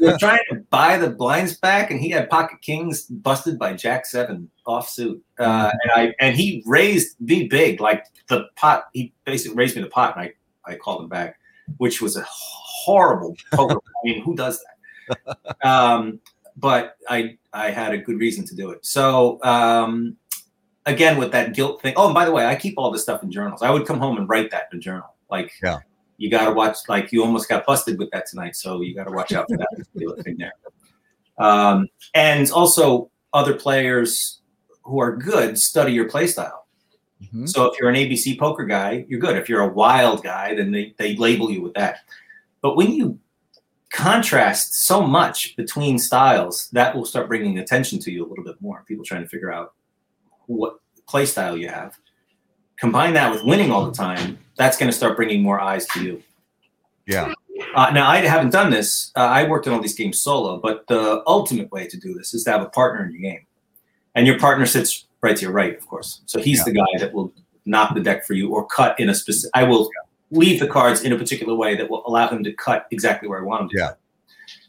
[0.00, 4.06] was trying to buy the blinds back, and he had pocket kings busted by Jack
[4.06, 5.20] Seven offsuit.
[5.38, 8.84] Uh, and I and he raised me big, like the pot.
[8.92, 10.28] He basically raised me the pot, and
[10.66, 11.38] I I called him back,
[11.78, 13.76] which was a horrible poker.
[13.76, 15.38] I mean, who does that?
[15.66, 16.20] Um,
[16.56, 18.84] but I I had a good reason to do it.
[18.84, 20.16] So um,
[20.86, 21.94] again, with that guilt thing.
[21.96, 23.62] Oh, and by the way, I keep all this stuff in journals.
[23.62, 25.14] I would come home and write that in a journal.
[25.30, 25.78] Like, Yeah.
[26.18, 26.76] you got to watch.
[26.88, 29.56] Like, you almost got busted with that tonight, so you got to watch out for
[29.56, 29.68] that
[30.24, 30.54] thing there.
[31.38, 34.40] Um, and also, other players
[34.82, 36.66] who are good study your play style.
[37.22, 37.48] Mhm.
[37.48, 39.36] So if you're an ABC poker guy, you're good.
[39.36, 42.00] If you're a wild guy, then they, they label you with that.
[42.60, 43.18] But when you
[43.90, 48.56] contrast so much between styles, that will start bringing attention to you a little bit
[48.60, 48.84] more.
[48.88, 49.72] People trying to figure out
[50.46, 50.78] what
[51.12, 51.98] play style you have.
[52.80, 56.02] Combine that with winning all the time, that's going to start bringing more eyes to
[56.02, 56.22] you.
[57.06, 57.34] Yeah.
[57.74, 59.12] Uh, now, I haven't done this.
[59.14, 62.32] Uh, I worked on all these games solo, but the ultimate way to do this
[62.32, 63.46] is to have a partner in your game.
[64.14, 66.22] And your partner sits right to your right, of course.
[66.24, 66.64] So he's Yeah.
[66.64, 67.32] the guy that will
[67.66, 69.50] knock the deck for you or cut in a specific.
[69.54, 69.90] I will
[70.30, 73.38] leave the cards in a particular way that will allow him to cut exactly where
[73.38, 73.78] I want him to.
[73.78, 73.92] Yeah.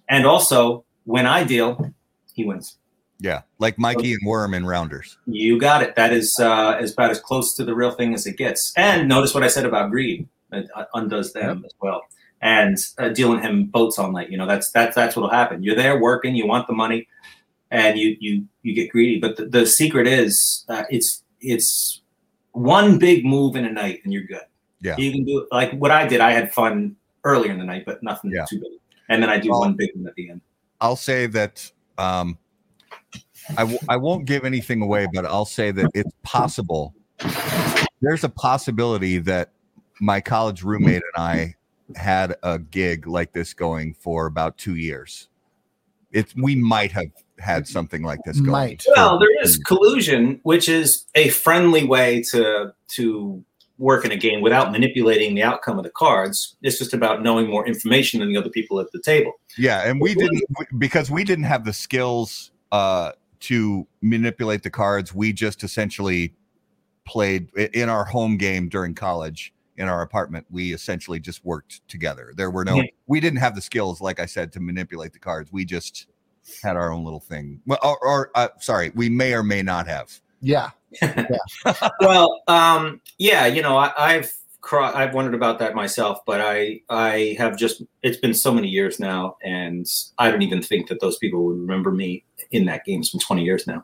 [0.09, 1.93] And also, when I deal,
[2.33, 2.77] he wins.
[3.19, 3.41] Yeah.
[3.59, 5.17] Like Mikey and Worm in Rounders.
[5.25, 5.95] You got it.
[5.95, 8.73] That is uh, is about as close to the real thing as it gets.
[8.75, 10.27] And notice what I said about greed.
[10.51, 12.01] It uh, undoes them as well.
[12.41, 14.29] And uh, dealing him boats all night.
[14.29, 15.63] You know, that's that's that's what'll happen.
[15.63, 16.35] You're there working.
[16.35, 17.07] You want the money,
[17.71, 19.19] and you you you get greedy.
[19.19, 22.01] But the, the secret is uh, it's it's
[22.51, 24.41] one big move in a night, and you're good.
[24.81, 24.97] Yeah.
[24.97, 26.19] You can do it like what I did.
[26.19, 28.45] I had fun earlier in the night, but nothing Yeah.
[28.49, 28.71] too big.
[29.07, 30.41] And then I do Well- one big one at the end.
[30.81, 32.37] I'll say that um,
[33.51, 36.93] I w- I won't give anything away, but I'll say that it's possible.
[38.01, 39.51] There's a possibility that
[39.99, 41.55] my college roommate and I
[41.95, 45.29] had a gig like this going for about two years.
[46.11, 47.07] It's we might have
[47.39, 48.51] had something like this going.
[48.51, 48.81] Might.
[48.83, 53.43] for- Well, there is collusion, which is a friendly way to to
[53.79, 56.55] work in a game without manipulating the outcome of the cards.
[56.61, 59.33] It's just about knowing more information than the other people at the table.
[59.57, 60.43] Yeah, and we didn't
[60.77, 63.13] because we didn't have the skills uh,
[63.43, 65.13] to manipulate the cards.
[65.13, 66.33] We just essentially
[67.05, 70.45] played in our home game during college in our apartment.
[70.49, 72.33] We essentially just worked together.
[72.35, 72.83] There were no, Yeah.
[73.07, 75.51] we didn't have the skills, like I said, to manipulate the cards.
[75.51, 76.07] We just
[76.61, 77.59] had our own little thing.
[77.65, 80.21] Well, or, or uh, sorry, we may or may not have.
[80.39, 80.71] Yeah.
[82.01, 84.31] well, um, yeah, you know, I, I've
[84.71, 88.99] I've wondered about that myself, but I I have just it's been so many years
[88.99, 89.85] now, and
[90.17, 93.01] I don't even think that those people would remember me in that game.
[93.01, 93.83] It's been twenty years now.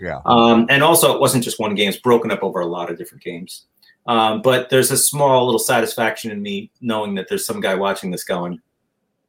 [0.00, 0.20] Yeah.
[0.26, 2.98] Um, and also, it wasn't just one game; it's broken up over a lot of
[2.98, 3.66] different games.
[4.06, 8.10] Um, but there's a small little satisfaction in me knowing that there's some guy watching
[8.10, 8.60] this going,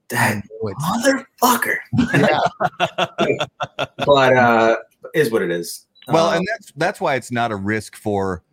[0.09, 1.75] "That motherfucker."
[2.13, 3.05] yeah.
[4.05, 4.77] but uh,
[5.13, 5.85] is what it is.
[6.07, 8.43] Well, Um, and that's that's why it's not a risk for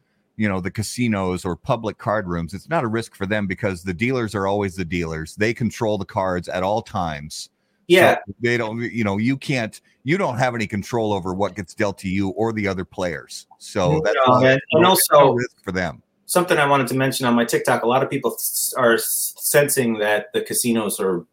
[0.42, 2.52] you know the casinos or public card rooms.
[2.54, 5.36] It's not a risk for them because the dealers are always the dealers.
[5.36, 7.50] They control the cards at all times.
[7.88, 8.80] yeah, So they don't.
[8.80, 9.80] You know, you can't.
[10.04, 13.46] You don't have any control over what gets dealt to you or the other players.
[13.58, 16.02] So that's No, and- it's no- no also- risk for them.
[16.26, 17.82] something I wanted to mention on my TikTok.
[17.82, 18.34] A lot of people
[18.76, 21.24] are sensing that the casinos are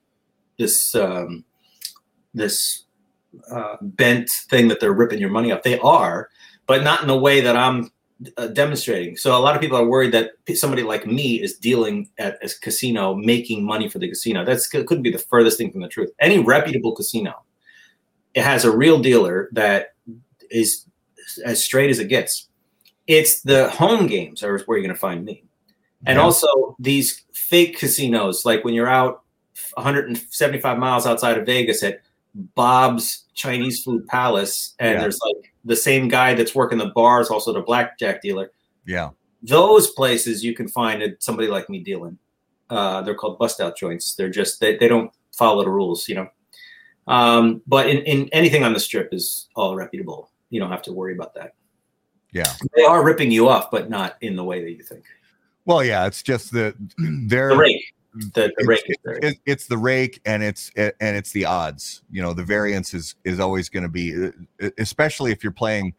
[0.59, 1.43] this um,
[2.33, 2.83] this
[3.51, 5.63] uh, bent thing that they're ripping your money off.
[5.63, 6.29] They are,
[6.67, 7.91] but not in the way that I'm
[8.37, 9.15] uh, demonstrating.
[9.17, 12.49] So a lot of people are worried that somebody like me is dealing at a
[12.61, 14.43] casino, making money for the casino.
[14.45, 16.11] That's couldn't be the furthest thing from the truth.
[16.19, 17.43] Any reputable casino,
[18.33, 19.93] it has a real dealer that
[20.49, 20.85] is
[21.45, 22.49] as straight as it gets
[23.09, 25.43] it's the home games are where you're going to find me.
[26.05, 26.21] And Yeah.
[26.23, 29.23] also these fake casinos, like when you're out
[29.73, 32.01] 175 miles outside of Vegas at
[32.53, 35.01] Bob's Chinese Food Palace, and Yeah.
[35.01, 38.51] there's like the same guy that's working the bars, also the blackjack dealer.
[38.85, 39.09] Yeah.
[39.43, 42.17] Those places you can find somebody like me dealing.
[42.69, 44.15] Uh, they're called bust out joints.
[44.15, 46.27] They're just they, they don't follow the rules, you know.
[47.07, 50.29] Um, but in, in anything on the strip is all reputable.
[50.49, 51.53] You don't have to worry about that
[52.33, 52.51] Yeah.
[52.75, 55.05] they are ripping you off, but not in the way that you think.
[55.65, 56.05] Well, yeah.
[56.05, 57.81] It's just that they're The
[58.19, 62.03] the, the it's, rake it's the rake and it's and it's the odds.
[62.11, 64.31] You know the variance is is always going to be
[64.61, 65.93] uh, especially if you're playing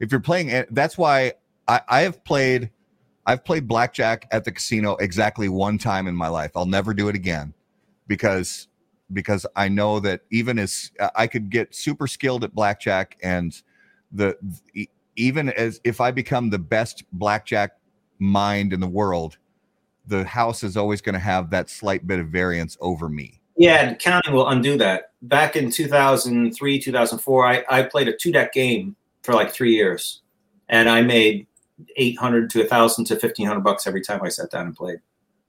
[0.00, 1.32] if you're playing that's why
[1.68, 2.70] i i have played
[3.26, 6.52] i've played blackjack at the casino exactly one time in my life.
[6.56, 7.54] I'll never do it again
[8.06, 8.68] because
[9.12, 13.62] because i know that even as i could get super skilled at blackjack and
[14.12, 14.36] the
[15.16, 17.72] even as if i become the best blackjack
[18.18, 19.36] mind in the world
[20.06, 23.40] the house is always going to have that slight bit of variance over me.
[23.56, 25.12] Yeah, and counting will undo that.
[25.22, 30.22] Back in 2003, 2004, I, I played a two deck game for like three years,
[30.68, 31.46] and I made
[31.96, 34.98] 800 to 1,000 to 1,500 bucks every time I sat down and played.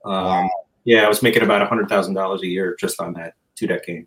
[0.04, 0.50] Um, Wow.
[0.84, 4.06] Yeah, I was making about $100,000 a year just on that two deck game.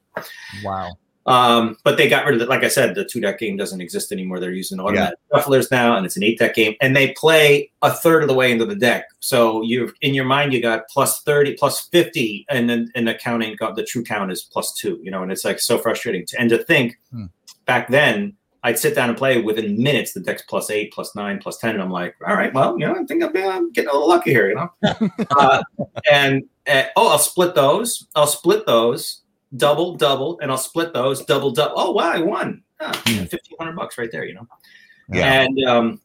[0.64, 0.94] Wow.
[1.26, 2.50] Um, but they got rid of it.
[2.50, 4.40] Like I said, the two deck game doesn't exist anymore.
[4.40, 6.76] They're using automatic shufflers now, and it's an eight deck game.
[6.82, 9.06] And they play a third of the way into the deck.
[9.20, 13.14] So you, in your mind, you got plus thirty, plus fifty, and then in the
[13.14, 15.00] counting, got the true count is plus two.
[15.04, 16.26] You know, and it's like so frustrating.
[16.28, 17.26] To, and to think, Hmm.
[17.66, 18.34] back then,
[18.64, 20.14] I'd sit down and play within minutes.
[20.14, 22.86] The deck's plus eight, plus nine, plus ten, and I'm like, all right, well, you
[22.88, 24.50] know, I think I'm, I'm getting a little lucky here.
[24.50, 24.72] You know,
[25.38, 25.64] uh,
[26.12, 28.08] and uh, oh, I'll split those.
[28.16, 29.22] I'll split those
[29.58, 31.74] double, double, and I'll split those double, double.
[31.78, 32.64] Oh wow, I won.
[33.06, 34.48] Fifteen hundred bucks right there, you know.
[35.12, 35.42] Yeah.
[35.44, 36.02] And um,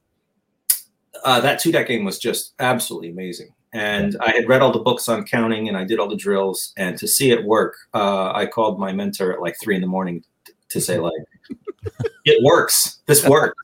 [1.24, 3.48] uh, that two deck game was just absolutely amazing.
[3.72, 6.72] And I had read all the books on counting, and I did all the drills.
[6.76, 9.88] And to see it work, uh, I called my mentor at like three in the
[9.88, 11.12] morning t- to say like,
[12.24, 13.00] "It works.
[13.06, 13.56] This works."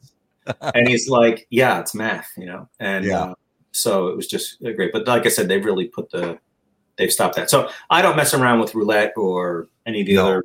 [0.74, 3.20] and he's like, "Yeah, it's math, you know." And Yeah.
[3.20, 3.34] uh,
[3.72, 4.92] so it was just uh, great.
[4.92, 6.38] But like I said, they've really put the
[7.00, 7.50] they've stopped that.
[7.50, 10.26] So I don't mess around with roulette or any of the No.
[10.26, 10.42] other.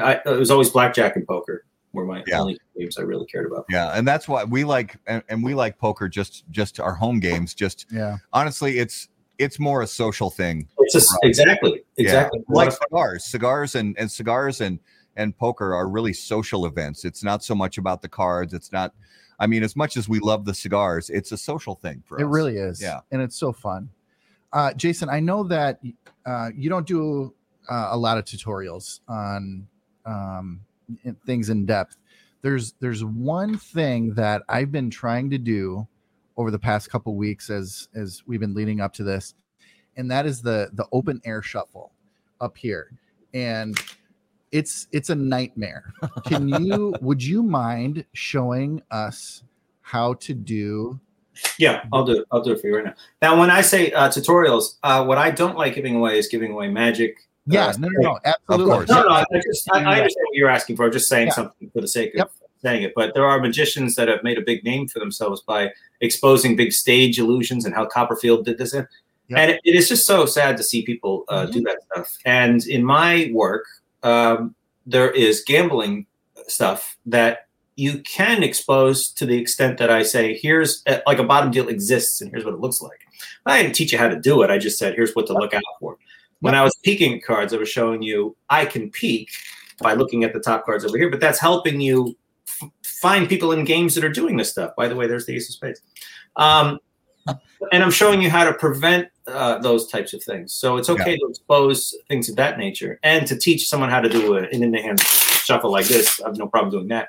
[0.00, 2.40] I, it was always blackjack and poker were my Yeah.
[2.40, 3.64] only games I really cared about.
[3.70, 7.18] Yeah, and that's why we like and, and we like poker just just our home
[7.20, 7.54] games.
[7.54, 8.18] Just Yeah.
[8.32, 9.08] honestly, it's
[9.38, 10.68] it's more a social thing.
[10.78, 11.28] It's just Right.
[11.30, 12.40] exactly, exactly.
[12.48, 12.54] Yeah.
[12.54, 14.78] Like cigars, cigars and and cigars and
[15.16, 17.04] and poker are really social events.
[17.04, 18.52] It's not so much about the cards.
[18.54, 18.92] It's not.
[19.40, 22.22] I mean, as much as we love the cigars, it's a social thing for It
[22.22, 22.26] us.
[22.26, 22.80] It really is.
[22.80, 23.00] Yeah.
[23.10, 23.88] And it's so fun.
[24.54, 25.80] Uh, Jason, I know that
[26.24, 27.34] uh, you don't do
[27.68, 29.66] uh, a lot of tutorials on
[30.06, 30.60] um,
[31.02, 31.96] in- things in depth.
[32.40, 35.88] There's there's one thing that I've been trying to do
[36.36, 39.34] over the past couple weeks as as we've been leading up to this,
[39.96, 41.90] and that is the the open air shuffle
[42.40, 42.92] up here,
[43.32, 43.76] and
[44.52, 45.92] it's it's a nightmare.
[46.26, 49.42] Can you would you mind showing us
[49.80, 51.00] how to do
[51.58, 52.24] Yeah, I'll do it.
[52.30, 52.94] I'll do it for you right now.
[53.22, 56.52] Now, when I say uh, tutorials, uh, what I don't like giving away is giving
[56.52, 57.18] away magic.
[57.46, 58.72] Yeah, uh, no, no, no, absolutely.
[58.72, 58.88] course.
[58.88, 60.86] No, no, I, just, I, I understand what you're asking for.
[60.86, 61.34] I'm just saying Yeah.
[61.34, 62.30] something for the sake of Yep.
[62.62, 62.92] saying it.
[62.96, 65.70] But there are magicians that have made a big name for themselves by
[66.00, 68.72] exposing big stage illusions and how Copperfield did this.
[68.72, 68.88] Yep.
[69.30, 72.16] And it, it is just so sad to see people uh, do that stuff.
[72.24, 73.66] And in my work,
[74.02, 74.54] um,
[74.86, 76.06] there is gambling
[76.46, 77.43] stuff that
[77.76, 81.68] you can expose to the extent that I say, here's uh, like a bottom deal
[81.68, 83.00] exists and here's what it looks like.
[83.46, 84.50] I didn't teach you how to do it.
[84.50, 85.98] I just said, here's what to look out for.
[86.40, 89.30] When I was peeking at cards, I was showing you I can peek
[89.80, 93.52] by looking at the top cards over here, but that's helping you f- find people
[93.52, 94.76] in games that are doing this stuff.
[94.76, 95.80] By the way, there's the ace of spades.
[96.36, 96.78] Um,
[97.72, 100.52] and I'm showing you how to prevent uh, those types of things.
[100.52, 104.08] So it's okay to expose things of that nature and to teach someone how to
[104.08, 105.00] do it in the hand
[105.44, 106.20] shuffle like this.
[106.22, 107.08] I have no problem doing that.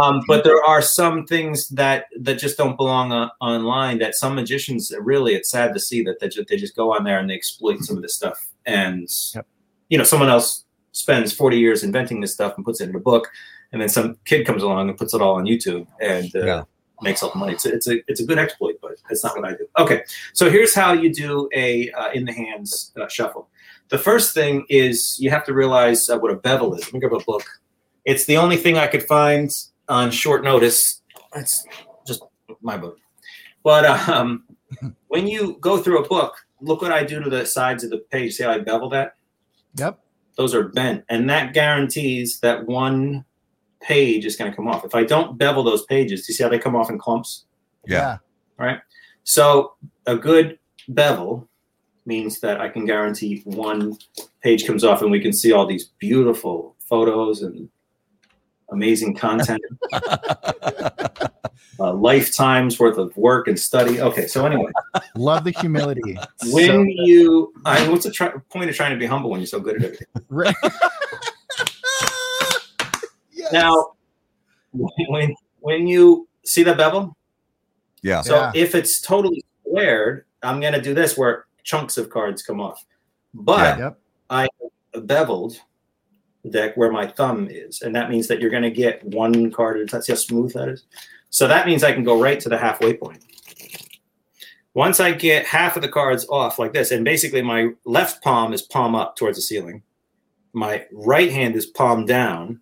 [0.00, 3.98] Um, but there are some things that that just don't belong on, online.
[3.98, 7.04] That some magicians really, it's sad to see that they just, they just go on
[7.04, 8.38] there and they exploit some of this stuff.
[8.64, 9.46] And Yep.
[9.88, 13.00] you know, someone else spends 40 years inventing this stuff and puts it in a
[13.00, 13.28] book,
[13.72, 16.62] and then some kid comes along and puts it all on YouTube and uh, Yeah.
[17.02, 17.52] makes all the money.
[17.52, 19.66] It's a, it's a it's a good exploit, but it's not what I do.
[19.78, 20.02] Okay,
[20.32, 23.48] so here's how you do a uh, in the hands uh, shuffle.
[23.88, 26.84] The first thing is you have to realize uh, what a bevel is.
[26.84, 27.44] Let me grab a book.
[28.04, 29.50] It's the only thing I could find
[29.88, 31.02] on short notice.
[31.34, 31.64] It's
[32.06, 32.22] just
[32.60, 32.98] my book.
[33.62, 34.44] But um,
[35.08, 37.98] when you go through a book, look what I do to the sides of the
[37.98, 38.34] page.
[38.34, 39.14] See how I bevel that?
[39.74, 39.98] Yep.
[40.36, 43.24] Those are bent, and that guarantees that one
[43.80, 44.84] page is going to come off.
[44.84, 47.46] If I don't bevel those pages, do you see how they come off in clumps?
[47.86, 48.18] Yeah.
[48.58, 48.80] right?
[49.24, 49.74] So
[50.06, 50.58] a good
[50.88, 51.48] bevel
[52.06, 53.96] means that I can guarantee one
[54.42, 57.68] page comes off and we can see all these beautiful photos and
[58.70, 59.60] amazing content,
[59.92, 61.28] uh,
[61.94, 64.00] lifetimes worth of work and study.
[64.00, 64.70] Okay, so anyway,
[65.16, 66.14] Love the humility.
[66.46, 69.46] when So- you, I, what's the try, point of trying to be humble when you're
[69.46, 70.06] so good at everything?
[70.28, 70.54] Right.
[73.32, 73.52] Yes.
[73.52, 73.92] Now,
[74.72, 77.16] when when you see that bevel,
[78.02, 78.22] Yeah.
[78.22, 78.52] So Yeah.
[78.54, 82.86] if it's totally squared, I'm going to do this where chunks of cards come off.
[83.34, 83.98] But Yep.
[84.30, 84.48] I
[85.04, 85.60] beveled
[86.42, 89.50] the deck where my thumb is, and that means that you're going to get one
[89.50, 90.00] card at a time.
[90.00, 90.84] See how smooth that is?
[91.28, 93.22] So that means I can go right to the halfway point.
[94.72, 98.52] Once I get half of the cards off like this, and basically my left palm
[98.52, 99.82] is palm up towards the ceiling,
[100.52, 102.60] my right hand is palm down,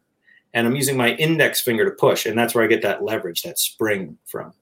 [0.55, 3.43] and I'm using my index finger to push, and that's where I get that leverage,
[3.43, 4.55] that spring from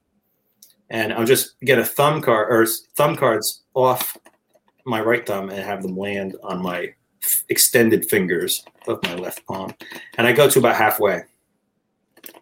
[0.93, 2.66] and I'll just get a thumb card or
[2.97, 4.16] thumb cards off
[4.85, 6.95] my right thumb and have them land on my
[7.49, 9.75] extended fingers of my left palm.
[10.19, 11.23] And I go to about halfway.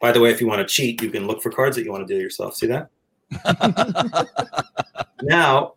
[0.00, 1.92] By the way, if you want to cheat, you can look for cards that you
[1.92, 2.54] want to do yourself.
[2.54, 2.88] See that?
[5.22, 5.74] now,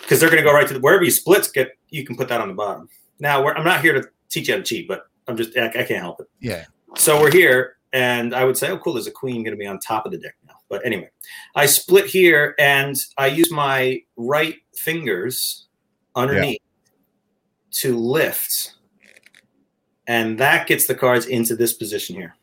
[0.00, 2.28] because they're going to go right to the, wherever you splits, get you can put
[2.28, 2.88] that on the bottom.
[3.18, 5.66] Now, we're, I'm not here to teach you how to cheat, but I'm just I,
[5.66, 6.28] I can't help it.
[6.40, 6.64] Yeah.
[6.96, 9.66] So we're here, and I would say, oh, cool, there's a queen going to be
[9.66, 10.54] on top of the deck now.
[10.68, 11.08] But anyway,
[11.54, 15.63] I split here, and I use my right fingers
[16.14, 16.60] underneath
[17.72, 18.74] to lift,
[20.06, 22.36] and that gets the cards into this position here.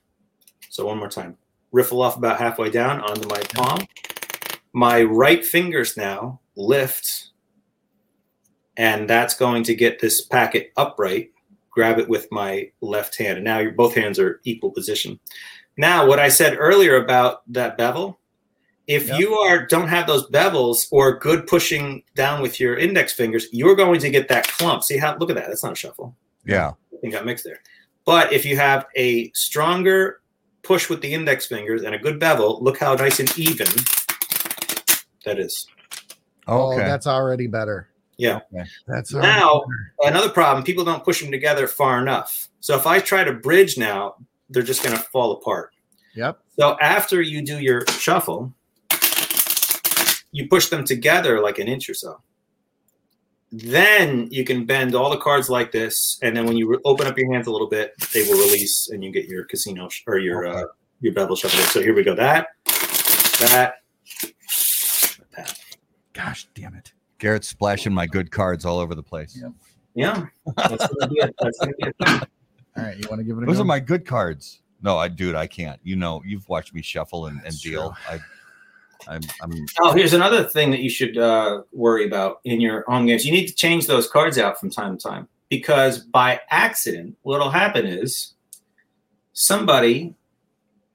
[0.70, 1.38] So one more time,
[1.72, 3.80] riffle off about halfway down onto my palm.
[4.74, 7.30] My right fingers now lift,
[8.78, 11.32] and that's going to get this packet upright
[11.72, 13.38] grab it with my left hand.
[13.38, 15.20] And now your both hands are equal position.
[15.78, 18.20] Now, what I said earlier about that bevel,
[18.88, 19.20] if Yep.
[19.20, 23.76] you are don't have those bevels or good pushing down with your index fingers, you're
[23.76, 24.84] going to get that clump.
[24.84, 25.48] See how look at that.
[25.48, 26.16] That's not a shuffle.
[26.46, 26.72] Yeah.
[26.94, 27.62] I think got mixed there.
[28.06, 30.22] But if you have a stronger
[30.64, 33.68] push with the index fingers and a good bevel, look how nice and even
[35.26, 35.68] that is.
[36.48, 36.86] Oh, oh Okay.
[36.88, 37.88] that's already better.
[38.18, 38.40] Yeah.
[38.88, 39.64] That's Now,
[40.00, 40.14] better.
[40.14, 42.50] another problem people don't push them together far enough.
[42.60, 44.16] So if I try to bridge now,
[44.50, 45.72] they're just going to fall apart.
[46.16, 46.40] Yep.
[46.60, 48.54] So after you do your shuffle,
[50.32, 52.22] you push them together like an inch or so.
[53.52, 57.06] Then you can bend all the cards like this, and then when you re- open
[57.06, 60.04] up your hands a little bit, they will release, and you get your casino sh-
[60.08, 60.64] or your uh,
[61.02, 61.60] your bevel shuffle.
[61.66, 62.16] So here we go.
[62.16, 62.48] That,
[63.42, 63.74] that,
[65.36, 65.60] that.
[66.14, 66.94] Gosh damn it.
[67.20, 69.38] Garrett's splashing my good cards all over the place.
[69.42, 69.50] Yeah.
[69.94, 70.26] Yeah,
[70.56, 71.36] that's gonna be it.
[71.40, 71.96] That's gonna be it.
[72.00, 72.20] All
[72.78, 72.98] right.
[72.98, 73.64] You want to give it a Those go?
[73.64, 74.62] are my good cards.
[74.82, 75.80] No, I dude, I can't.
[75.84, 77.94] You know, you've watched me shuffle and, and That's deal.
[78.10, 78.20] I
[79.08, 83.06] I'm I'm Oh, here's another thing that you should uh, worry about in your home
[83.06, 83.26] games.
[83.26, 87.50] You need to change those cards out from time to time because by accident, what'll
[87.50, 88.34] happen is
[89.34, 90.14] somebody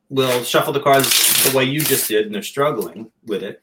[0.09, 3.63] will shuffle the cards the way you just did, and they're struggling with it,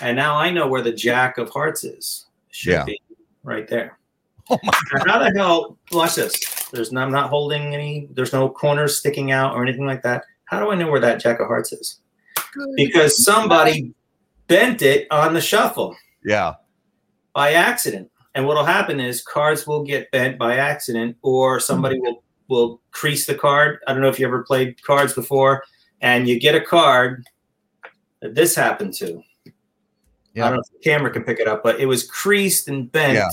[0.00, 2.26] and now I know where the Jack of Hearts is.
[2.50, 2.84] Should Yeah.
[2.84, 3.00] be
[3.42, 3.98] right there.
[4.50, 5.78] Oh my Now, how the hell?
[5.90, 6.38] Watch this.
[6.70, 8.08] There's no, I'm not holding any.
[8.12, 10.24] There's no corners sticking out or anything like that.
[10.44, 12.00] How do I know where that Jack of Hearts is?
[12.76, 13.92] Because somebody
[14.46, 16.54] bent it on the shuffle Yeah.
[17.34, 18.10] by accident.
[18.34, 23.24] And what'll happen is cards will get bent by accident, or somebody will will crease
[23.26, 23.78] the card.
[23.86, 25.64] I don't know if you ever played cards before,
[26.02, 27.24] and you get a card
[28.20, 29.22] that this happened to.
[30.34, 30.44] Yeah.
[30.46, 32.90] I don't know if the camera can pick it up, but it was creased and
[32.92, 33.28] bent, Yeah.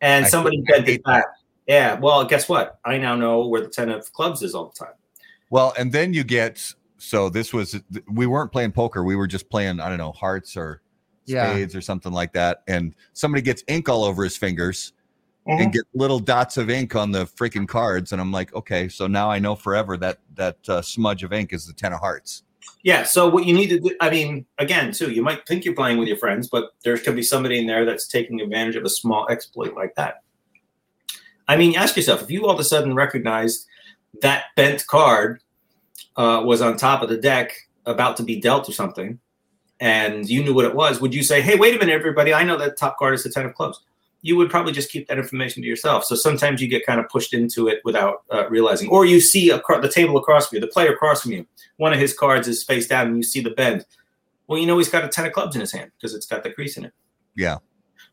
[0.00, 1.24] and I somebody bent it back.
[1.68, 1.98] Yeah.
[2.00, 2.80] Well, guess what?
[2.84, 4.94] I now know where the ten of clubs is all the time.
[5.50, 7.80] Well, and then you get so this was
[8.10, 9.02] we weren't playing poker.
[9.04, 10.82] We were just playing, I don't know, hearts or
[11.26, 11.50] Yeah.
[11.52, 12.62] spades or something like that.
[12.68, 14.92] And somebody gets ink all over his fingers
[15.48, 15.62] Mm-hmm.
[15.62, 18.12] and get little dots of ink on the freaking cards.
[18.12, 21.54] And I'm like, okay, so now I know forever that that uh, smudge of ink
[21.54, 22.42] is the ten of hearts.
[22.82, 23.04] Yeah.
[23.04, 25.96] So what you need to do, I mean, again, too, you might think you're playing
[25.96, 28.90] with your friends, but there could be somebody in there that's taking advantage of a
[28.90, 30.22] small exploit like that.
[31.48, 33.64] I mean, ask yourself if you all of a sudden recognized
[34.20, 35.40] that bent card
[36.18, 39.18] uh, was on top of the deck about to be dealt or something,
[39.80, 42.34] and you knew what it was, would you say, "Hey, wait a minute, everybody!
[42.34, 43.80] I know that top card is the ten of clubs."
[44.20, 46.04] You would probably just keep that information to yourself.
[46.04, 49.52] So sometimes you get kind of pushed into it without uh, realizing, or you see
[49.52, 51.46] acro- the table across from you, the player across from you,
[51.76, 53.86] one of his cards is face down, and you see the bend.
[54.48, 56.42] Well, you know he's got a ten of clubs in his hand because it's got
[56.42, 56.92] the crease in it.
[57.36, 57.58] Yeah.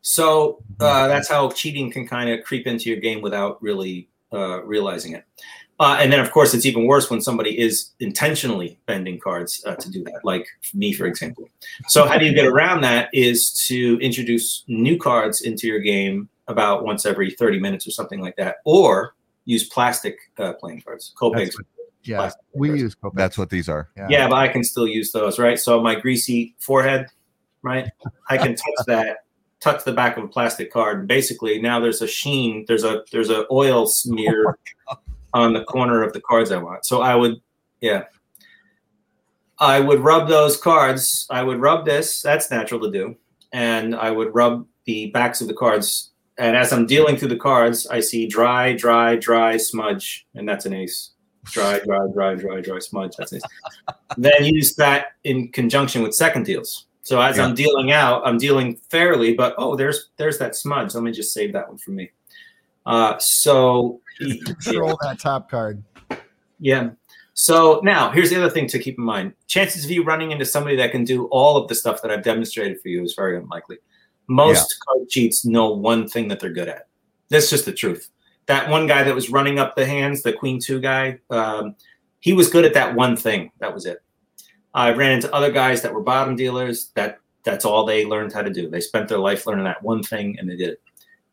[0.02, 4.62] So uh, that's how cheating can kind of creep into your game without really uh,
[4.62, 5.24] realizing it.
[5.78, 9.74] Uh, and then, of course, it's even worse when somebody is intentionally bending cards uh,
[9.76, 11.48] to do that, like me, for example.
[11.88, 13.10] So, how do you get around that?
[13.12, 18.20] Is to introduce new cards into your game about once every 30 minutes or something
[18.20, 21.12] like that, or use plastic uh, playing cards.
[21.20, 21.36] Copag.
[21.44, 21.66] That's what-
[22.04, 22.16] Yeah.
[22.18, 22.82] Plastic We cards.
[22.82, 23.14] use Copag.
[23.16, 23.88] That's what these are.
[23.96, 24.06] Yeah.
[24.08, 25.58] Yeah, but I can still use those, right?
[25.58, 27.06] So my greasy forehead,
[27.62, 27.90] right?
[28.30, 29.24] I can touch that,
[29.60, 31.06] touch the back of a plastic card.
[31.06, 34.56] Basically, now there's a sheen, there's a there's a oil smear
[35.36, 36.86] on the corner of the cards I want.
[36.86, 37.40] So I would,
[37.80, 38.04] yeah,
[39.58, 41.26] I would rub those cards.
[41.30, 42.22] I would rub this.
[42.22, 43.16] That's natural to do,
[43.52, 46.12] and I would rub the backs of the cards.
[46.38, 50.66] And as I'm dealing through the cards, I see dry, dry, dry, smudge, and that's
[50.66, 51.12] an ace.
[51.44, 53.16] Dry, dry, dry, dry, dry, smudge.
[53.16, 56.86] That's an ace then use that in conjunction with second deals.
[57.02, 60.94] So as I'm dealing out, I'm dealing fairly, but oh, there's there's that smudge.
[60.94, 62.10] Let me just save that one for me.
[62.86, 64.34] Uh, so yeah.
[64.44, 65.82] Control that top card.
[66.60, 66.90] yeah.
[67.34, 69.34] So now here's the other thing to keep in mind.
[69.46, 72.22] Chances of you running into somebody that can do all of the stuff that I've
[72.22, 73.76] demonstrated for you is very unlikely.
[74.28, 76.88] Most card cheats know one thing that they're good at.
[77.28, 78.08] That's just the truth.
[78.46, 81.74] That one guy that was running up the hands, the queen two guy, um,
[82.20, 83.50] he was good at that one thing.
[83.58, 83.98] That was it.
[84.72, 86.90] I ran into other guys that were bottom dealers.
[86.94, 88.68] That that's all they learned how to do.
[88.68, 90.80] They spent their life learning that one thing, and they did it.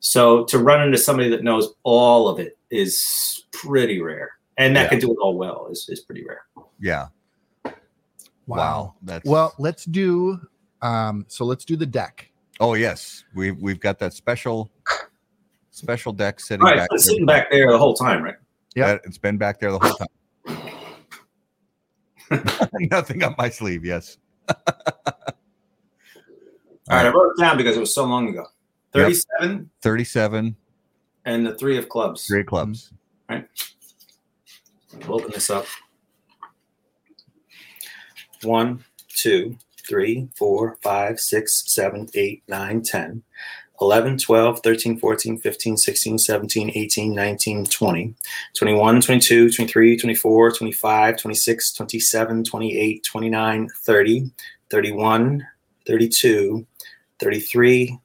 [0.05, 4.83] So to run into somebody that knows all of it is pretty rare, and that
[4.83, 4.89] Yeah.
[4.89, 6.41] can do it all well is, is pretty rare.
[6.77, 7.07] Yeah.
[8.45, 8.95] Wow.
[9.01, 10.41] That's Well, let's do
[10.81, 12.29] um so let's do the deck.
[12.59, 13.23] oh yes.
[13.33, 14.69] We've we've got that special
[15.71, 16.89] special deck sitting All right, back.
[16.91, 17.13] it's there.
[17.13, 18.35] sitting back there the whole time, right?
[18.75, 20.09] Yeah, It's been back there the whole time.
[22.91, 23.85] Nothing up my sleeve.
[23.85, 24.17] Yes.
[24.49, 24.55] All
[26.89, 28.45] right, I wrote it down because it was so long ago.
[28.95, 29.05] Yep.
[29.05, 30.55] 37 37,
[31.25, 32.27] and the three of clubs.
[32.27, 32.91] three of clubs.
[33.29, 33.45] Mm-hmm.
[35.07, 35.65] We'll open this up.
[38.43, 39.57] One, two,
[39.87, 43.23] three, four, five, six, seven, eight, nine, 10,
[43.81, 48.15] 11, 12, 13, 14, 15, 16, 17, 18, 19, 20,
[48.55, 54.31] 21, 22, 23, 24, 25, 26, 27, 28, 29, 30,
[54.69, 55.47] 31,
[55.85, 56.67] 32,
[57.19, 57.99] 33,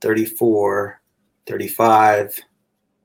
[0.00, 1.00] 34,
[1.46, 2.38] 35,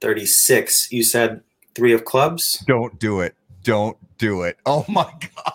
[0.01, 0.91] 36.
[0.91, 1.41] You said
[1.73, 2.63] three of clubs?
[2.67, 3.35] Don't do it.
[3.63, 4.57] Don't do it.
[4.65, 5.53] Oh my god.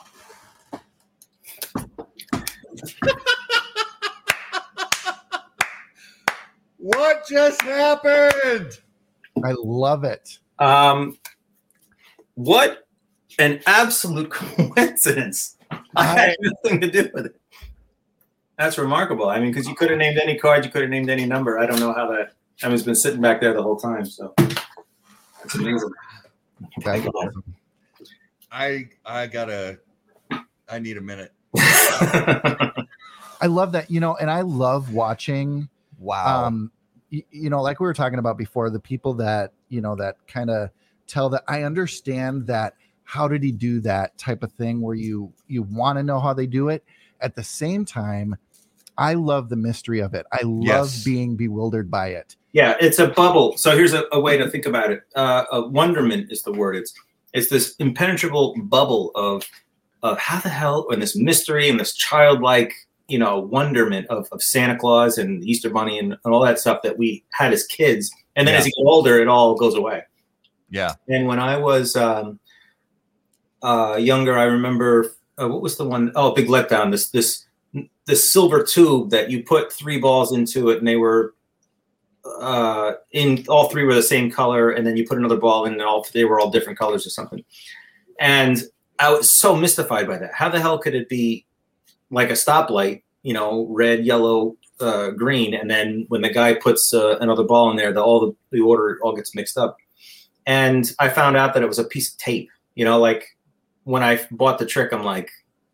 [6.77, 8.79] what just happened?
[9.45, 10.39] I love it.
[10.59, 11.19] Um,
[12.35, 12.87] what
[13.39, 15.57] an absolute coincidence.
[15.97, 17.40] I had nothing to do with it.
[18.61, 19.31] That's remarkable.
[19.31, 21.59] I mean, because you could have named any card, you could have named any number.
[21.59, 22.32] I don't know how that.
[22.62, 24.05] I mean, it's been sitting back there the whole time.
[24.05, 25.91] So that's amazing.
[26.85, 27.43] That-
[28.53, 29.78] I I gotta
[30.69, 31.32] I need a minute.
[31.57, 36.45] I love that, you know, and I love watching Wow.
[36.47, 36.70] um
[37.11, 40.16] y- you know like we were talking about before the people that you know that
[40.27, 40.70] kind of
[41.07, 42.74] tell that i understand that
[43.05, 46.32] how did he do that type of thing where you you want to know how
[46.32, 46.82] they do it
[47.20, 48.35] at the same time
[49.01, 50.27] I love the mystery of it.
[50.31, 51.05] I love Yes.
[51.05, 52.37] being bewildered by it.
[52.53, 53.57] Yeah, it's a bubble.
[53.57, 55.03] So here's a, a way to think about it.
[55.17, 56.77] Uh, a wonderment is the word.
[56.77, 56.93] It's
[57.33, 59.49] it's this impenetrable bubble of
[60.03, 62.73] of how the hell and this mystery and this childlike
[63.09, 66.83] you know wonderment of, of Santa Claus and Easter Bunny and, and all that stuff
[66.83, 68.11] that we had as kids.
[68.37, 68.61] And then Yeah.
[68.61, 70.03] as you get older, it all goes away.
[70.71, 70.95] Yeah.
[71.09, 72.39] And when I was um,
[73.63, 76.91] uh, younger, I remember uh, what was the one oh Big Letdown.
[76.91, 77.47] This this
[78.11, 81.35] this silver tube that you put three balls into it, and they were
[82.41, 85.73] uh, in all three were the same color, and then you put another ball in,
[85.73, 87.43] and all they were all different colors or something.
[88.19, 88.62] And
[88.99, 90.35] I was so mystified by that.
[90.35, 91.47] How the hell could it be
[92.11, 93.03] like a stoplight?
[93.23, 97.70] You know, red, yellow, uh, green, and then when the guy puts uh, another ball
[97.70, 99.77] in there, the all the, the order all gets mixed up.
[100.47, 102.51] And I found out that it was a piece of tape.
[102.74, 103.24] You know, like
[103.85, 105.31] when I bought the trick, I'm like,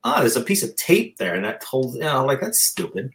[0.07, 1.95] ah, there's a piece of tape there, and that holds.
[1.97, 3.11] You know, like that's stupid.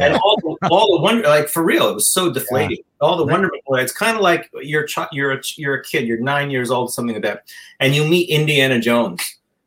[0.00, 2.78] And all the, all the wonder, like for real, it was so deflating.
[3.00, 3.32] All the Right.
[3.32, 3.62] wonderment.
[3.68, 6.92] It's kind of like you're ch- you're a, you're a kid, you're nine years old,
[6.92, 7.44] something like that,
[7.78, 9.22] and you meet Indiana Jones.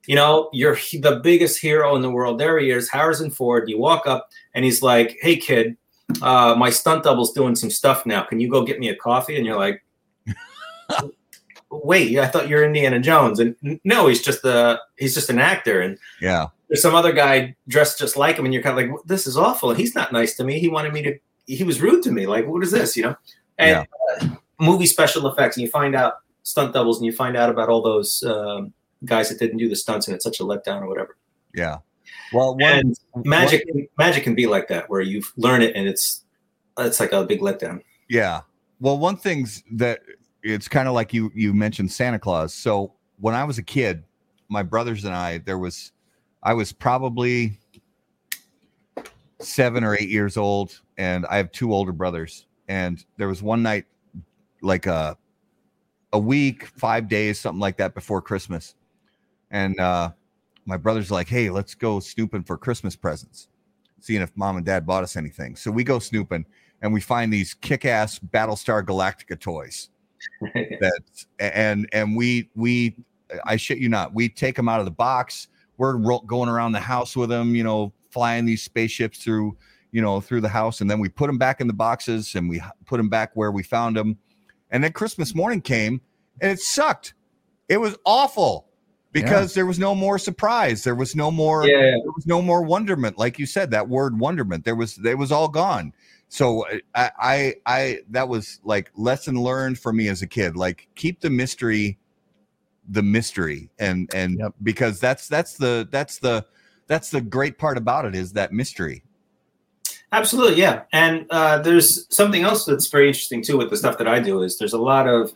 [0.08, 2.38] You know, you're he- the biggest hero in the world.
[2.40, 3.70] There he is, Harrison Ford.
[3.70, 5.78] You walk up, and he's like, "Hey, kid,
[6.22, 8.24] uh, my stunt double's doing some stuff now.
[8.24, 9.82] Can you go get me a coffee?" And you're like,
[11.72, 15.82] "Wait, I thought you're Indiana Jones." And no, he's just a he's just an actor.
[15.82, 16.48] And Yeah.
[16.74, 19.38] There's some other guy dressed just like him, and you're kind of like, "This is
[19.38, 20.58] awful." He's not nice to me.
[20.58, 21.20] He wanted me to.
[21.46, 22.26] He was rude to me.
[22.26, 22.98] Like, what is this?
[22.98, 23.16] You know?
[23.60, 23.88] And
[24.20, 24.28] uh,
[24.60, 27.84] movie special effects, and you find out stunt doubles, and you find out about all
[27.84, 28.74] those um,
[29.06, 31.16] guys that didn't do the stunts, and it's such a letdown or whatever.
[31.54, 31.78] Yeah.
[32.34, 35.88] Well, one, and magic, one- magic can be like that, where you learn it, and
[35.88, 36.26] it's
[36.80, 37.82] it's like a big letdown.
[38.10, 38.42] Yeah.
[38.80, 40.00] Well, one thing's that
[40.42, 42.52] it's kind of like you you mentioned Santa Claus.
[42.52, 44.06] So when I was a kid,
[44.50, 45.92] my brothers and I, there was
[46.44, 47.58] I was probably
[49.40, 52.46] seven or eight years old, and I have two older brothers.
[52.68, 53.86] And there was one night,
[54.62, 55.18] like a
[56.12, 58.76] a week, five days, something like that before Christmas.
[59.52, 60.12] And uh
[60.66, 63.50] my brother's like, hey, let's go snooping for Christmas presents,
[64.00, 65.56] seeing if mom and dad bought us anything.
[65.56, 66.46] So we go snooping
[66.82, 69.90] and we find these kick-ass Battlestar Galactica toys
[70.54, 71.02] that
[71.40, 72.96] and and we we
[73.46, 75.48] I shit you not, we take them out of the box.
[75.78, 79.58] We're going around the house with them, you know, flying these spaceships through,
[79.92, 82.50] you know, through the house, and then we put them back in the boxes and
[82.50, 84.18] we put them back where we found them.
[84.72, 86.02] And then Christmas morning came,
[86.42, 87.14] and it sucked.
[87.70, 88.68] It was awful
[89.12, 90.84] because there was no more surprise.
[90.84, 94.20] There was no more yeah, there was no more wonderment like you said that word
[94.20, 95.94] wonderment there was it was all gone
[96.28, 100.88] so I, I i that was like lesson learned for me as a kid like
[100.96, 102.00] keep the mystery
[102.90, 104.54] the mystery and and Yep.
[104.64, 106.46] because that's that's the that's the
[106.88, 109.04] that's the great part about it is that mystery
[110.14, 110.84] Absolutely, yeah.
[110.94, 114.44] And uh, there's something else that's very interesting too with the stuff that I do
[114.44, 115.34] is there's a lot of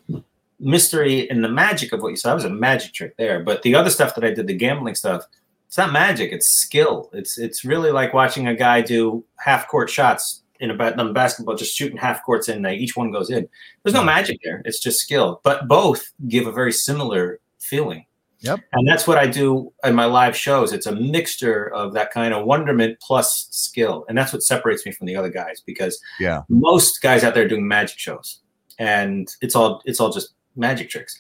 [0.60, 2.30] mystery in the magic of what you saw.
[2.30, 4.94] That was a magic trick there, but the other stuff that I did, the gambling
[4.94, 5.26] stuff,
[5.68, 6.32] it's not magic.
[6.32, 7.10] It's skill.
[7.12, 11.14] It's it's really like watching a guy do half court shots in a ba- on
[11.14, 12.62] basketball, just shooting half courts in.
[12.62, 13.48] They, each one goes in.
[13.84, 14.62] There's no magic there.
[14.66, 15.42] It's just skill.
[15.44, 18.06] But both give a very similar feeling.
[18.42, 18.60] Yep.
[18.74, 20.72] And that's what I do in my live shows.
[20.72, 24.06] It's a mixture of that kind of wonderment plus skill.
[24.08, 27.46] And that's what separates me from the other guys because yeah most guys out there
[27.46, 28.42] are doing magic shows
[28.80, 31.18] and it's all it's all just magic tricks.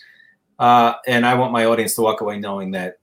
[0.59, 2.99] Uh, and I want my audience to walk away knowing that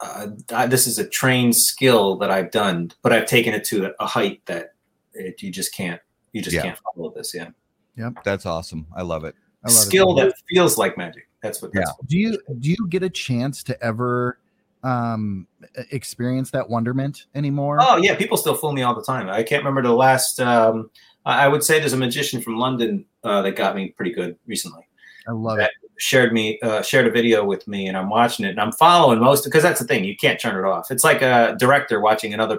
[0.00, 4.06] uh, this is a trained skill that I've done, but I've taken it to a
[4.06, 4.74] height that
[5.14, 6.00] it, you just can't
[6.32, 6.62] you just Yeah.
[6.62, 7.34] can't follow this.
[7.34, 7.48] Yeah,
[7.96, 8.24] Yep.
[8.24, 9.34] that's awesome i love it
[9.64, 9.86] I love it.
[9.86, 11.28] skill that feels like magic.
[11.42, 11.72] That's what.
[11.72, 14.38] That's do you do you get a chance to ever
[14.82, 15.46] um
[15.92, 19.28] experience that wonderment anymore Oh yeah, people still fool me all the time.
[19.28, 20.40] I can't remember the last.
[20.40, 20.90] Um,
[21.24, 24.36] I I would say there's a magician from London uh, that got me pretty good
[24.46, 24.82] recently.
[25.28, 28.50] i love it Shared me, uh, shared a video with me, and I'm watching it,
[28.50, 30.02] and I'm following most because that's the thing.
[30.02, 30.90] You can't turn it off.
[30.90, 32.58] It's like a director watching another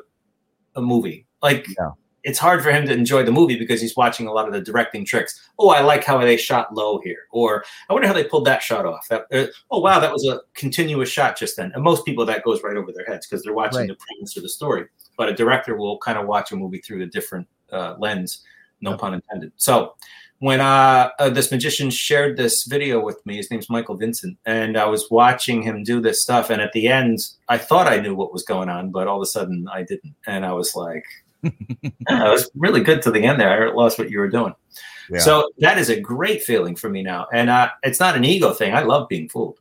[0.77, 1.25] a movie.
[1.41, 1.89] Like Yeah.
[2.23, 4.61] It's hard for him to enjoy the movie because he's watching a lot of the
[4.61, 5.49] directing tricks.
[5.59, 8.61] Oh, I like how they shot low here, or I wonder how they pulled that
[8.61, 9.07] shot off.
[9.09, 11.71] That, uh, oh wow, that was a continuous shot just then.
[11.75, 13.89] And most people that goes right over their heads because they're watching Right.
[13.89, 14.85] the premise of the story.
[15.17, 18.41] But a director will kind of watch a movie through a different uh, lens,
[18.81, 19.51] no pun intended.
[19.57, 19.95] So
[20.39, 24.77] when uh, uh, this magician shared this video with me, his name's Michael Vincent, and
[24.77, 26.49] I was watching him do this stuff.
[26.49, 29.23] And at the end, I thought I knew what was going on, but all of
[29.23, 30.15] a sudden I didn't.
[30.27, 31.05] And I was like,
[31.44, 31.49] "Ah,
[32.28, 33.70] it was really good to the end there.
[33.70, 34.53] I lost what you were doing.
[35.10, 35.20] Yeah.
[35.20, 37.28] So that is a great feeling for me now.
[37.34, 38.74] And uh, it's not an ego thing.
[38.74, 39.60] I love being fooled.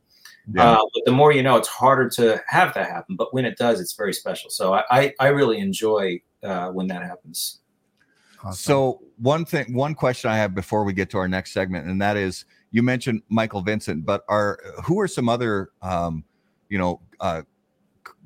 [0.53, 3.15] yeah Uh, but the more you know, it's harder to have that happen.
[3.15, 4.49] But when it does, it's very special.
[4.49, 7.59] So I, I, I really enjoy uh, when that happens.
[8.43, 8.53] Awesome.
[8.53, 12.01] So one thing, one question I have before we get to our next segment, and
[12.01, 16.25] that is, you mentioned Michael Vincent, but are who are some other, um,
[16.67, 17.43] you know, uh,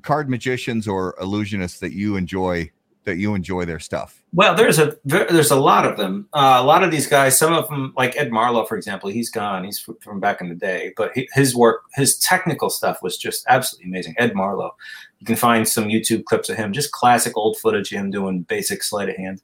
[0.02, 2.68] card magicians or illusionists that you enjoy
[3.08, 4.22] that you enjoy their stuff?
[4.32, 6.28] Well, there's a there- there's a lot of them.
[6.32, 9.30] Uh, a lot of these guys, some of them, like Ed Marlo, for example, he's
[9.30, 9.64] gone.
[9.64, 13.44] He's from back in the day, but he, his work, his technical stuff was just
[13.48, 14.14] absolutely amazing.
[14.18, 14.70] Ed Marlo,
[15.18, 18.42] you can find some YouTube clips of him, just classic old footage of him doing
[18.42, 19.42] basic sleight of hand.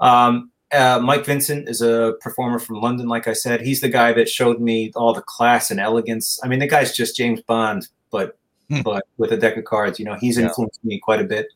[0.00, 3.62] Um, uh, Mike Vincent is a performer from London, like I said.
[3.62, 6.38] He's the guy that showed me all the class and elegance.
[6.44, 8.34] I mean, the guy's just James Bond, but
[8.70, 8.82] Hmm.
[8.82, 9.98] but with a deck of cards.
[9.98, 10.44] You know, he's Yeah.
[10.48, 11.46] influenced me quite a bit.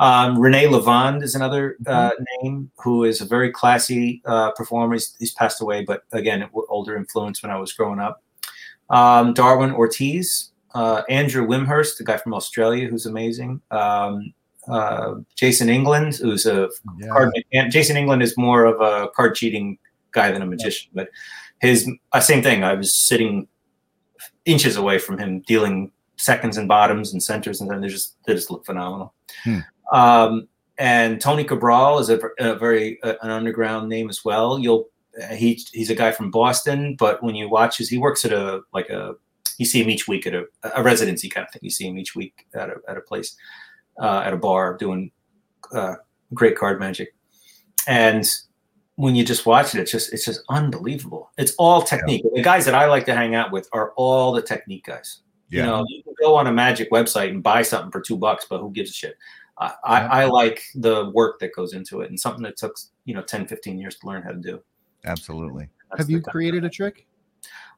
[0.00, 4.94] Um, René Lavand is another uh, name who is a very classy uh, performer.
[4.94, 8.22] He's, he's passed away, but again, older influence when I was growing up.
[8.88, 13.60] Um, Darwin Ortiz, uh, Andrew Wimhurst, the guy from Australia who's amazing.
[13.70, 14.32] Um,
[14.68, 17.08] uh, Jason England, who's a yeah.
[17.08, 17.32] card.
[17.70, 19.78] Jason England is more of a card cheating
[20.12, 21.10] guy than a magician, but
[21.60, 22.64] his uh, same thing.
[22.64, 23.48] I was sitting
[24.46, 28.34] inches away from him dealing seconds and bottoms and centers, and then they just they
[28.34, 29.14] just look phenomenal.
[29.44, 29.60] Hmm.
[29.92, 30.48] Um,
[30.78, 34.58] and Tony Cabral is a, a very uh, an underground name as well.
[34.58, 34.88] You'll
[35.32, 38.62] he he's a guy from Boston, but when you watch his, he works at a
[38.72, 39.14] like a
[39.58, 40.44] you see him each week at a,
[40.74, 41.60] a residency kind of thing.
[41.62, 43.36] You see him each week at a at a place
[44.00, 45.10] uh, at a bar doing
[45.74, 45.96] uh,
[46.32, 47.14] great card magic,
[47.86, 48.26] and
[48.96, 51.30] when you just watch it, it's just it's just unbelievable.
[51.36, 52.24] It's all technique.
[52.34, 55.20] The guys that I like to hang out with are all the technique guys.
[55.48, 58.46] You know, you can go on a magic website and buy something for two bucks,
[58.48, 59.16] but who gives a shit?
[59.60, 60.08] I, I, Yeah.
[60.10, 63.46] I like the work that goes into it and something that took, you know, 10,
[63.46, 64.60] 15 years to learn how to do.
[65.04, 65.68] absolutely.
[65.90, 67.06] That's Have you created a trick?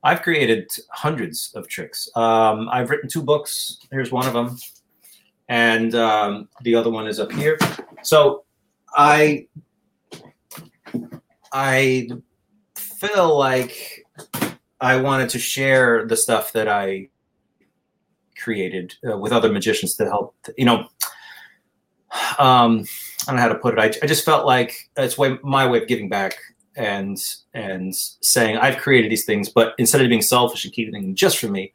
[0.05, 2.09] I've created hundreds of tricks.
[2.17, 3.79] Um, I've written two books.
[3.91, 4.59] Here's one of them,
[5.49, 7.57] and um, the other one is up here.
[8.03, 8.45] So
[8.97, 9.47] I
[11.53, 12.09] I
[12.77, 14.05] feel like
[14.81, 17.09] I wanted to share the stuff that I
[18.37, 20.35] created uh, with other magicians to help.
[20.59, 20.89] You know,
[22.39, 22.85] um,
[23.23, 23.81] I don't know how to put it.
[23.81, 26.37] I, I just felt like it's way my way of giving back
[26.77, 27.19] and
[27.55, 31.39] and saying I've created these things, but instead of being selfish and keeping them just
[31.39, 31.73] for me,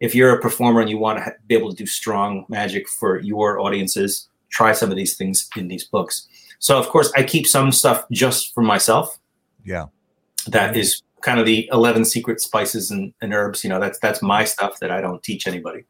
[0.00, 3.20] if you're a performer and you want to be able to do strong magic for
[3.20, 6.26] your audiences, try some of these things in these books.
[6.58, 9.18] So of course, I keep some stuff just for myself.
[9.64, 9.86] Yeah.
[10.46, 13.62] That is kind of the 11 secret spices and, and herbs.
[13.64, 15.84] You know, that's that's my stuff that I don't teach anybody.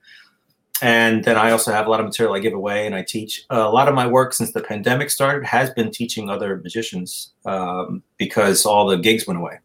[0.80, 3.44] And then I also have a lot of material I give away and I teach.
[3.50, 8.02] a lot of my work since the pandemic started has been teaching other magicians um,
[8.16, 9.59] because all the gigs went away.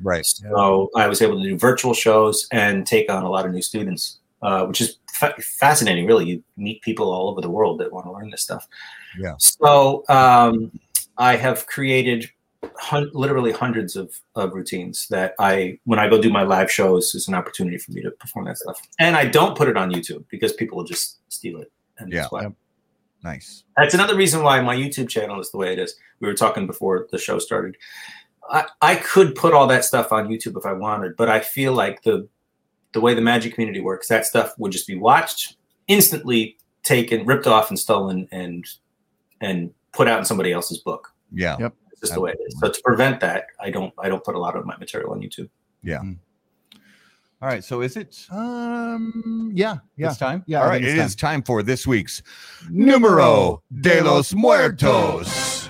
[0.00, 0.26] Right.
[0.26, 3.62] So I was able to do virtual shows and take on a lot of new
[3.62, 6.06] students, uh, which is fa- fascinating.
[6.06, 8.66] Really, you meet people all over the world that want to learn this stuff.
[9.18, 9.34] Yeah.
[9.38, 10.72] So um,
[11.18, 12.30] I have created
[12.78, 17.14] hun- literally hundreds of, of routines that I, when I go do my live shows,
[17.14, 18.80] is an opportunity for me to perform that stuff.
[18.98, 21.70] And I don't put it on YouTube because people will just steal it.
[21.98, 22.20] And Yeah.
[22.20, 22.42] that's why.
[22.42, 22.52] Yep.
[23.24, 23.64] Nice.
[23.76, 25.94] That's another reason why my YouTube channel is the way it is.
[26.20, 27.76] We were talking before the show started.
[28.48, 31.72] I, I could put all that stuff on YouTube if I wanted, but I feel
[31.72, 32.28] like the
[32.92, 35.56] the way the magic community works, that stuff would just be watched,
[35.88, 38.64] instantly taken, ripped off, and stolen, and
[39.40, 41.12] and put out in somebody else's book.
[41.32, 41.56] Yeah.
[41.58, 41.74] Yep.
[41.96, 42.58] It's just the way it is.
[42.60, 45.20] So to prevent that, I don't I don't put a lot of my material on
[45.20, 45.48] YouTube.
[45.82, 46.00] Yeah.
[47.42, 47.64] All right.
[47.64, 49.50] So is it Um.
[49.54, 49.76] Yeah.
[49.96, 50.08] Yeah.
[50.08, 50.44] it's time?
[50.46, 50.82] Yeah, All I right.
[50.82, 52.22] think It it's is time for this week's
[52.70, 55.68] Numero de los Muertos.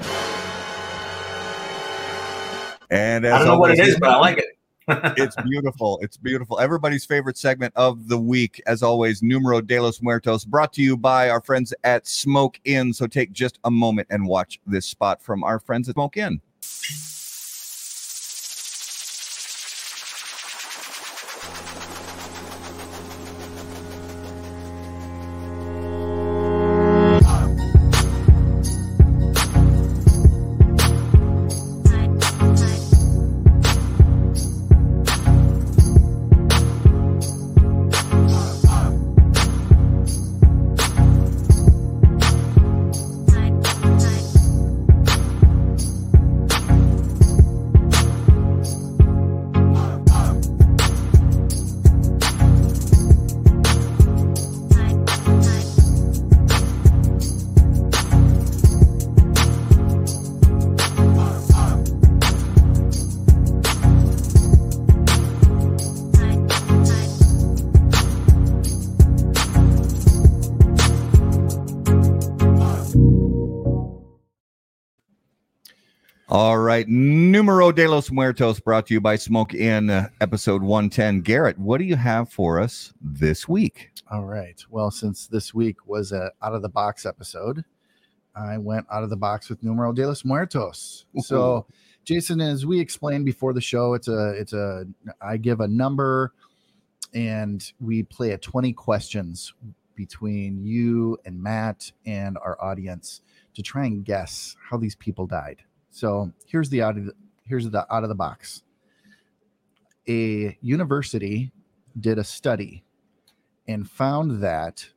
[2.91, 4.47] And as I don't know what it is, is, but I like it.
[4.89, 5.99] It's beautiful.
[6.03, 6.61] It's beautiful.
[6.61, 10.97] Everybody's favorite segment of the week, as always, Numero de los Muertos, brought to you
[10.97, 12.93] by our friends at Smoke Inn.
[12.93, 16.41] So take just a moment and watch this spot from our friends at Smoke Inn.
[77.47, 81.21] Numero de los Muertos brought to you by Smoke Inn uh, episode 110.
[81.21, 83.93] Garrett, what do you have for us this week?
[84.11, 84.61] All right.
[84.69, 87.65] Well, since this week was a out of the box episode,
[88.35, 91.05] I went out of the box with Numero de los Muertos.
[91.21, 91.67] So,
[92.05, 94.85] Jason, as we explained before the show, it's a it's a
[95.21, 96.33] I give a number
[97.15, 99.55] and we play a 20 questions
[99.95, 103.21] between you and Matt and our audience
[103.55, 105.63] to try and guess how these people died.
[105.93, 107.15] So here's the out of the,
[107.47, 108.63] here's the out of the box.
[110.09, 111.53] A university
[111.99, 112.85] did a study
[113.67, 114.89] and found that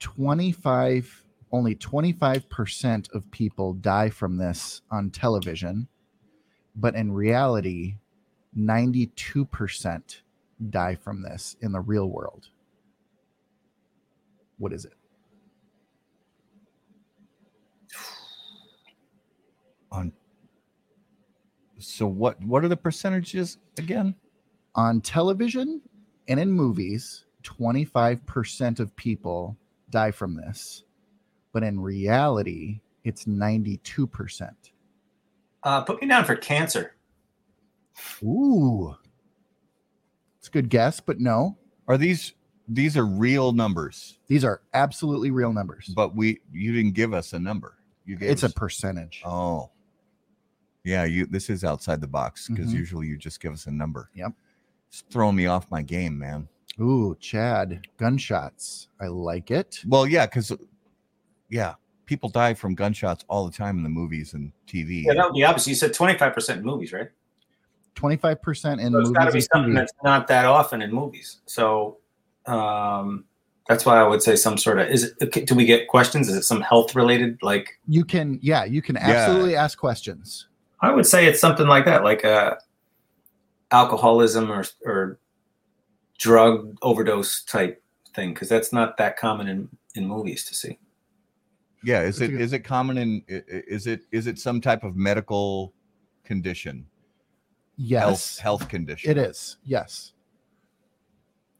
[0.00, 1.22] 25
[1.52, 5.86] only 25% of people die from this on television,
[6.74, 7.96] but in reality
[8.58, 10.20] 92%
[10.70, 12.48] die from this in the real world.
[14.58, 14.94] What is it?
[19.90, 20.12] On
[21.82, 24.14] so what what are the percentages again?
[24.74, 25.82] On television
[26.28, 29.56] and in movies, 25% of people
[29.90, 30.84] die from this,
[31.52, 34.50] but in reality, it's 92%.
[35.64, 36.94] Uh, put me down for cancer.
[38.22, 38.94] Ooh.
[40.38, 41.58] It's a good guess, but no.
[41.86, 42.34] Are these
[42.68, 45.92] these are real numbers, These are absolutely real numbers.
[45.94, 47.76] but we you didn't give us a number.
[48.04, 49.22] You gave It's a percentage.
[49.24, 49.70] Oh.
[50.84, 52.76] Yeah, you this is outside the box because Mhm.
[52.78, 54.10] usually you just give us a number.
[54.14, 54.32] Yep.
[54.88, 56.48] It's throwing me off my game, man.
[56.80, 58.88] Ooh, Chad, gunshots.
[59.00, 59.80] I like it.
[59.86, 60.52] Well, yeah, because
[61.48, 61.74] yeah,
[62.06, 65.04] people die from gunshots all the time in the movies and TV.
[65.04, 65.70] Yeah, that would be opposite.
[65.70, 67.10] You said 25% in movies, right?
[67.94, 69.76] 25% in So it's got to be movies something TV.
[69.76, 71.40] that's not that often in movies.
[71.46, 71.98] So
[72.46, 73.24] um,
[73.68, 75.46] that's why I would say some sort of is it?
[75.46, 76.28] Do we get questions?
[76.28, 77.38] Is it some health related?
[77.42, 80.48] Like You can, yeah, you can absolutely ask questions.
[80.82, 82.56] I would say it's something like that, like uh,
[83.70, 85.18] alcoholism or or
[86.18, 87.82] drug overdose type
[88.14, 90.78] thing, because that's not that common in in movies to see.
[91.84, 94.26] Yeah, is That's it a is good- it common in i- i- is it is
[94.26, 95.72] it some type of medical
[96.24, 96.86] condition?
[97.76, 99.10] Yes, Health health condition.
[99.10, 99.56] it is.
[99.64, 100.12] Yes.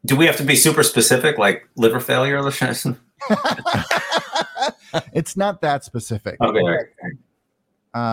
[0.05, 2.41] Do we have to be super specific, like liver failure?
[2.41, 2.99] Listen?
[5.13, 6.35] it's not that specific.
[6.41, 6.85] Okay, all right.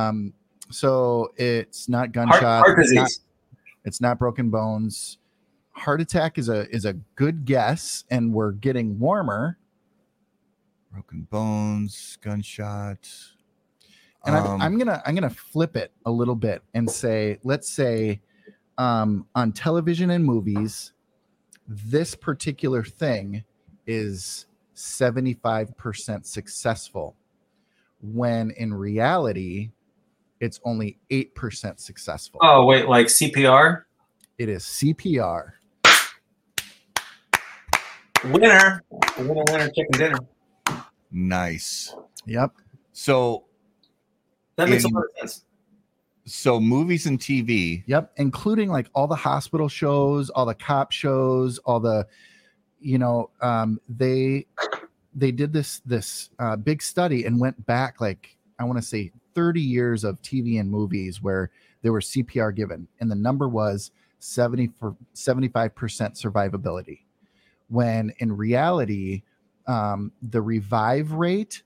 [0.09, 0.33] Um,
[0.71, 2.43] so it's not Heart, gunshot.
[2.67, 3.21] heart it's, not, disease.
[3.85, 5.19] it's not broken bones.
[5.73, 9.59] Heart attack is a is a good guess, and we're getting warmer.
[10.93, 13.09] Broken bones, gunshot.
[14.27, 17.71] And I'm, Um, I'm gonna I'm gonna flip it a little bit and say, let's
[17.71, 18.21] say,
[18.77, 20.93] um, on television and movies,
[21.67, 23.45] this particular thing
[23.87, 27.17] is 75% successful,
[28.03, 29.71] when in reality,
[30.41, 32.41] it's only 8% successful.
[32.43, 33.83] Oh wait, like CPR.
[34.39, 35.53] It is CPR.
[38.25, 38.83] Winner,
[39.19, 40.19] winner, winner, chicken dinner.
[41.11, 41.95] nice.
[42.27, 42.53] Yep.
[42.93, 43.45] So
[44.57, 45.45] That makes In- a lot of sense.
[46.27, 47.83] so movies and TV.
[47.87, 52.07] Yep, including like all the hospital shows, all the cop shows, all the,
[52.79, 54.47] you know, um, they
[55.15, 59.13] they did this this uh, big study and went back like I want to say
[59.41, 61.51] 30 years of TV and movies where
[61.83, 67.01] there were CPR given, and the number was 70 for 75 percent survivability,
[67.69, 69.23] when in reality,
[69.67, 71.63] um, the revive rate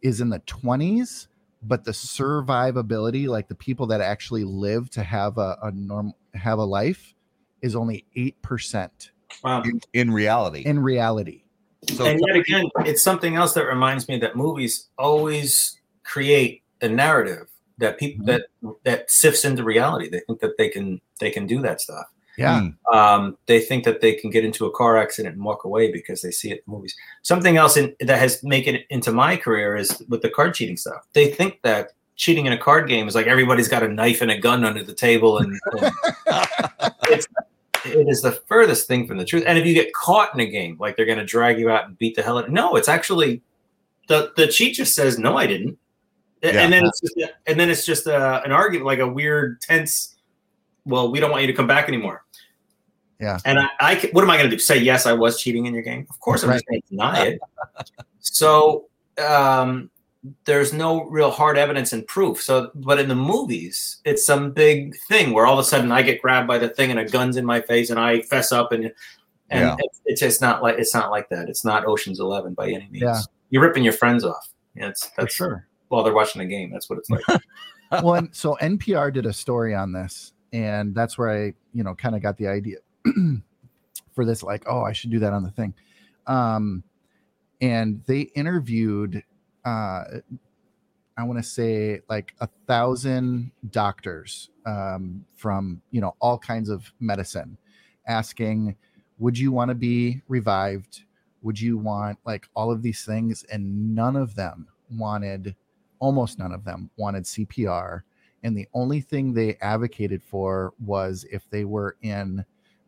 [0.00, 1.26] is in the 20s
[1.60, 6.58] but the survivability like the people that actually live to have a, a norm have
[6.58, 7.16] a life
[7.62, 9.10] is only 8%
[9.42, 9.62] Wow.
[9.62, 10.62] In, in reality.
[10.64, 11.42] in reality
[11.88, 16.88] so and yet again, it's something else that reminds me that movies always create a
[16.88, 17.46] narrative
[17.78, 18.26] that people Mhm.
[18.26, 18.42] that
[18.84, 20.08] that sifts into reality.
[20.08, 22.06] They think that they can they can do that stuff.
[22.36, 22.96] yeah Hmm.
[22.96, 26.22] Um, they think that they can get into a car accident and walk away because
[26.22, 26.94] they see it in movies.
[27.22, 30.76] Something else in, that has made it into my career is with the card cheating
[30.76, 31.02] stuff.
[31.14, 34.30] They think that cheating in a card game is like everybody's got a knife and
[34.30, 35.92] a gun under the table, and, and
[37.10, 37.26] it's,
[37.84, 39.44] it is the furthest thing from the truth.
[39.46, 41.86] And if you get caught in a game, like they're going to drag you out
[41.86, 42.46] and beat the hell out.
[42.46, 43.40] of No, it's actually
[44.08, 45.78] the the cheat just says no, I didn't, A-
[46.42, 46.50] Yeah.
[46.62, 50.16] and then it's just and then it's just uh, an argument, like a weird tense.
[50.84, 52.24] Well, we don't want you to come back anymore.
[53.20, 53.38] Yeah.
[53.44, 54.60] And I, I what am I going to do?
[54.60, 56.06] Say yes, I was cheating in your game?
[56.08, 57.40] Of course, I'm just going to deny it.
[58.20, 58.86] so
[59.18, 59.90] um,
[60.44, 62.40] there's no real hard evidence and proof.
[62.40, 66.02] So, but in the movies, it's some big thing where all of a sudden I
[66.02, 68.72] get grabbed by the thing and a gun's in my face and I fess up
[68.72, 68.92] and
[69.50, 69.76] and Yeah.
[69.78, 71.48] it's, it's just not like it's not like that.
[71.48, 73.02] It's not Ocean's Eleven by any means.
[73.02, 73.20] Yeah.
[73.50, 74.48] You're ripping your friends off.
[74.74, 76.70] Yeah, it's for that's sure while they're watching the game.
[76.70, 77.22] That's what it's like.
[78.02, 81.94] well, and so NPR did a story on this, and that's where I, you know,
[81.94, 82.78] kind of got the idea
[84.14, 84.42] for this.
[84.42, 85.74] Like, oh, I should do that on the thing.
[86.26, 86.82] Um,
[87.60, 89.22] and they interviewed,
[89.64, 90.04] uh,
[91.16, 96.92] I want to say like a thousand doctors um, from you know all kinds of
[97.00, 97.58] medicine,
[98.06, 98.76] asking,
[99.18, 101.02] would you want to be revived?
[101.42, 103.44] Would you want like all of these things?
[103.50, 105.56] And none of them wanted
[105.98, 108.02] almost none of them wanted CPR.
[108.42, 112.44] And the only thing they advocated for was if they were in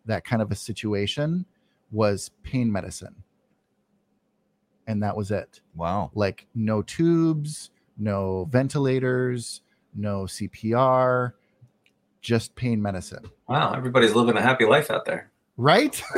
[0.06, 1.44] that kind of a situation
[1.90, 3.22] was pain medicine.
[4.86, 5.60] And that was it.
[5.74, 6.10] Wow.
[6.14, 9.62] Like no tubes, no ventilators,
[9.94, 11.32] no CPR,
[12.20, 13.24] just pain medicine.
[13.48, 15.30] Wow, everybody's living a happy life out there.
[15.56, 16.00] Right?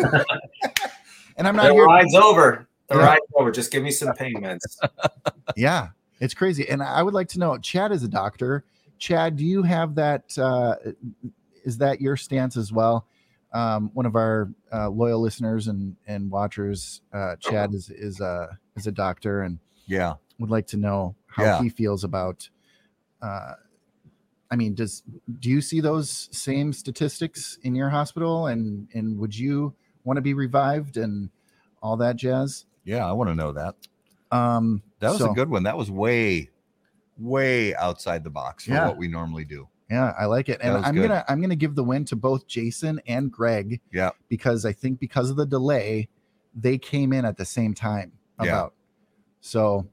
[1.37, 1.85] and I'm not the here.
[1.85, 2.67] ride's over.
[2.89, 3.05] The Yeah.
[3.07, 3.51] ride's over.
[3.51, 4.61] Just give me some pain meds.
[5.57, 5.89] Yeah,
[6.23, 6.69] it's crazy.
[6.69, 8.65] And I would like to know, Chad is a doctor.
[8.99, 10.39] Chad, do you have that?
[10.39, 10.77] Uh,
[11.65, 13.07] is that your stance as well?
[13.53, 18.59] Um, one of our uh, loyal listeners and and watchers, uh, Chad is is a
[18.77, 20.15] is a doctor and Yeah.
[20.39, 21.63] would like to know how Yeah.
[21.63, 22.49] he feels about.
[23.21, 23.55] Uh,
[24.51, 25.03] I mean, does
[25.41, 28.47] do you see those same statistics in your hospital?
[28.47, 29.75] And and would you
[30.05, 31.31] want to be revived and
[31.83, 32.65] all that jazz?
[32.85, 33.05] Yeah.
[33.07, 33.75] I want to know that.
[34.31, 35.65] Um, That was so- a good one.
[35.65, 36.49] That was way,
[37.19, 38.89] way outside the box for Yeah.
[38.89, 39.69] what we normally do.
[39.91, 40.59] Yeah, I like it.
[40.63, 41.09] And I'm good.
[41.09, 43.81] gonna I'm gonna give the win to both Jason and Greg.
[43.93, 44.11] Yeah.
[44.31, 46.09] Because I think because of the delay,
[46.55, 48.13] they came in at the same time.
[48.43, 48.49] Yeah.
[48.53, 48.75] About
[49.43, 49.87] so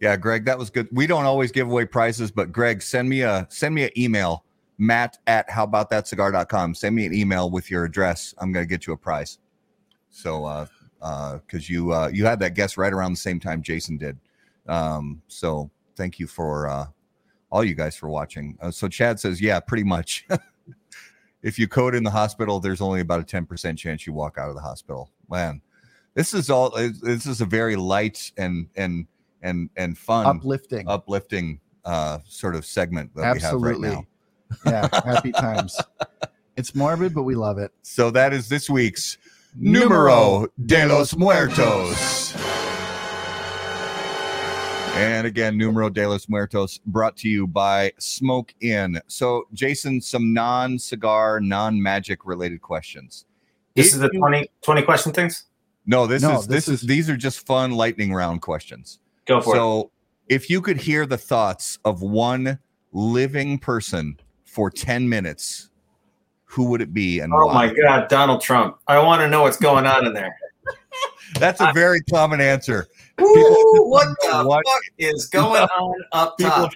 [0.00, 0.88] Yeah, Greg, that was good.
[0.92, 4.44] We don't always give away prizes, but Greg, send me a send me an email,
[4.78, 6.74] Matt at howaboutthatcigar.com.
[6.74, 8.34] Send me an email with your address.
[8.38, 9.38] I'm gonna get you a prize.
[10.10, 10.66] So uh
[11.02, 14.18] because you uh you had that guess right around the same time Jason did.
[14.68, 16.86] Um, so thank you for uh
[17.50, 18.56] all you guys for watching.
[18.62, 20.26] Uh, so Chad says, yeah, pretty much.
[21.42, 24.48] if you code in the hospital, there's only about a 10% chance you walk out
[24.48, 25.10] of the hospital.
[25.28, 25.60] Man,
[26.14, 29.06] this is all this is a very light and and
[29.42, 30.88] and and fun uplifting.
[30.88, 33.88] uplifting uh sort of segment that Absolutely.
[33.88, 34.04] we have
[34.64, 34.90] right now.
[34.92, 35.78] yeah, happy times.
[36.54, 37.72] It's morbid, but we love it.
[37.80, 39.16] So that is this week's
[39.54, 42.34] Numero de los Muertos.
[44.94, 49.00] And again, Numero de los Muertos brought to you by Smoke Inn.
[49.08, 53.24] So, Jason, some non cigar, non magic related questions.
[53.74, 55.44] This If is the you- 20, 20 question things.
[55.86, 59.00] No, this No, is this, this is, is- these are just fun lightning round questions.
[59.26, 59.58] Go for it.
[59.58, 59.90] So,
[60.28, 62.58] if you could hear the thoughts of one
[62.92, 65.70] living person for 10 minutes,
[66.52, 67.68] who would it be and Oh why?
[67.68, 68.76] my God, Donald Trump!
[68.86, 70.36] I want to know what's going on in there.
[71.38, 72.86] That's a very common answer.
[73.18, 76.72] Woo, what the What- fuck is going on up People, top?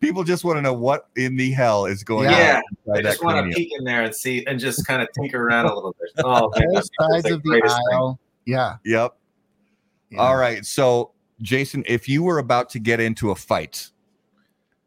[0.00, 2.62] people just want to know what in the hell is going Yeah, on I
[2.96, 5.40] inside that just want to peek in there and see, and just kind of tinker
[5.46, 6.10] around a little bit.
[6.24, 7.96] Oh, man, Both sides the of the greatest thing.
[7.98, 8.18] aisle.
[8.46, 8.76] Yeah.
[8.84, 9.14] Yep.
[10.10, 10.18] yeah.
[10.18, 10.64] All right.
[10.66, 13.90] So, Jason, if you were about to get into a fight,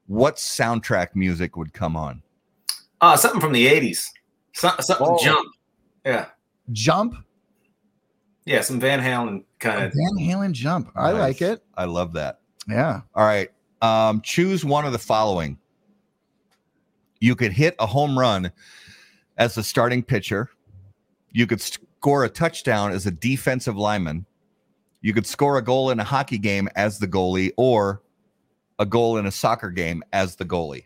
[0.07, 2.23] what soundtrack music would come on?
[2.99, 4.07] Oh, something from the '80s.
[4.53, 5.47] Some, something jump.
[6.05, 6.25] Yeah,
[6.71, 7.15] Jump.
[8.45, 9.93] yeah, some Van Halen kind of.
[9.93, 10.91] Van Halen jump.
[10.95, 11.19] I Nice.
[11.21, 11.63] like it.
[11.75, 12.39] I love that.
[12.67, 13.01] Yeah.
[13.15, 13.49] All right.
[13.81, 15.57] Um, choose one of the following.
[17.19, 18.51] You could hit a home run
[19.37, 20.49] as the starting pitcher.
[21.31, 24.25] You could score a touchdown as a defensive lineman.
[25.01, 28.01] You could score a goal in a hockey game as the goalie, or
[28.79, 30.85] a goal in a soccer game as the goalie.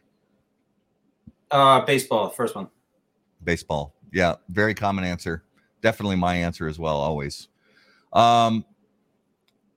[1.52, 2.68] Uh, baseball, first one.
[3.44, 3.96] Baseball.
[4.12, 5.44] Yeah, very common answer.
[5.82, 7.50] Definitely my answer as well, always.
[8.14, 8.66] Um,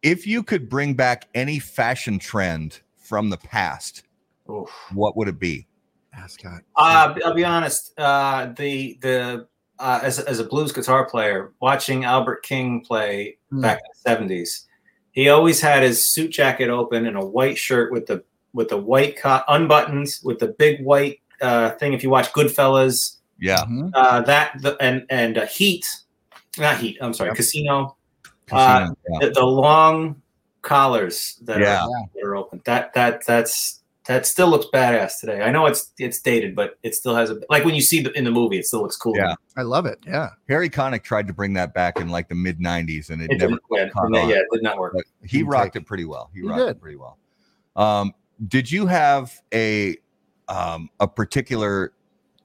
[0.02, 4.04] if you could bring back any fashion trend from the past,
[4.48, 4.70] Oof.
[4.92, 5.66] what would it be?
[6.14, 6.62] Ascot.
[6.76, 7.92] Uh, I'll be honest.
[7.98, 9.46] Uh, the the
[9.78, 13.60] uh, as as a blues guitar player, watching Albert King play Hmm.
[13.60, 14.66] back in the seventies,
[15.12, 18.76] he always had his suit jacket open and a white shirt with the with the
[18.76, 21.92] white co- unbuttons with the big white uh, thing.
[21.92, 23.64] If you watch Goodfellas, Yeah.
[23.64, 23.90] Mhm.
[23.94, 25.86] uh, that the, and and uh, Heat,
[26.58, 26.98] not Heat.
[27.00, 27.36] I'm sorry, Yep.
[27.36, 27.96] Casino.
[28.46, 29.18] Casino, yeah.
[29.20, 30.20] The, the long
[30.62, 31.82] collars that, Yeah.
[31.84, 32.60] are, that are open.
[32.64, 33.76] That that that's
[34.06, 35.42] that still looks badass today.
[35.42, 38.10] I know it's it's dated, but it still has a like when you see the
[38.18, 39.16] in the movie, it still looks cool.
[39.16, 39.34] Yeah.
[39.56, 39.98] I love it.
[40.06, 40.30] Yeah.
[40.48, 43.38] Harry Connick tried to bring that back in like the mid 90s and it, It
[43.38, 44.94] never didn't, yeah, caught yeah, it did not work.
[44.94, 46.30] but he Didn't rocked take- it pretty well.
[46.34, 46.68] He He rocked did.
[46.70, 47.18] it pretty well.
[47.76, 48.12] Um,
[48.48, 49.96] did you have a
[50.48, 51.92] um, a particular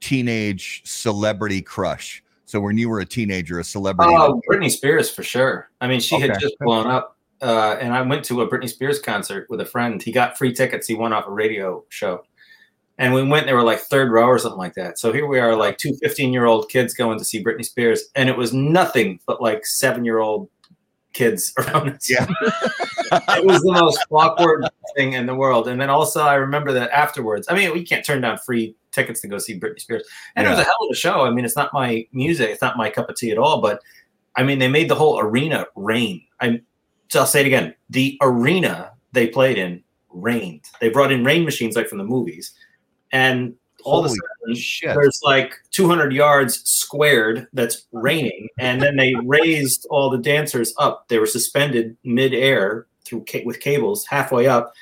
[0.00, 2.22] teenage celebrity crush?
[2.44, 4.12] So when you were a teenager, a celebrity.
[4.14, 5.68] Oh, Britney Spears for sure.
[5.80, 8.98] I mean, she had just blown up uh, and I went to a Britney Spears
[8.98, 10.02] concert with a friend.
[10.02, 10.86] He got free tickets.
[10.86, 12.24] He won off a radio show.
[12.98, 14.98] And we went, they were like third row or something like that.
[14.98, 18.04] So here we are, like two 15 year old kids going to see Britney Spears.
[18.14, 20.48] And it was nothing but like seven year old
[21.12, 22.08] kids around us.
[22.08, 22.26] Yeah.
[23.10, 24.66] it was the most awkward
[24.96, 25.68] thing in the world.
[25.68, 29.20] And then also, I remember that afterwards, I mean, we can't turn down free tickets
[29.20, 30.02] to go see Britney Spears.
[30.34, 31.20] And it was a hell of a show.
[31.20, 33.60] I mean, it's not my music, it's not my cup of tea at all.
[33.60, 33.80] But
[34.34, 36.22] I mean, they made the whole arena rain.
[36.40, 36.62] I'm,
[37.08, 40.64] so I'll say it again the arena they played in rained.
[40.80, 42.52] They brought in rain machines like from the movies.
[43.12, 43.54] And
[43.84, 44.94] all of a sudden, shit.
[44.94, 51.06] there's like 200 yards squared that's raining and then they raised all the dancers up
[51.08, 54.72] they were suspended mid-air through with cables halfway up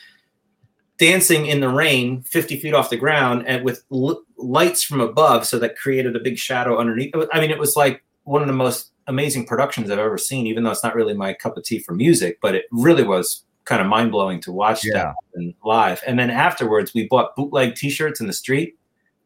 [0.99, 5.45] dancing in the rain 50 feet off the ground and with l- lights from above
[5.47, 8.55] so that created a big shadow underneath i mean it was like one of the
[8.55, 11.79] most amazing productions i've ever seen even though it's not really my cup of tea
[11.81, 15.15] for music but it really was kind of mind-blowing to watch Yeah.
[15.35, 18.77] that live and then afterwards we bought bootleg t-shirts in the street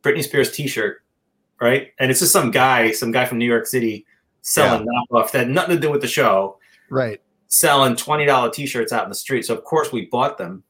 [0.02, 1.02] Britney Spears T-shirt,
[1.60, 1.88] right?
[1.98, 4.06] And it's just some guy, some guy from New York City
[4.42, 6.56] selling knockoff that had nothing to do with the show,
[6.88, 7.20] Right.
[7.48, 9.44] selling twenty dollar T-shirts out in the street.
[9.44, 10.62] So of course we bought them,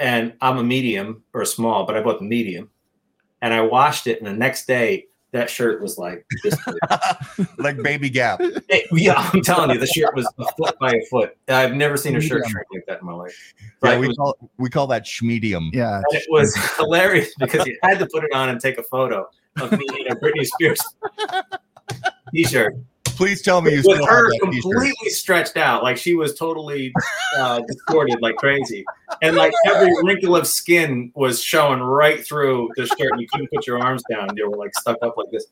[0.00, 2.70] and I'm a medium or a small, but I bought the medium,
[3.42, 6.56] and I washed it, and the next day that shirt was like this.
[7.58, 8.40] like baby gap.
[8.40, 11.36] It- yeah, I'm telling you, the shirt was a foot by a foot.
[11.48, 13.54] I've never seen a shirt shrink like that in my life.
[13.60, 15.70] Yeah, Right, we was- call we call that schmedium.
[15.72, 15.96] Yeah.
[15.98, 19.28] and it was hilarious because you had to put it on and take a photo
[19.60, 20.80] of me in a Britney Spears
[22.34, 22.76] t-shirt
[23.20, 24.62] Please tell me you with still her have that t-shirt.
[24.62, 26.92] completely stretched out, like she was totally
[27.38, 28.84] uh, distorted, like crazy,
[29.20, 33.12] and like every wrinkle of skin was showing right through the shirt.
[33.12, 35.46] And you couldn't put your arms down; they were like stuck up like this.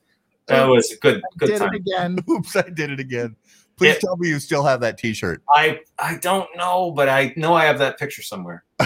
[0.46, 1.74] That was a good, good Did time.
[1.74, 2.18] it again.
[2.30, 3.36] Oops, I did it again.
[3.76, 5.42] Please It- tell me you still have that t-shirt.
[5.54, 8.64] I I don't know, but I know I have that picture somewhere.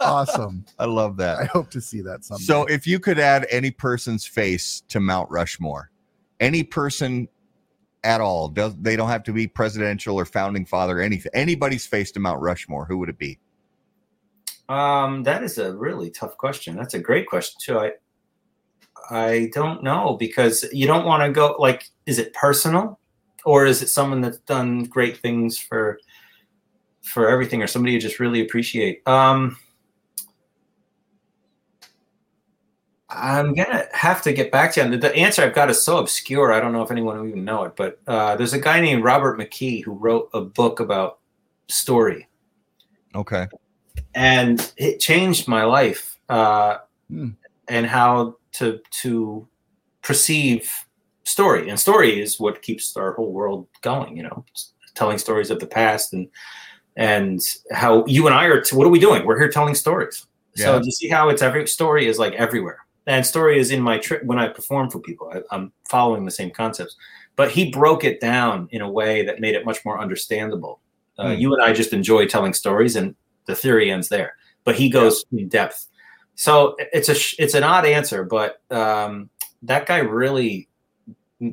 [0.00, 0.64] Awesome.
[0.78, 1.38] I love that.
[1.38, 2.44] I hope to see that someday.
[2.44, 5.90] So if you could add any person's face to Mount Rushmore,
[6.40, 7.26] any person
[8.04, 11.32] at all, does they don't have to be presidential or founding father anything.
[11.34, 13.38] Anybody's face to Mount Rushmore, who would it be?
[14.68, 16.76] Um, that is a really tough question.
[16.76, 17.78] That's a great question too.
[17.78, 17.92] I
[19.10, 22.98] I don't know because you don't want to go like is it personal
[23.44, 25.98] or is it someone that's done great things for
[27.02, 29.06] for everything or somebody you just really appreciate?
[29.06, 29.56] Um
[33.14, 34.92] I'm gonna have to get back to you.
[34.92, 36.52] And the answer I've got is so obscure.
[36.52, 39.04] I don't know if anyone will even know it, but uh, there's a guy named
[39.04, 41.18] Robert McKee who wrote a book about
[41.68, 42.28] story
[43.14, 43.46] Okay.
[44.14, 46.78] and it changed my life uh,
[47.08, 47.30] Hmm.
[47.68, 49.46] and how to to
[50.02, 50.70] perceive
[51.24, 54.44] story and story is what keeps our whole world going you know
[54.94, 56.28] telling stories of the past and
[56.96, 57.40] and
[57.72, 60.26] how you and i are what are we doing we're here telling stories
[60.56, 60.80] so Yeah.
[60.82, 64.24] you see how it's every story is like everywhere and story is in my trip
[64.24, 66.96] when i perform for people I, i'm following the same concepts
[67.36, 70.80] but he broke it down in a way that made it much more understandable
[71.18, 71.40] uh, Hmm.
[71.40, 73.14] you and i just enjoy telling stories and
[73.46, 75.86] the theory ends there but he goes in depth
[76.34, 79.28] so it's a it's an odd answer but um,
[79.62, 80.68] that guy really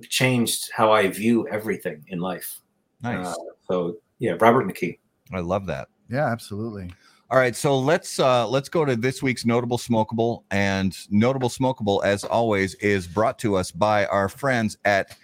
[0.09, 2.59] changed how i view everything in life
[3.03, 3.27] Nice.
[3.27, 3.33] Uh,
[3.69, 4.97] so yeah robert mckee
[5.33, 5.87] I love that.
[6.09, 6.91] yeah, absolutely.
[7.31, 12.03] All right, so let's uh let's go to this week's notable smokable and notable smokable
[12.03, 15.15] as always is brought to us by our friends at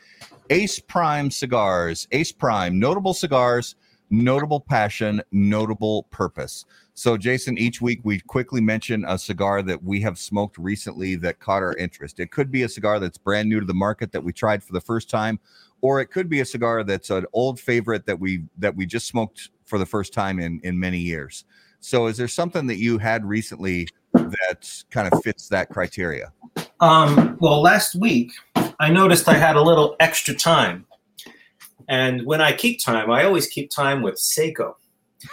[0.50, 2.08] Ace Prime Cigars.
[2.14, 3.76] Ace Prime, notable cigars,
[4.10, 6.64] notable passion, notable purpose.
[6.94, 11.42] So Jason, each week we quickly mention a cigar that we have smoked recently that
[11.42, 12.22] caught our interest.
[12.22, 14.72] It could be a cigar that's brand new to the market that we tried for
[14.72, 15.42] the first time
[15.82, 19.08] or it could be a cigar that's an old favorite that we that we just
[19.08, 21.46] smoked for the first time in in many years.
[21.80, 26.32] So, is there something that you had recently that kind of fits that criteria?
[26.80, 28.32] Um, well, last week
[28.80, 30.86] I noticed I had a little extra time.
[31.90, 34.74] And when I keep time, I always keep time with Seiko.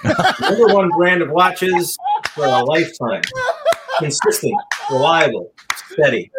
[0.41, 1.97] Number one brand of watches
[2.31, 3.23] for a lifetime.
[3.99, 4.55] Consistent,
[4.91, 6.31] reliable, steady.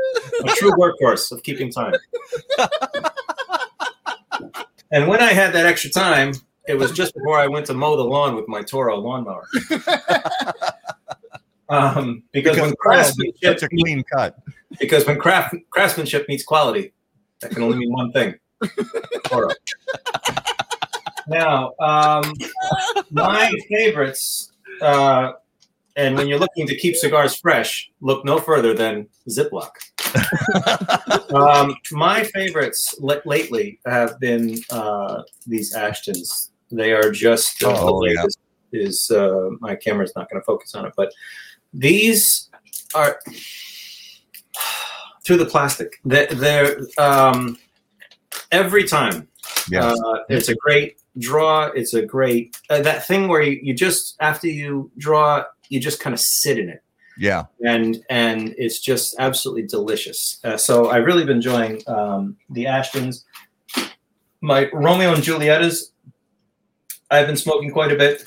[0.43, 1.93] A true workhorse of keeping time.
[4.91, 6.33] And when I had that extra time,
[6.67, 9.47] it was just before I went to mow the lawn with my Toro lawnmower.
[11.69, 14.37] Um, because, when craftsmanship it's such a clean cut.
[14.79, 16.93] because when craft craftsmanship meets quality,
[17.41, 18.35] that can only mean one thing.
[19.25, 19.49] Toro.
[21.27, 22.33] now, um,
[23.11, 24.51] my favorites,
[24.81, 25.33] uh,
[25.95, 29.71] and when you're looking to keep cigars fresh, look no further than Ziploc.
[31.33, 36.51] um, my favorites l- lately have been uh, these Ashtons.
[36.71, 38.25] They are just uh, the Oh, yeah.
[38.71, 40.93] is uh, my camera's not going to focus on it.
[40.95, 41.13] But
[41.73, 42.49] these
[42.93, 43.19] are
[45.25, 45.99] through the plastic.
[46.05, 47.57] They're, they're um,
[48.51, 49.27] every time.
[49.69, 49.87] Yeah.
[49.87, 51.65] Uh, it's a great draw.
[51.67, 55.99] It's a great uh, that thing where you, you just after you draw, you just
[55.99, 56.83] kind of sit in it
[57.17, 57.45] yeah.
[57.65, 60.39] and and it's just absolutely delicious.
[60.43, 63.23] Uh, so I've really been enjoying um, the Ashtons.
[64.41, 65.91] My Romeo and Julieta's,
[67.11, 68.23] I've been smoking quite a bit.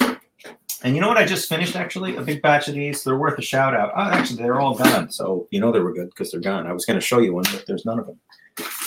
[0.83, 1.17] And you know what?
[1.17, 3.03] I just finished actually a big batch of these.
[3.03, 3.93] They're worth a shout out.
[3.97, 5.11] Oh, actually, they're all gone.
[5.11, 6.67] So you know they were good because they're gone.
[6.67, 8.21] I was going to show you one, but there's none of them.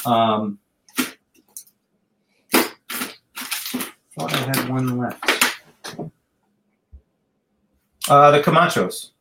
[0.05, 0.59] Um,
[4.17, 5.25] thought I had one left.
[8.09, 9.11] Uh, the Camachos.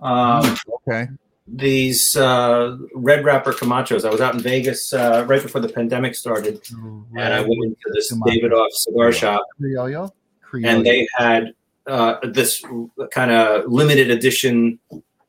[0.00, 0.56] Um,
[0.86, 1.08] Okay.
[1.46, 4.04] These uh, red wrapper Camachos.
[4.06, 7.90] I was out in Vegas uh, right before the pandemic started, and I went into
[7.92, 8.30] this Camacho.
[8.40, 10.10] Davidoff cigar shop, Criollo?
[10.50, 10.66] Criollo.
[10.66, 11.52] and they had
[11.86, 12.64] uh, this
[13.12, 14.78] kind of limited edition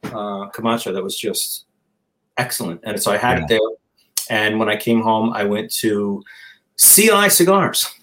[0.05, 1.65] uh, Camacho that was just
[2.37, 2.81] excellent.
[2.83, 3.59] And so I had it there.
[4.29, 6.23] And when I came home, I went to
[6.77, 7.93] CI Cigars.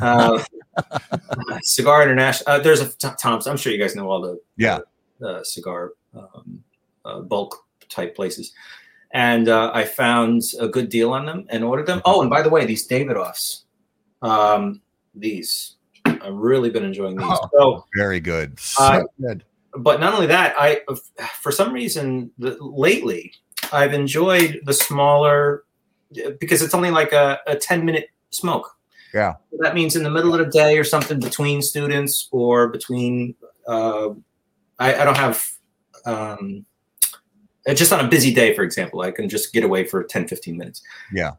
[0.00, 0.42] Uh,
[1.62, 2.54] Cigar International.
[2.54, 3.46] Uh, there's a Tom's.
[3.46, 4.78] I'm sure you guys know all the Yeah.
[5.24, 6.62] uh, cigar um,
[7.22, 7.56] bulk
[7.88, 8.52] type places.
[9.12, 12.02] And uh, I found a good deal on them and ordered them.
[12.04, 13.62] Oh, and by the way, these Davidoffs,
[14.20, 14.82] um,
[15.14, 17.26] these I've really been enjoying these.
[17.28, 17.48] Oh.
[17.52, 18.58] So, Very good.
[18.60, 19.44] so uh, good.
[19.76, 20.82] but not only that, I
[21.40, 23.32] for some reason the, lately
[23.72, 25.64] I've enjoyed the smaller
[26.38, 28.76] because it's only like a, a 10 minute smoke.
[29.14, 29.34] Yeah.
[29.60, 33.34] That means in the middle of the day or something between students or between
[33.66, 34.10] uh,
[34.78, 35.44] I, I don't have
[36.04, 36.67] um, uh,
[37.76, 40.56] just on a busy day, for example, I can just get away for 10, 15
[40.56, 40.82] minutes.
[41.12, 41.32] Yeah.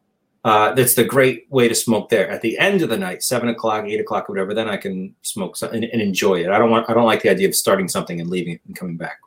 [0.45, 2.30] Uh, that's the great way to smoke there.
[2.30, 5.57] At the end of the night, seven o'clock, eight o'clock, whatever, then I can smoke
[5.57, 6.49] some, and, and enjoy it.
[6.49, 8.76] I don't want, I don't like the idea of starting something and leaving it and
[8.76, 9.19] coming back.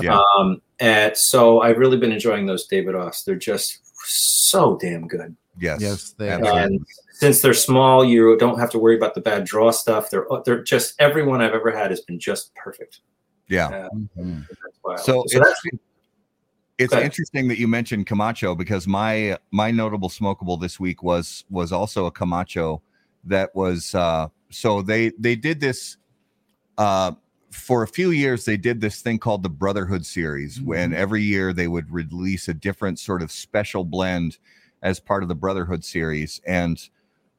[0.00, 0.18] Yeah.
[0.38, 3.24] Um, and so I've really been enjoying those David Davidoffs.
[3.24, 5.36] They're just so damn good.
[5.58, 5.80] Yes.
[5.80, 6.62] Yes, they Absolutely.
[6.62, 10.10] And since they're small, you don't have to worry about the bad draw stuff.
[10.10, 13.00] They're they're just every one I've ever had has been just perfect.
[13.48, 13.68] Yeah.
[13.68, 14.46] Uh, Mhm.
[14.48, 15.60] that's why So it's, that's
[16.78, 21.72] it's interesting that you mentioned Camacho because my my notable smokable this week was was
[21.72, 22.82] also a Camacho
[23.24, 25.96] that was uh so they they did this
[26.78, 27.12] uh
[27.50, 31.52] for a few years they did this thing called the Brotherhood series when every year
[31.52, 34.38] they would release a different sort of special blend
[34.82, 36.88] as part of the Brotherhood series and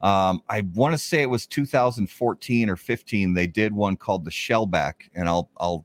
[0.00, 3.34] um, I want to say it was 2014 or 15.
[3.34, 5.84] They did one called the Shellback, and I'll I'll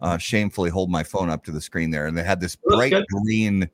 [0.00, 2.94] uh, shamefully hold my phone up to the screen there, and they had this bright
[3.10, 3.68] green,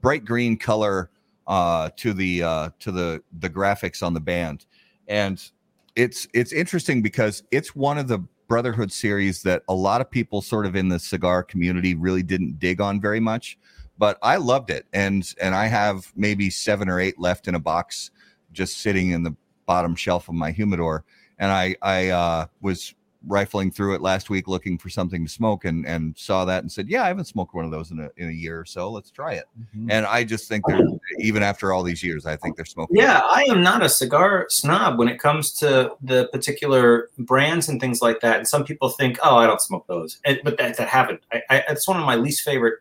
[0.00, 1.10] bright green color
[1.46, 4.66] uh, to the uh, to the the graphics on the band,
[5.08, 5.50] and
[5.96, 10.42] it's it's interesting because it's one of the Brotherhood series that a lot of people
[10.42, 13.56] sort of in the cigar community really didn't dig on very much,
[13.96, 17.60] but I loved it, and and I have maybe seven or eight left in a
[17.60, 18.10] box,
[18.52, 19.34] just sitting in the
[19.66, 21.04] bottom shelf of my humidor,
[21.38, 22.94] and I I uh, was
[23.26, 26.72] rifling through it last week looking for something to smoke and and saw that and
[26.72, 28.90] said, yeah, I haven't smoked one of those in a in a year or so.
[28.90, 29.44] Let's try it.
[29.76, 29.88] Mhm.
[29.90, 30.86] And I just think they're
[31.18, 32.96] even after all these years, I think they're smoking.
[32.96, 37.80] Yeah, I am not a cigar snob when it comes to the particular brands and
[37.80, 38.38] things like that.
[38.38, 41.20] And some people think, "Oh, I don't smoke those," and, but that, that haven't.
[41.32, 42.78] I, I, it's one of my least favorite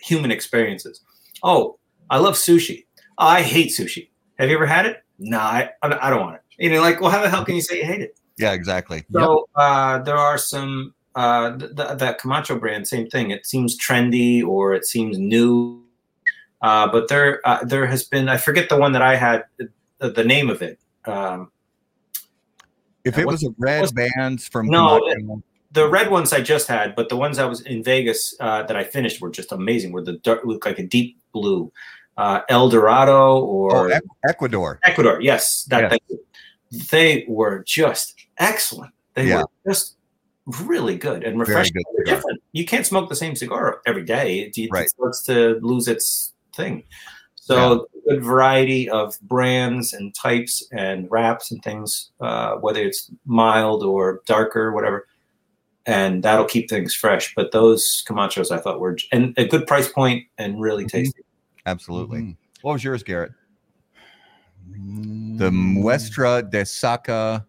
[0.00, 1.00] human experiences.
[1.42, 1.78] Oh,
[2.10, 2.86] I love sushi.
[3.18, 4.08] I hate sushi.
[4.38, 5.04] Have you ever had it?
[5.18, 6.42] No, I, I don't want it.
[6.58, 8.18] You know, like, well, how the hell can you say you hate it?
[8.38, 9.04] Yeah, exactly.
[9.12, 13.30] So uh, there are some uh, th- th- that Camacho brand, same thing.
[13.30, 15.82] It seems trendy or it seems new,
[16.62, 20.10] uh, but there uh, there has been I forget the one that I had the,
[20.10, 20.78] the name of it.
[21.04, 21.50] Um,
[23.04, 25.42] If it was a red what's- band from No, Camacho-
[25.72, 28.76] the red ones I just had, but the ones I was in Vegas uh, that
[28.76, 29.90] I finished were just amazing.
[29.92, 31.72] Were the dark, look like a deep blue,
[32.18, 33.40] uh, El Dorado oh,
[33.70, 34.78] or Ec- Ecuador.
[34.84, 35.20] Ecuador.
[35.22, 36.16] Yes, that Yeah.
[36.72, 36.88] Thank you.
[36.90, 38.92] they were just excellent.
[39.14, 39.42] They Yeah.
[39.42, 39.96] were just
[40.66, 41.74] really good and refreshing.
[41.96, 42.42] good different.
[42.52, 44.40] You can't smoke the same cigar every day.
[44.40, 44.88] It, it Right.
[44.88, 46.82] starts to lose its thing.
[47.36, 53.82] So good variety of brands and types and wraps and things, uh, whether it's mild
[53.82, 55.06] or darker, whatever.
[55.86, 57.34] And that'll keep things fresh.
[57.34, 60.90] But those Camachos I thought were and a good price point and really Mhm.
[60.90, 61.22] tasty.
[61.66, 62.20] Absolutely.
[62.20, 62.36] Mhm.
[62.62, 63.32] What was yours, Garrett?
[64.78, 65.38] Mm.
[65.38, 67.46] The Muestra de Saka.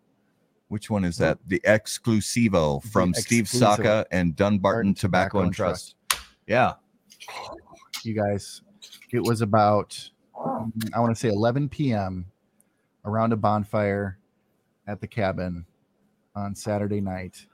[0.67, 1.37] Which one is that?
[1.47, 3.59] The Exclusivo The from Steve Exclusivo.
[3.59, 5.95] Saka and Dunbarton Barton Tobacco, and Trust.
[6.47, 6.73] Yeah.
[8.03, 8.61] you guys.
[9.11, 12.25] It was about mm, I want to say 11 p.m.
[13.05, 14.17] around a bonfire
[14.87, 15.65] at the cabin.
[16.35, 17.45] on Saturday night,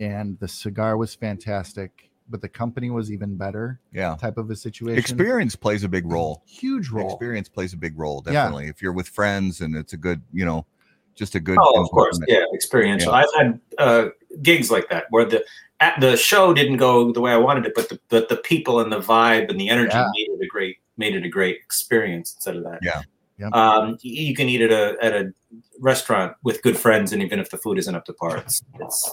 [0.00, 3.78] and the cigar was fantastic, but the company was even better.
[3.92, 4.16] Yeah.
[4.18, 4.98] Type of a situation.
[4.98, 6.42] Experience plays a big role.
[6.46, 7.10] Huge role.
[7.10, 8.32] Experience plays a big role, Yeah.
[8.32, 8.66] definitely.
[8.66, 10.66] If you're with friends and it's a good, you know,
[11.14, 11.58] just a good.
[11.60, 13.12] Oh, of course, yeah, experiential.
[13.12, 13.18] Yeah.
[13.18, 14.08] I've had uh,
[14.42, 15.44] gigs like that where the
[15.80, 18.80] at the show didn't go the way I wanted it, but the but the people
[18.80, 20.08] and the vibe and the energy Yeah.
[20.16, 22.78] made it a great made it a great experience instead of that.
[22.82, 23.02] Yeah.
[23.38, 23.52] Yep.
[23.54, 25.32] Um, you can eat at a at a
[25.80, 29.10] restaurant with good friends, and even if the food isn't up to par, it's it's,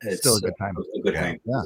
[0.00, 0.74] it's Still a good time.
[0.76, 1.20] a good Yeah.
[1.22, 1.40] hang.
[1.44, 1.62] Yeah.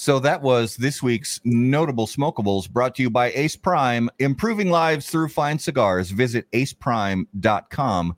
[0.00, 5.10] So that was this week's notable smokables brought to you by Ace Prime, improving lives
[5.10, 6.10] through fine cigars.
[6.10, 8.16] Visit aceprime.com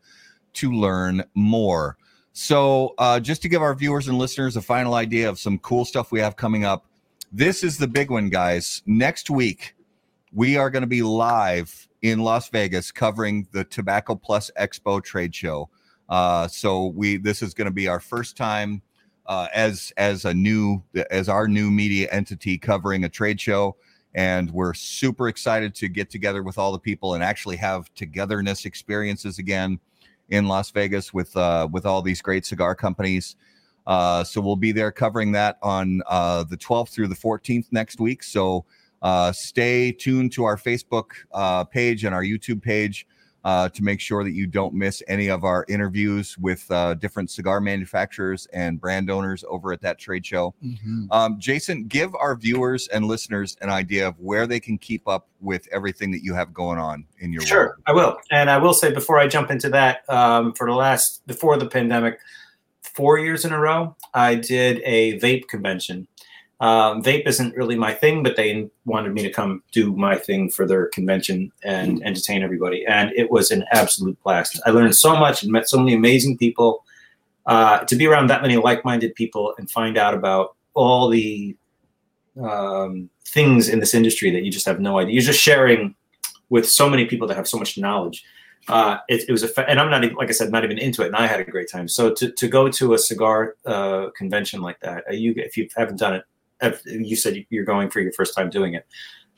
[0.53, 1.99] to learn more.
[2.35, 5.85] So, uh, just to give our viewers and listeners a final idea of some cool
[5.85, 6.87] stuff we have coming up,
[7.33, 8.85] this is the big one, guys.
[8.87, 9.75] Next week,
[10.33, 15.35] we are going to be live in Las Vegas covering the Tobacco Plus Expo trade
[15.35, 15.69] show.
[16.09, 18.83] Uh, so we this is going to be our first time
[19.27, 23.77] uh, as as a new as our new media entity covering a trade show
[24.15, 28.67] and we're super excited to get together with all the people and actually have togetherness
[28.67, 29.79] experiences again
[30.29, 33.37] in Las Vegas with uh, with all these great cigar companies.
[33.87, 38.01] Uh, so we'll be there covering that on uh, the 12th through the 14th next
[38.01, 38.23] week.
[38.23, 38.65] So
[39.03, 43.07] uh, stay tuned to our Facebook uh, page and our YouTube page
[43.45, 47.31] uh, to make sure that you don't miss any of our interviews with uh, different
[47.31, 50.55] cigar manufacturers and brand owners over at that trade show.
[50.65, 51.09] Mhm.
[51.11, 55.29] Um, Jason, give our viewers and listeners an idea of where they can keep up
[55.41, 57.49] with everything that you have going on in your world.
[57.49, 57.83] Sure, world.
[57.87, 58.17] I will.
[58.31, 61.67] And I will say before I jump into that, um, for the last before the
[61.67, 62.19] pandemic,
[62.83, 66.07] four years in a row, I did a vape convention.
[66.63, 70.49] Um, vape isn't really my thing, but they wanted me to come do my thing
[70.49, 72.87] for their convention and entertain everybody.
[72.87, 74.61] And it was an absolute blast.
[74.65, 76.85] I learned so much and met so many amazing people.
[77.47, 81.57] Uh, to be around that many like-minded people and find out about all the
[82.41, 85.15] um, things in this industry that you just have no idea.
[85.15, 85.97] You're just sharing
[86.49, 88.25] with so many people that have so much knowledge.
[88.69, 90.79] Uh, it, it was a, fa- and I'm not even, like I said, not even
[90.79, 91.89] into it, and I had a great time.
[91.89, 95.69] So to, to go to a cigar uh, convention like that, uh, you if you
[95.77, 96.25] haven't done it,
[96.87, 98.87] you said you're going for your first time doing it,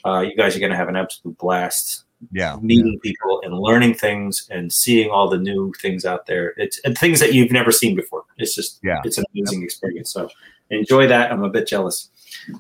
[0.05, 2.57] uh, you guys are going to have an absolute blast Yeah.
[2.61, 6.55] meeting people and learning things and seeing all the new things out there.
[6.57, 8.25] It's and things that you've never seen before.
[8.39, 9.01] It's just Yeah.
[9.05, 10.13] it's an amazing experience.
[10.13, 10.29] So
[10.71, 11.33] enjoy that.
[11.33, 12.11] I'm a bit jealous.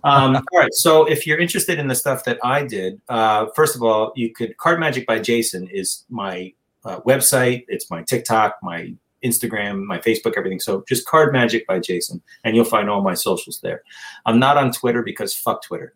[0.02, 0.72] Um, all right.
[0.74, 4.32] So if you're interested in the stuff that I did, uh, first of all, you
[4.32, 6.52] could Card Magic by Jason is my
[6.84, 7.64] uh, website.
[7.68, 10.60] It's my TikTok, my Instagram, my Facebook, everything.
[10.60, 13.82] So just Card Magic by Jason, and you'll find all my socials there.
[14.26, 15.94] I'm not on Twitter because fuck Twitter.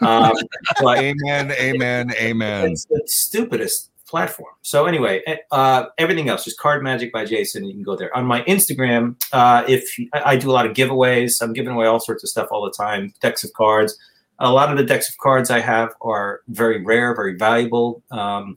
[0.00, 0.32] Um,
[0.86, 1.52] Amen.
[1.52, 2.12] Amen.
[2.14, 2.70] Amen.
[2.70, 4.52] it's the stupidest platform.
[4.62, 7.64] So anyway, eh, uh, everything else just Card Magic by Jason.
[7.64, 9.16] You can go there on my Instagram.
[9.32, 12.30] Uh, if I, I do a lot of giveaways, I'm giving away all sorts of
[12.30, 13.12] stuff all the time.
[13.20, 13.96] Decks of cards.
[14.40, 18.02] A lot of the decks of cards I have are very rare, very valuable.
[18.10, 18.56] Um,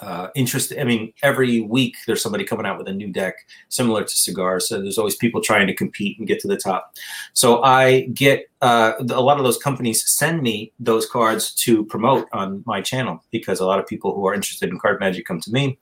[0.00, 0.72] uh, interest.
[0.78, 3.34] I mean, every week there's somebody coming out with a new deck
[3.68, 4.68] similar to cigars.
[4.68, 6.94] So there's always people trying to compete and get to the top.
[7.32, 12.28] So I get uh, a lot of those companies send me those cards to promote
[12.32, 15.40] on my channel because a lot of people who are interested in card magic come
[15.40, 15.78] to me.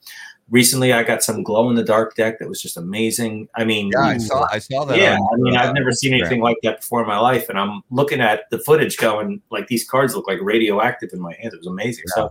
[0.50, 3.48] Recently, I got some glow in the dark deck that was just amazing.
[3.56, 4.46] I mean, Yeah, I saw.
[4.50, 4.98] I saw that.
[4.98, 7.48] yeah, on, I mean, uh, I've never seen anything like that before in my life,
[7.48, 11.32] and I'm looking at the footage, going like these cards look like radioactive in my
[11.40, 11.54] hands.
[11.54, 12.04] It was amazing.
[12.08, 12.28] So,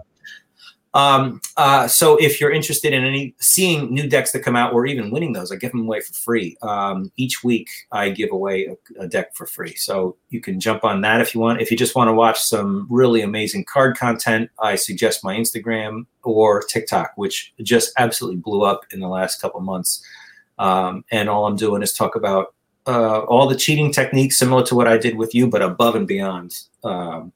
[0.94, 4.86] um, uh, so if you're interested in any seeing new decks that come out or
[4.86, 6.56] even winning those, I give them away for free.
[6.62, 10.84] Um, each week, I give away a, a deck for free, so you can jump
[10.84, 11.62] on that if you want.
[11.62, 16.06] If you just want to watch some really amazing card content, I suggest my Instagram
[16.24, 20.04] or TikTok, which just absolutely blew up in the last couple months.
[20.60, 22.54] Um, and all I'm doing is talk about
[22.86, 26.08] uh, all the cheating techniques, similar to what I did with you, but above and
[26.08, 26.56] beyond.
[26.84, 27.34] Um,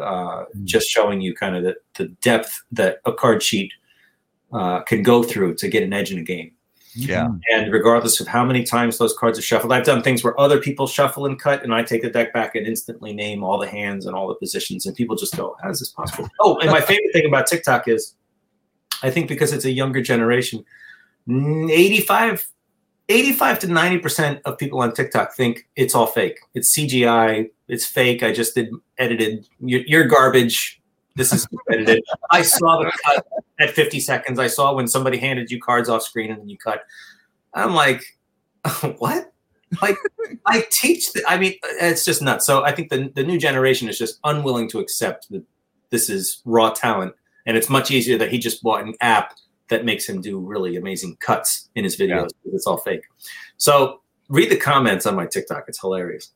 [0.00, 3.72] uh, just showing you kind of the, the depth that a card sheet
[4.52, 6.52] uh, can go through to get an edge in a game.
[6.94, 7.28] Yeah.
[7.50, 10.60] And regardless of how many times those cards are shuffled, I've done things where other
[10.60, 13.66] people shuffle and cut, and I take the deck back and instantly name all the
[13.66, 16.70] hands and all the positions, and people just go, "How is this possible?" Oh, and
[16.70, 18.14] my favorite thing about TikTok is,
[19.02, 20.64] I think because it's a younger generation,
[21.30, 22.46] 85,
[23.08, 26.40] 85 to ninety percent of people on TikTok think it's all fake.
[26.54, 27.48] It's CGI.
[27.72, 28.22] It's fake.
[28.22, 28.68] I just did
[28.98, 29.48] edited.
[29.58, 30.82] You're, you're garbage.
[31.16, 32.04] This is edited.
[32.30, 33.26] I saw the cut
[33.60, 34.38] at 50 seconds.
[34.38, 36.82] I saw when somebody handed you cards off screen and then you cut.
[37.54, 38.04] I'm like,
[38.98, 39.32] what?
[39.80, 39.96] Like,
[40.46, 41.14] I teach.
[41.14, 42.44] The, I mean, it's just nuts.
[42.44, 45.42] So I think the the new generation is just unwilling to accept that
[45.88, 47.14] this is raw talent,
[47.46, 49.32] and it's much easier that he just bought an app
[49.70, 52.28] that makes him do really amazing cuts in his videos.
[52.44, 52.52] Yeah.
[52.52, 53.04] It's all fake.
[53.56, 55.64] So read the comments on my TikTok.
[55.68, 56.32] It's hilarious.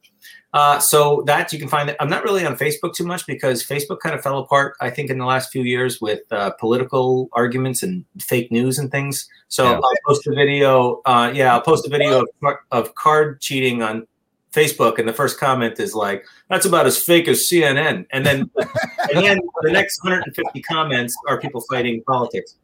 [0.57, 3.62] Uh, so that you can find that I'm not really on Facebook too much because
[3.62, 4.74] Facebook kind of fell apart.
[4.81, 8.91] I think in the last few years with uh, political arguments and fake news and
[8.91, 9.28] things.
[9.49, 9.74] So yeah.
[9.74, 11.03] I'll post a video.
[11.05, 14.07] Uh, yeah, I'll post a video of, of card cheating on
[14.51, 18.51] Facebook, and the first comment is like, "That's about as fake as CNN." And then,
[18.57, 22.57] and then the next 150 comments are people fighting politics.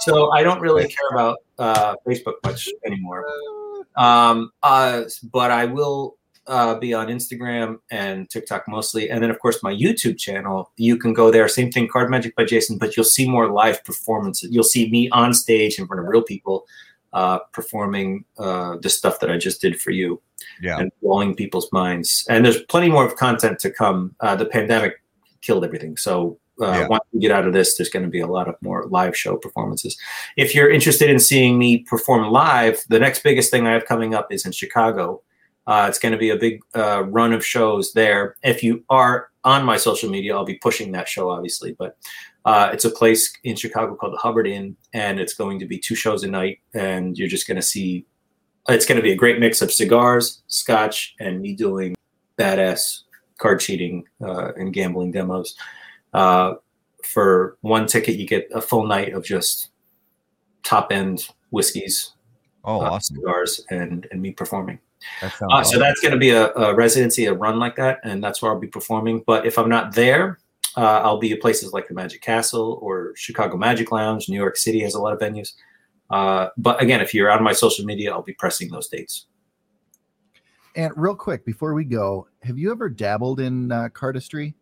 [0.00, 3.24] So I don't really care about uh, Facebook much anymore.
[3.96, 6.15] Um, uh, but I will
[6.46, 10.70] uh, be on Instagram and TikTok mostly, and then of course my YouTube channel.
[10.76, 11.48] You can go there.
[11.48, 14.50] Same thing, Card Magic by Jason, but you'll see more live performances.
[14.52, 16.66] You'll see me on stage in front of real people
[17.12, 20.20] uh, performing uh, the stuff that I just did for you,
[20.60, 22.24] yeah, and blowing people's minds.
[22.28, 24.14] And there's plenty more of content to come.
[24.20, 25.02] Uh, the pandemic
[25.40, 26.86] killed everything, so uh, yeah.
[26.88, 29.16] once we get out of this, there's going to be a lot of more live
[29.16, 29.96] show performances.
[30.36, 34.14] If you're interested in seeing me perform live, the next biggest thing I have coming
[34.14, 35.22] up is in Chicago.
[35.66, 38.36] Uh, it's going to be a big uh, run of shows there.
[38.42, 41.72] If you are on my social media, I'll be pushing that show, obviously.
[41.72, 41.96] But
[42.44, 45.78] uh, it's a place in Chicago called the Hubbard Inn, and it's going to be
[45.78, 48.06] two shows a night, and you're just going to see.
[48.68, 51.94] It's going to be a great mix of cigars, scotch, and me doing
[52.36, 53.02] badass
[53.38, 55.54] card cheating uh, and gambling demos.
[56.12, 56.54] Uh,
[57.04, 59.70] for one ticket, you get a full night of just
[60.64, 62.12] top end whiskeys,
[62.64, 63.16] oh, uh, awesome.
[63.16, 64.78] cigars, and and me performing.
[65.20, 65.74] That uh, awesome.
[65.74, 68.52] So that's going to be a, a, residency, a run like that, and that's where
[68.52, 69.22] I'll be performing.
[69.26, 70.38] But if I'm not there,
[70.76, 74.28] uh, I'll be at places like the Magic Castle or Chicago Magic Lounge.
[74.28, 75.52] New York City has a lot of venues.
[76.10, 79.26] Uh, but again, if you're on my social media, I'll be pressing those dates.
[80.76, 84.54] And real quick, before we go, have you ever dabbled in uh, cardistry?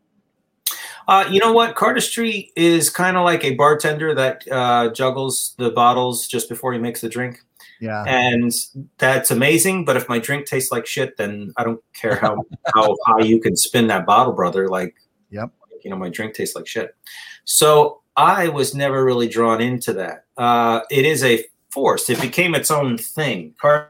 [1.09, 1.75] Uh, you know what?
[1.75, 6.79] Cardistry is kind of like a bartender that uh, juggles the bottles just before he
[6.79, 7.43] makes the drink.
[7.85, 8.03] Yeah.
[8.07, 8.51] And
[8.97, 9.85] that's amazing.
[9.85, 12.43] But if my drink tastes like shit, then I don't care how
[12.75, 14.69] how high you can spin that bottle, brother.
[14.69, 14.95] Like,
[15.31, 15.51] yep.
[15.83, 16.97] You know, my drink tastes like shit.
[17.45, 20.25] So I was never really drawn into that.
[20.39, 22.09] Uh, it is a force.
[22.09, 23.55] It became its own thing.
[23.61, 23.89] Card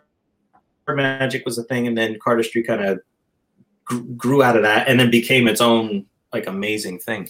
[0.88, 3.00] magic was a thing, and then cardistry kind of
[4.16, 7.28] grew out of that, and then became its own like amazing thing.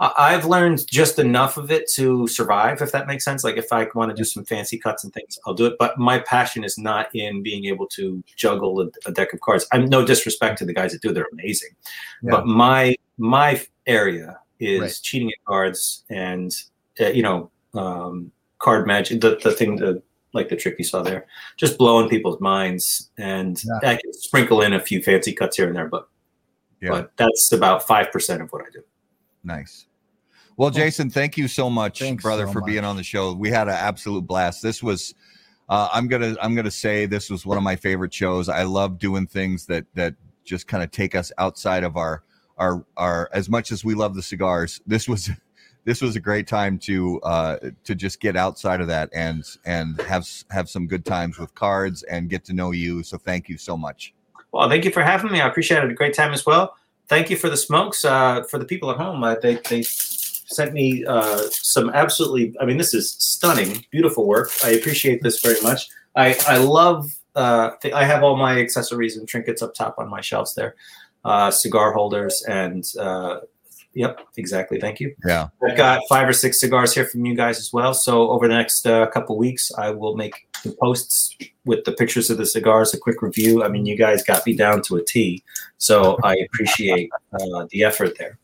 [0.00, 3.44] I've learned just enough of it to survive, if that makes sense.
[3.44, 5.76] Like if I want to do some fancy cuts and things, I'll do it.
[5.78, 9.66] But my passion is not in being able to juggle a, a deck of cards.
[9.72, 11.70] I'm no disrespect to the guys that do; they're amazing.
[12.22, 12.30] Yeah.
[12.30, 15.00] But my my area is right.
[15.02, 16.50] cheating at cards and
[16.98, 19.20] uh, you know um, card magic.
[19.20, 20.02] The the thing the
[20.32, 21.26] like the trick you saw there,
[21.58, 23.90] just blowing people's minds, and yeah.
[23.90, 26.08] I can sprinkle in a few fancy cuts here and there, but
[26.80, 26.88] yeah.
[26.88, 28.82] but that's about five percent of what I do.
[29.44, 29.86] Nice.
[30.60, 32.66] Well, Jason, thank you so much, Thanks brother, so for much.
[32.66, 33.32] being on the show.
[33.32, 34.62] We had an absolute blast.
[34.62, 35.14] This was,
[35.70, 38.50] uh, I'm gonna, I'm gonna say this was one of my favorite shows.
[38.50, 42.24] I love doing things that that just kind of take us outside of our,
[42.58, 43.30] our, our.
[43.32, 45.30] As much as we love the cigars, this was,
[45.86, 49.98] this was a great time to, uh, to just get outside of that and and
[50.02, 53.02] have have some good times with cards and get to know you.
[53.02, 54.12] So thank you so much.
[54.52, 55.40] Well, thank you for having me.
[55.40, 55.90] I appreciate it.
[55.90, 56.76] A great time as well.
[57.08, 58.04] Thank you for the smokes.
[58.04, 59.84] Uh, for the people at home, uh, they they
[60.50, 64.50] sent me uh, some absolutely, I mean, this is stunning, beautiful work.
[64.64, 65.88] I appreciate this very much.
[66.16, 70.20] I, I love, uh, I have all my accessories and trinkets up top on my
[70.20, 70.74] shelves there,
[71.24, 73.40] uh, cigar holders and, uh,
[73.94, 74.80] yep, exactly.
[74.80, 75.14] Thank you.
[75.24, 75.48] Yeah.
[75.66, 77.94] I've got five or six cigars here from you guys as well.
[77.94, 82.28] So over the next uh, couple weeks, I will make the posts with the pictures
[82.30, 83.62] of the cigars, a quick review.
[83.62, 85.42] I mean, you guys got me down to a T.
[85.78, 88.38] So I appreciate uh, the effort there.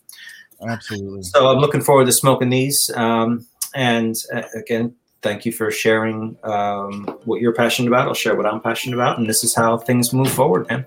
[0.66, 1.22] Absolutely.
[1.22, 2.90] So I'm looking forward to smoking these.
[2.94, 8.08] Um, and uh, again, thank you for sharing um, what you're passionate about.
[8.08, 10.86] I'll share what I'm passionate about, and this is how things move forward, man.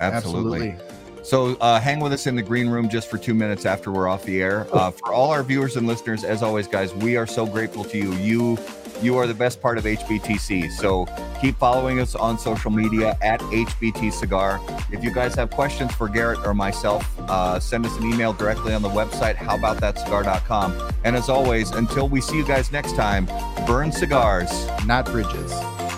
[0.00, 0.70] Absolutely.
[0.70, 1.03] Absolutely.
[1.24, 4.08] So uh, hang with us in the green room just for two minutes after we're
[4.08, 4.66] off the air.
[4.72, 7.98] Uh, for all our viewers and listeners, as always, guys, we are so grateful to
[7.98, 8.12] you.
[8.14, 8.58] You
[9.02, 10.70] you are the best part of HBTC.
[10.70, 11.06] So
[11.40, 14.60] keep following us on social media at HBT Cigar.
[14.92, 18.72] If you guys have questions for Garrett or myself, uh, send us an email directly
[18.72, 20.92] on the website, howaboutthatcigar.com.
[21.04, 23.26] And as always, until we see you guys next time,
[23.66, 24.50] burn cigars,
[24.86, 25.52] not bridges.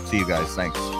[0.08, 0.48] See you guys.
[0.54, 0.95] Thanks.